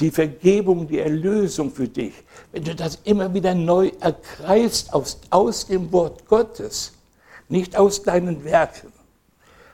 die 0.00 0.10
Vergebung, 0.10 0.88
die 0.88 0.98
Erlösung 0.98 1.70
für 1.70 1.88
dich, 1.88 2.14
wenn 2.52 2.64
du 2.64 2.74
das 2.74 2.98
immer 3.04 3.32
wieder 3.32 3.54
neu 3.54 3.92
ergreifst 4.00 4.92
aus, 4.92 5.20
aus 5.30 5.66
dem 5.66 5.92
Wort 5.92 6.26
Gottes, 6.26 6.92
nicht 7.48 7.76
aus 7.76 8.02
deinen 8.02 8.44
Werken, 8.44 8.92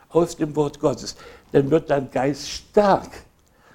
aus 0.09 0.37
dem 0.37 0.55
Wort 0.57 0.81
Gottes, 0.81 1.17
dann 1.53 1.71
wird 1.71 1.91
dein 1.91 2.11
Geist 2.11 2.49
stark 2.49 3.11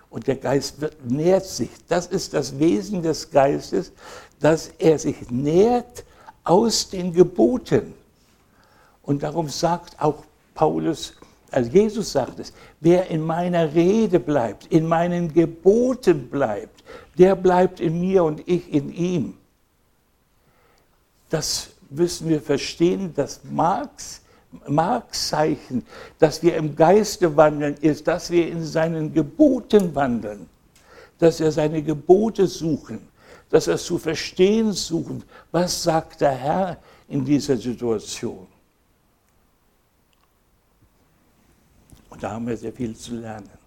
und 0.09 0.27
der 0.27 0.35
Geist 0.35 0.79
wird, 0.81 1.03
nährt 1.05 1.45
sich. 1.45 1.69
Das 1.87 2.07
ist 2.07 2.33
das 2.33 2.57
Wesen 2.59 3.01
des 3.01 3.29
Geistes, 3.31 3.91
dass 4.39 4.69
er 4.77 4.99
sich 4.99 5.29
nährt 5.29 6.05
aus 6.43 6.89
den 6.89 7.13
Geboten. 7.13 7.93
Und 9.03 9.23
darum 9.23 9.49
sagt 9.49 9.99
auch 10.01 10.23
Paulus, 10.53 11.13
also 11.51 11.69
Jesus 11.69 12.11
sagt 12.11 12.39
es, 12.39 12.53
wer 12.79 13.07
in 13.09 13.21
meiner 13.21 13.73
Rede 13.73 14.19
bleibt, 14.19 14.67
in 14.67 14.87
meinen 14.87 15.33
Geboten 15.33 16.29
bleibt, 16.29 16.83
der 17.17 17.35
bleibt 17.35 17.79
in 17.79 17.99
mir 17.99 18.23
und 18.23 18.47
ich 18.47 18.73
in 18.73 18.93
ihm. 18.93 19.37
Das 21.29 21.69
müssen 21.95 22.29
wir 22.29 22.41
verstehen, 22.41 23.13
das 23.15 23.41
Marx, 23.43 24.21
Markszeichen, 24.67 25.85
dass 26.19 26.41
wir 26.43 26.55
im 26.55 26.75
Geiste 26.75 27.35
wandeln, 27.35 27.75
ist, 27.75 28.07
dass 28.07 28.29
wir 28.29 28.47
in 28.47 28.63
seinen 28.63 29.13
Geboten 29.13 29.93
wandeln, 29.95 30.47
dass 31.19 31.39
wir 31.39 31.51
seine 31.51 31.81
Gebote 31.81 32.47
suchen, 32.47 33.07
dass 33.49 33.67
es 33.67 33.85
zu 33.85 33.97
verstehen 33.97 34.71
suchen, 34.71 35.23
was 35.51 35.83
sagt 35.83 36.21
der 36.21 36.31
Herr 36.31 36.77
in 37.07 37.23
dieser 37.23 37.57
Situation. 37.57 38.47
Und 42.09 42.23
da 42.23 42.31
haben 42.31 42.47
wir 42.47 42.55
sehr 42.55 42.71
viel 42.71 42.95
zu 42.95 43.15
lernen. 43.15 43.64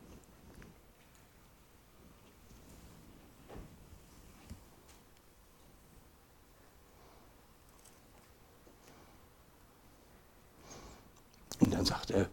Und 11.60 11.74
dann 11.74 11.84
sagt 11.84 12.10
er, 12.10 12.26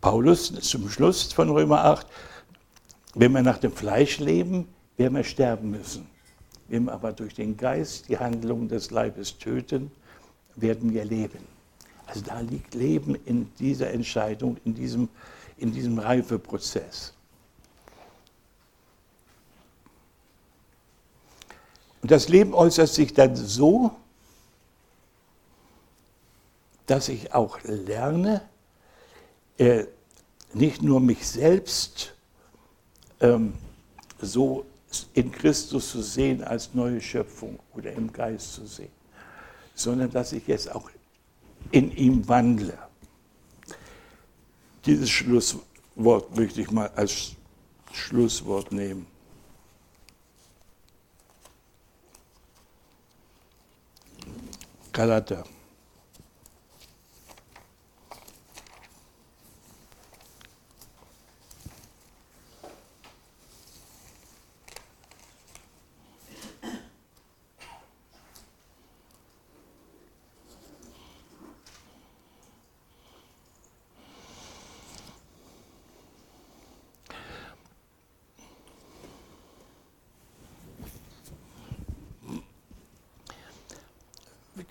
Paulus 0.00 0.52
zum 0.60 0.88
Schluss 0.88 1.32
von 1.32 1.50
Römer 1.50 1.84
8, 1.84 2.06
wenn 3.14 3.32
wir 3.32 3.42
nach 3.42 3.58
dem 3.58 3.72
Fleisch 3.72 4.18
leben, 4.18 4.68
werden 4.96 5.14
wir 5.14 5.24
sterben 5.24 5.70
müssen. 5.70 6.06
Wenn 6.68 6.84
wir 6.84 6.92
aber 6.92 7.12
durch 7.12 7.34
den 7.34 7.56
Geist 7.56 8.08
die 8.08 8.18
Handlungen 8.18 8.68
des 8.68 8.90
Leibes 8.90 9.38
töten, 9.38 9.90
werden 10.56 10.92
wir 10.92 11.04
leben. 11.04 11.38
Also 12.06 12.20
da 12.20 12.40
liegt 12.40 12.74
Leben 12.74 13.14
in 13.24 13.52
dieser 13.58 13.90
Entscheidung, 13.90 14.56
in 14.64 14.74
diesem 14.74 15.08
in 15.56 15.72
diesem 15.72 15.98
Reifeprozess. 15.98 17.12
Und 22.02 22.10
das 22.10 22.28
Leben 22.28 22.54
äußert 22.54 22.88
sich 22.88 23.14
dann 23.14 23.34
so, 23.34 23.90
dass 26.86 27.08
ich 27.08 27.34
auch 27.34 27.58
lerne, 27.64 28.42
äh, 29.58 29.84
nicht 30.52 30.82
nur 30.82 31.00
mich 31.00 31.26
selbst 31.26 32.14
ähm, 33.20 33.54
so 34.20 34.64
in 35.14 35.30
Christus 35.30 35.90
zu 35.90 36.02
sehen 36.02 36.42
als 36.42 36.72
neue 36.74 37.00
Schöpfung 37.00 37.58
oder 37.74 37.92
im 37.92 38.12
Geist 38.12 38.54
zu 38.54 38.66
sehen, 38.66 38.92
sondern 39.74 40.10
dass 40.10 40.32
ich 40.32 40.46
jetzt 40.46 40.70
auch 40.74 40.90
in 41.70 41.94
ihm 41.96 42.26
wandle. 42.28 42.78
Dieses 44.84 45.10
Schlusswort 45.10 46.36
möchte 46.36 46.60
ich 46.60 46.70
mal 46.70 46.90
als 46.94 47.32
Schlusswort 47.92 48.72
nehmen. 48.72 49.06
Galater. 54.92 55.44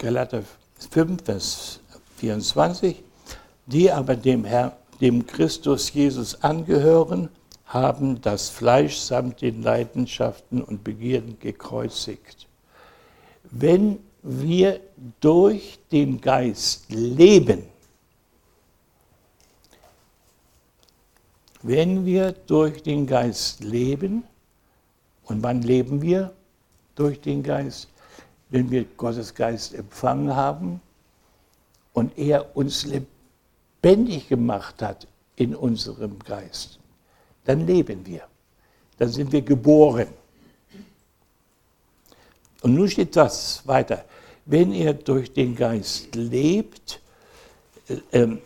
Galater 0.05 0.43
5, 0.91 1.23
Vers 1.23 1.79
24, 2.17 3.03
die 3.65 3.91
aber 3.91 4.15
dem, 4.15 4.45
Herr, 4.45 4.77
dem 5.01 5.25
Christus 5.25 5.91
Jesus 5.91 6.43
angehören, 6.43 7.29
haben 7.65 8.21
das 8.21 8.49
Fleisch 8.49 8.97
samt 8.97 9.41
den 9.41 9.63
Leidenschaften 9.63 10.61
und 10.61 10.83
Begierden 10.83 11.39
gekreuzigt. 11.39 12.45
Wenn 13.49 13.97
wir 14.21 14.79
durch 15.21 15.79
den 15.91 16.21
Geist 16.21 16.85
leben, 16.91 17.63
wenn 21.63 22.05
wir 22.05 22.31
durch 22.31 22.83
den 22.83 23.07
Geist 23.07 23.63
leben, 23.63 24.23
und 25.23 25.41
wann 25.41 25.63
leben 25.63 26.03
wir 26.03 26.31
durch 26.93 27.19
den 27.19 27.41
Geist? 27.41 27.89
Wenn 28.55 28.71
wir 28.71 28.85
Gottes 28.95 29.35
Geist 29.35 29.73
empfangen 29.73 30.33
haben 30.33 30.79
und 31.91 32.17
er 32.17 32.55
uns 32.55 32.85
lebendig 32.85 34.29
gemacht 34.29 34.81
hat 34.81 35.07
in 35.35 35.53
unserem 35.53 36.17
Geist, 36.19 36.79
dann 37.43 37.67
leben 37.67 38.05
wir. 38.05 38.21
Dann 38.97 39.09
sind 39.09 39.33
wir 39.33 39.41
geboren. 39.41 40.07
Und 42.61 42.75
nun 42.75 42.89
steht 42.89 43.17
das 43.17 43.67
weiter. 43.67 44.05
Wenn 44.45 44.71
ihr 44.71 44.93
durch 44.93 45.33
den 45.33 45.53
Geist 45.53 46.15
lebt, 46.15 47.01
äh, 48.11 48.37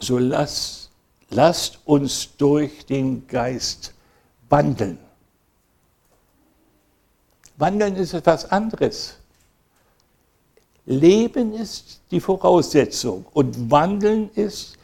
so 0.00 0.18
lasst, 0.18 0.90
lasst 1.30 1.78
uns 1.84 2.36
durch 2.36 2.86
den 2.86 3.28
Geist 3.28 3.94
wandeln. 4.48 4.98
Wandeln 7.56 7.96
ist 7.96 8.14
etwas 8.14 8.50
anderes. 8.50 9.16
Leben 10.86 11.54
ist 11.54 12.00
die 12.10 12.20
Voraussetzung 12.20 13.24
und 13.32 13.70
Wandeln 13.70 14.30
ist 14.34 14.76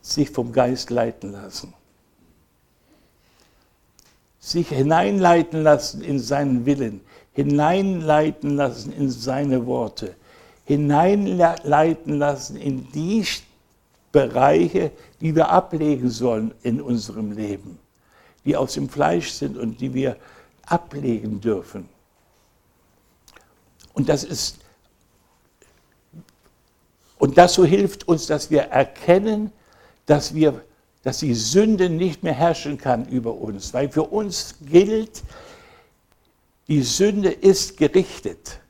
sich 0.00 0.30
vom 0.30 0.52
Geist 0.52 0.90
leiten 0.90 1.32
lassen. 1.32 1.74
Sich 4.38 4.68
hineinleiten 4.68 5.62
lassen 5.62 6.00
in 6.00 6.18
seinen 6.18 6.64
Willen, 6.64 7.02
hineinleiten 7.32 8.56
lassen 8.56 8.92
in 8.92 9.10
seine 9.10 9.66
Worte, 9.66 10.14
hineinleiten 10.64 12.18
lassen 12.18 12.56
in 12.56 12.90
die 12.92 13.26
Bereiche, 14.10 14.90
die 15.20 15.34
wir 15.34 15.50
ablegen 15.50 16.08
sollen 16.08 16.54
in 16.62 16.80
unserem 16.80 17.32
Leben, 17.32 17.78
die 18.46 18.56
aus 18.56 18.74
dem 18.74 18.88
Fleisch 18.88 19.30
sind 19.32 19.58
und 19.58 19.80
die 19.80 19.92
wir 19.92 20.16
ablegen 20.70 21.40
dürfen. 21.40 21.88
Und 23.92 24.08
das 24.08 24.24
ist 24.24 24.58
und 27.18 27.36
das 27.36 27.54
so 27.54 27.64
hilft 27.64 28.06
uns, 28.06 28.26
dass 28.26 28.48
wir 28.48 28.62
erkennen, 28.62 29.50
dass 30.06 30.34
wir 30.34 30.62
dass 31.02 31.18
die 31.18 31.34
Sünde 31.34 31.88
nicht 31.88 32.22
mehr 32.22 32.34
herrschen 32.34 32.76
kann 32.76 33.06
über 33.08 33.34
uns, 33.34 33.72
weil 33.72 33.88
für 33.88 34.02
uns 34.02 34.56
gilt, 34.60 35.22
die 36.66 36.82
Sünde 36.82 37.30
ist 37.30 37.76
gerichtet. 37.76 38.60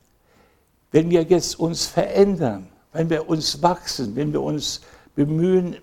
Wenn 0.91 1.09
wir 1.09 1.23
jetzt 1.23 1.59
uns 1.59 1.85
verändern, 1.85 2.69
wenn 2.93 3.09
wir 3.09 3.27
uns 3.27 3.61
wachsen, 3.61 4.15
wenn 4.15 4.31
wir 4.31 4.41
uns 4.41 4.81
bemühen, 5.15 5.77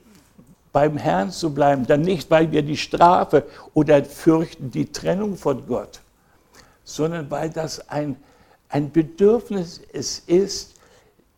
beim 0.73 0.97
Herrn 0.97 1.31
zu 1.31 1.53
bleiben, 1.53 1.87
dann 1.87 2.03
nicht, 2.03 2.31
weil 2.31 2.51
wir 2.53 2.63
die 2.63 2.77
Strafe 2.77 3.47
oder 3.75 4.05
fürchten 4.05 4.71
die 4.71 4.91
Trennung 4.91 5.37
von 5.37 5.67
Gott, 5.67 6.01
sondern 6.87 7.29
weil 7.31 7.51
das 7.51 7.89
ein, 7.91 8.17
ein 8.69 8.91
Bedürfnis 8.91 9.83
es 9.93 10.21
ist, 10.21 10.75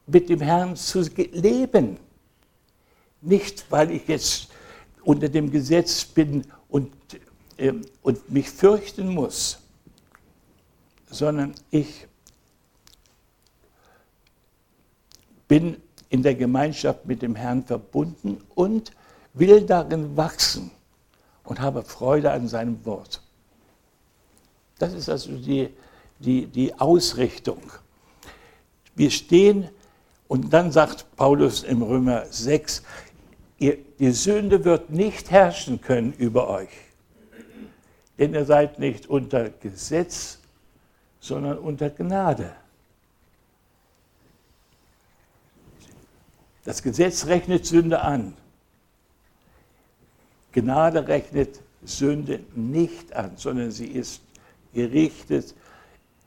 mit 0.06 0.28
dem 0.28 0.40
Herrn 0.40 0.76
zu 0.76 1.00
leben. 1.00 1.98
Nicht, 3.22 3.64
weil 3.70 3.90
ich 3.90 4.06
jetzt 4.06 4.48
unter 5.02 5.28
dem 5.28 5.50
Gesetz 5.50 6.04
bin 6.04 6.44
und, 6.68 6.92
äh, 7.56 7.72
und 8.02 8.30
mich 8.30 8.50
fürchten 8.50 9.08
muss, 9.08 9.58
sondern 11.10 11.54
ich 11.70 12.06
bin 15.48 15.78
in 16.10 16.22
der 16.22 16.34
Gemeinschaft 16.34 17.06
mit 17.06 17.22
dem 17.22 17.34
Herrn 17.34 17.64
verbunden 17.64 18.38
und 18.54 18.92
will 19.32 19.62
darin 19.62 20.14
wachsen 20.14 20.70
und 21.44 21.60
habe 21.60 21.82
Freude 21.82 22.30
an 22.32 22.48
seinem 22.48 22.84
Wort. 22.84 23.22
Das 24.78 24.92
ist 24.94 25.08
also 25.08 25.36
die, 25.36 25.68
die, 26.18 26.46
die 26.46 26.74
Ausrichtung. 26.74 27.60
Wir 28.94 29.10
stehen, 29.10 29.68
und 30.28 30.52
dann 30.52 30.72
sagt 30.72 31.06
Paulus 31.16 31.62
im 31.62 31.82
Römer 31.82 32.26
6, 32.26 32.82
ihr, 33.58 33.78
die 33.98 34.10
Sünde 34.10 34.64
wird 34.64 34.90
nicht 34.90 35.30
herrschen 35.30 35.80
können 35.80 36.12
über 36.12 36.48
euch. 36.48 36.68
Denn 38.18 38.34
ihr 38.34 38.44
seid 38.44 38.78
nicht 38.78 39.08
unter 39.08 39.50
Gesetz, 39.50 40.38
sondern 41.20 41.58
unter 41.58 41.90
Gnade. 41.90 42.54
Das 46.64 46.82
Gesetz 46.82 47.26
rechnet 47.26 47.64
Sünde 47.64 48.02
an. 48.02 48.34
Gnade 50.52 51.06
rechnet 51.06 51.60
Sünde 51.82 52.40
nicht 52.54 53.12
an, 53.14 53.36
sondern 53.36 53.70
sie 53.70 53.86
ist 53.86 54.20
gerichtet 54.72 55.54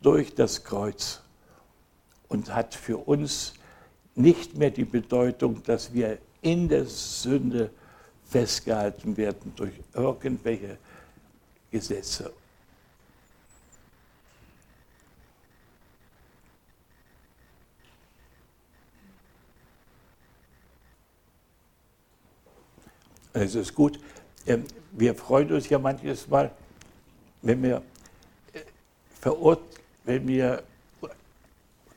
durch 0.01 0.33
das 0.33 0.63
Kreuz 0.63 1.21
und 2.27 2.53
hat 2.53 2.75
für 2.75 2.97
uns 2.97 3.53
nicht 4.15 4.57
mehr 4.57 4.71
die 4.71 4.85
Bedeutung, 4.85 5.63
dass 5.63 5.93
wir 5.93 6.17
in 6.41 6.67
der 6.67 6.85
Sünde 6.85 7.69
festgehalten 8.25 9.17
werden 9.17 9.53
durch 9.55 9.73
irgendwelche 9.93 10.77
Gesetze. 11.69 12.31
Es 23.33 23.55
ist 23.55 23.73
gut. 23.73 23.99
Ähm, 24.45 24.65
wir 24.91 25.15
freuen 25.15 25.51
uns 25.51 25.69
ja 25.69 25.79
manches 25.79 26.27
Mal, 26.27 26.51
wenn 27.41 27.63
wir 27.63 27.81
wenn 30.03 30.27
wir 30.27 30.63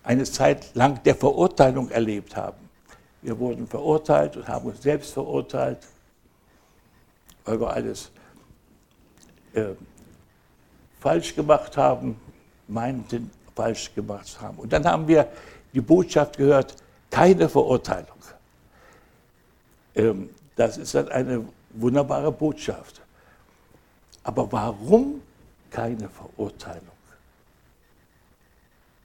eine 0.02 0.24
Zeit 0.24 0.74
lang 0.74 1.02
der 1.02 1.14
Verurteilung 1.14 1.90
erlebt 1.90 2.36
haben. 2.36 2.58
Wir 3.22 3.38
wurden 3.38 3.66
verurteilt 3.66 4.36
und 4.36 4.46
haben 4.46 4.66
uns 4.66 4.82
selbst 4.82 5.12
verurteilt, 5.14 5.78
weil 7.46 7.58
wir 7.58 7.70
alles 7.70 8.10
äh, 9.54 9.68
falsch 11.00 11.34
gemacht 11.34 11.76
haben, 11.76 12.20
meinten 12.68 13.30
falsch 13.54 13.94
gemacht 13.94 14.38
haben. 14.40 14.58
Und 14.58 14.72
dann 14.72 14.84
haben 14.84 15.08
wir 15.08 15.28
die 15.72 15.80
Botschaft 15.80 16.36
gehört, 16.36 16.76
keine 17.10 17.48
Verurteilung. 17.48 18.18
Ähm, 19.94 20.30
das 20.56 20.76
ist 20.76 20.94
dann 20.94 21.08
eine 21.08 21.46
wunderbare 21.70 22.30
Botschaft. 22.30 23.00
Aber 24.22 24.50
warum 24.50 25.22
keine 25.70 26.08
Verurteilung, 26.08 26.93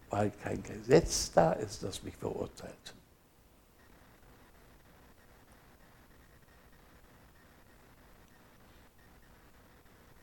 weil 0.10 0.32
kein 0.44 0.62
Gesetz 0.64 1.32
da 1.32 1.54
ist, 1.54 1.84
das 1.84 2.04
mich 2.04 2.16
verurteilt. 2.16 2.96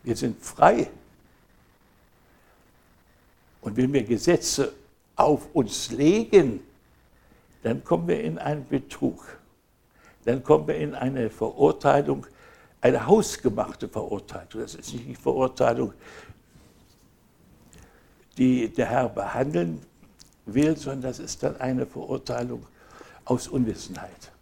Wir 0.03 0.17
sind 0.17 0.41
frei. 0.41 0.89
Und 3.61 3.77
wenn 3.77 3.93
wir 3.93 4.05
Gesetze 4.05 4.73
auf 5.17 5.49
uns 5.53 5.91
legen, 5.91 6.61
dann 7.65 7.83
kommen 7.83 8.07
wir 8.07 8.23
in 8.23 8.39
einen 8.39 8.67
Betrug. 8.69 9.41
Dann 10.25 10.45
kommen 10.45 10.69
wir 10.69 10.77
in 10.77 10.95
eine 10.95 11.31
Verurteilung, 11.31 12.27
eine 12.81 13.05
hausgemachte 13.05 13.89
Verurteilung. 13.89 14.63
Das 14.63 14.77
ist 14.77 14.93
nicht 14.93 15.09
die 15.09 15.17
Verurteilung, 15.17 15.93
die 18.37 18.69
der 18.69 18.87
Herr 18.87 19.09
behandeln 19.09 19.83
will, 20.45 20.77
sondern 20.77 21.03
das 21.03 21.19
ist 21.19 21.43
dann 21.43 21.57
eine 21.61 21.87
Verurteilung 21.87 22.67
aus 23.25 23.49
Unwissenheit. 23.49 24.33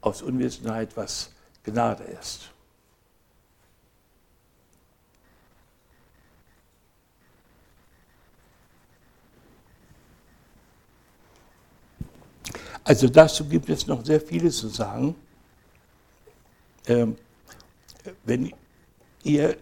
Aus 0.00 0.22
Unwissenheit, 0.22 0.96
was 0.96 1.30
Gnade 1.64 2.04
ist. 2.04 2.50
Also 12.86 13.08
dazu 13.08 13.46
gibt 13.46 13.70
es 13.70 13.86
noch 13.86 14.04
sehr 14.04 14.20
vieles 14.20 14.58
zu 14.58 14.68
sagen. 14.68 15.16
Ähm, 16.86 17.16
wenn 18.24 18.52
ihr 19.22 19.56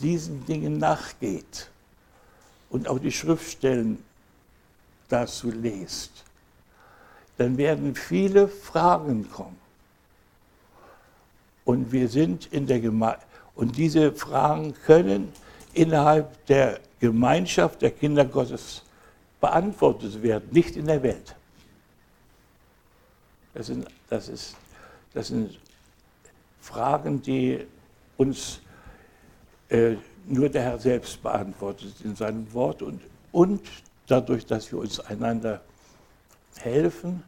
diesen 0.00 0.44
Dingen 0.46 0.78
nachgeht 0.78 1.70
und 2.70 2.88
auch 2.88 2.98
die 2.98 3.12
Schriftstellen 3.12 4.02
dazu 5.08 5.50
lest, 5.50 6.24
dann 7.36 7.56
werden 7.56 7.94
viele 7.94 8.48
Fragen 8.48 9.30
kommen. 9.30 9.58
Und 11.64 11.92
wir 11.92 12.08
sind 12.08 12.46
in 12.52 12.66
der 12.66 12.80
Gemeinde, 12.80 13.20
und 13.54 13.76
diese 13.76 14.12
Fragen 14.12 14.74
können 14.84 15.32
innerhalb 15.72 16.46
der 16.46 16.80
Gemeinschaft 17.00 17.82
der 17.82 17.90
Kinder 17.90 18.24
Gottes 18.24 18.82
beantwortet 19.40 20.22
werden, 20.22 20.48
nicht 20.50 20.76
in 20.76 20.86
der 20.86 21.02
Welt. 21.02 21.36
Das 23.52 23.66
sind, 23.66 23.86
das, 24.08 24.28
ist, 24.28 24.56
das 25.12 25.28
sind 25.28 25.58
Fragen, 26.60 27.22
die 27.22 27.64
uns 28.16 28.60
äh, 29.68 29.96
nur 30.26 30.48
der 30.48 30.62
Herr 30.62 30.78
selbst 30.78 31.22
beantwortet 31.22 31.94
in 32.02 32.16
seinem 32.16 32.52
Wort 32.52 32.82
und, 32.82 33.00
und 33.32 33.60
dadurch, 34.06 34.46
dass 34.46 34.70
wir 34.70 34.78
uns 34.78 35.00
einander 35.00 35.60
helfen, 36.56 37.22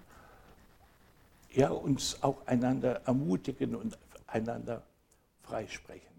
ja, 1.52 1.70
uns 1.70 2.22
auch 2.22 2.46
einander 2.46 3.00
ermutigen 3.06 3.74
und 3.74 3.98
einander 4.26 4.82
freisprechen. 5.42 6.15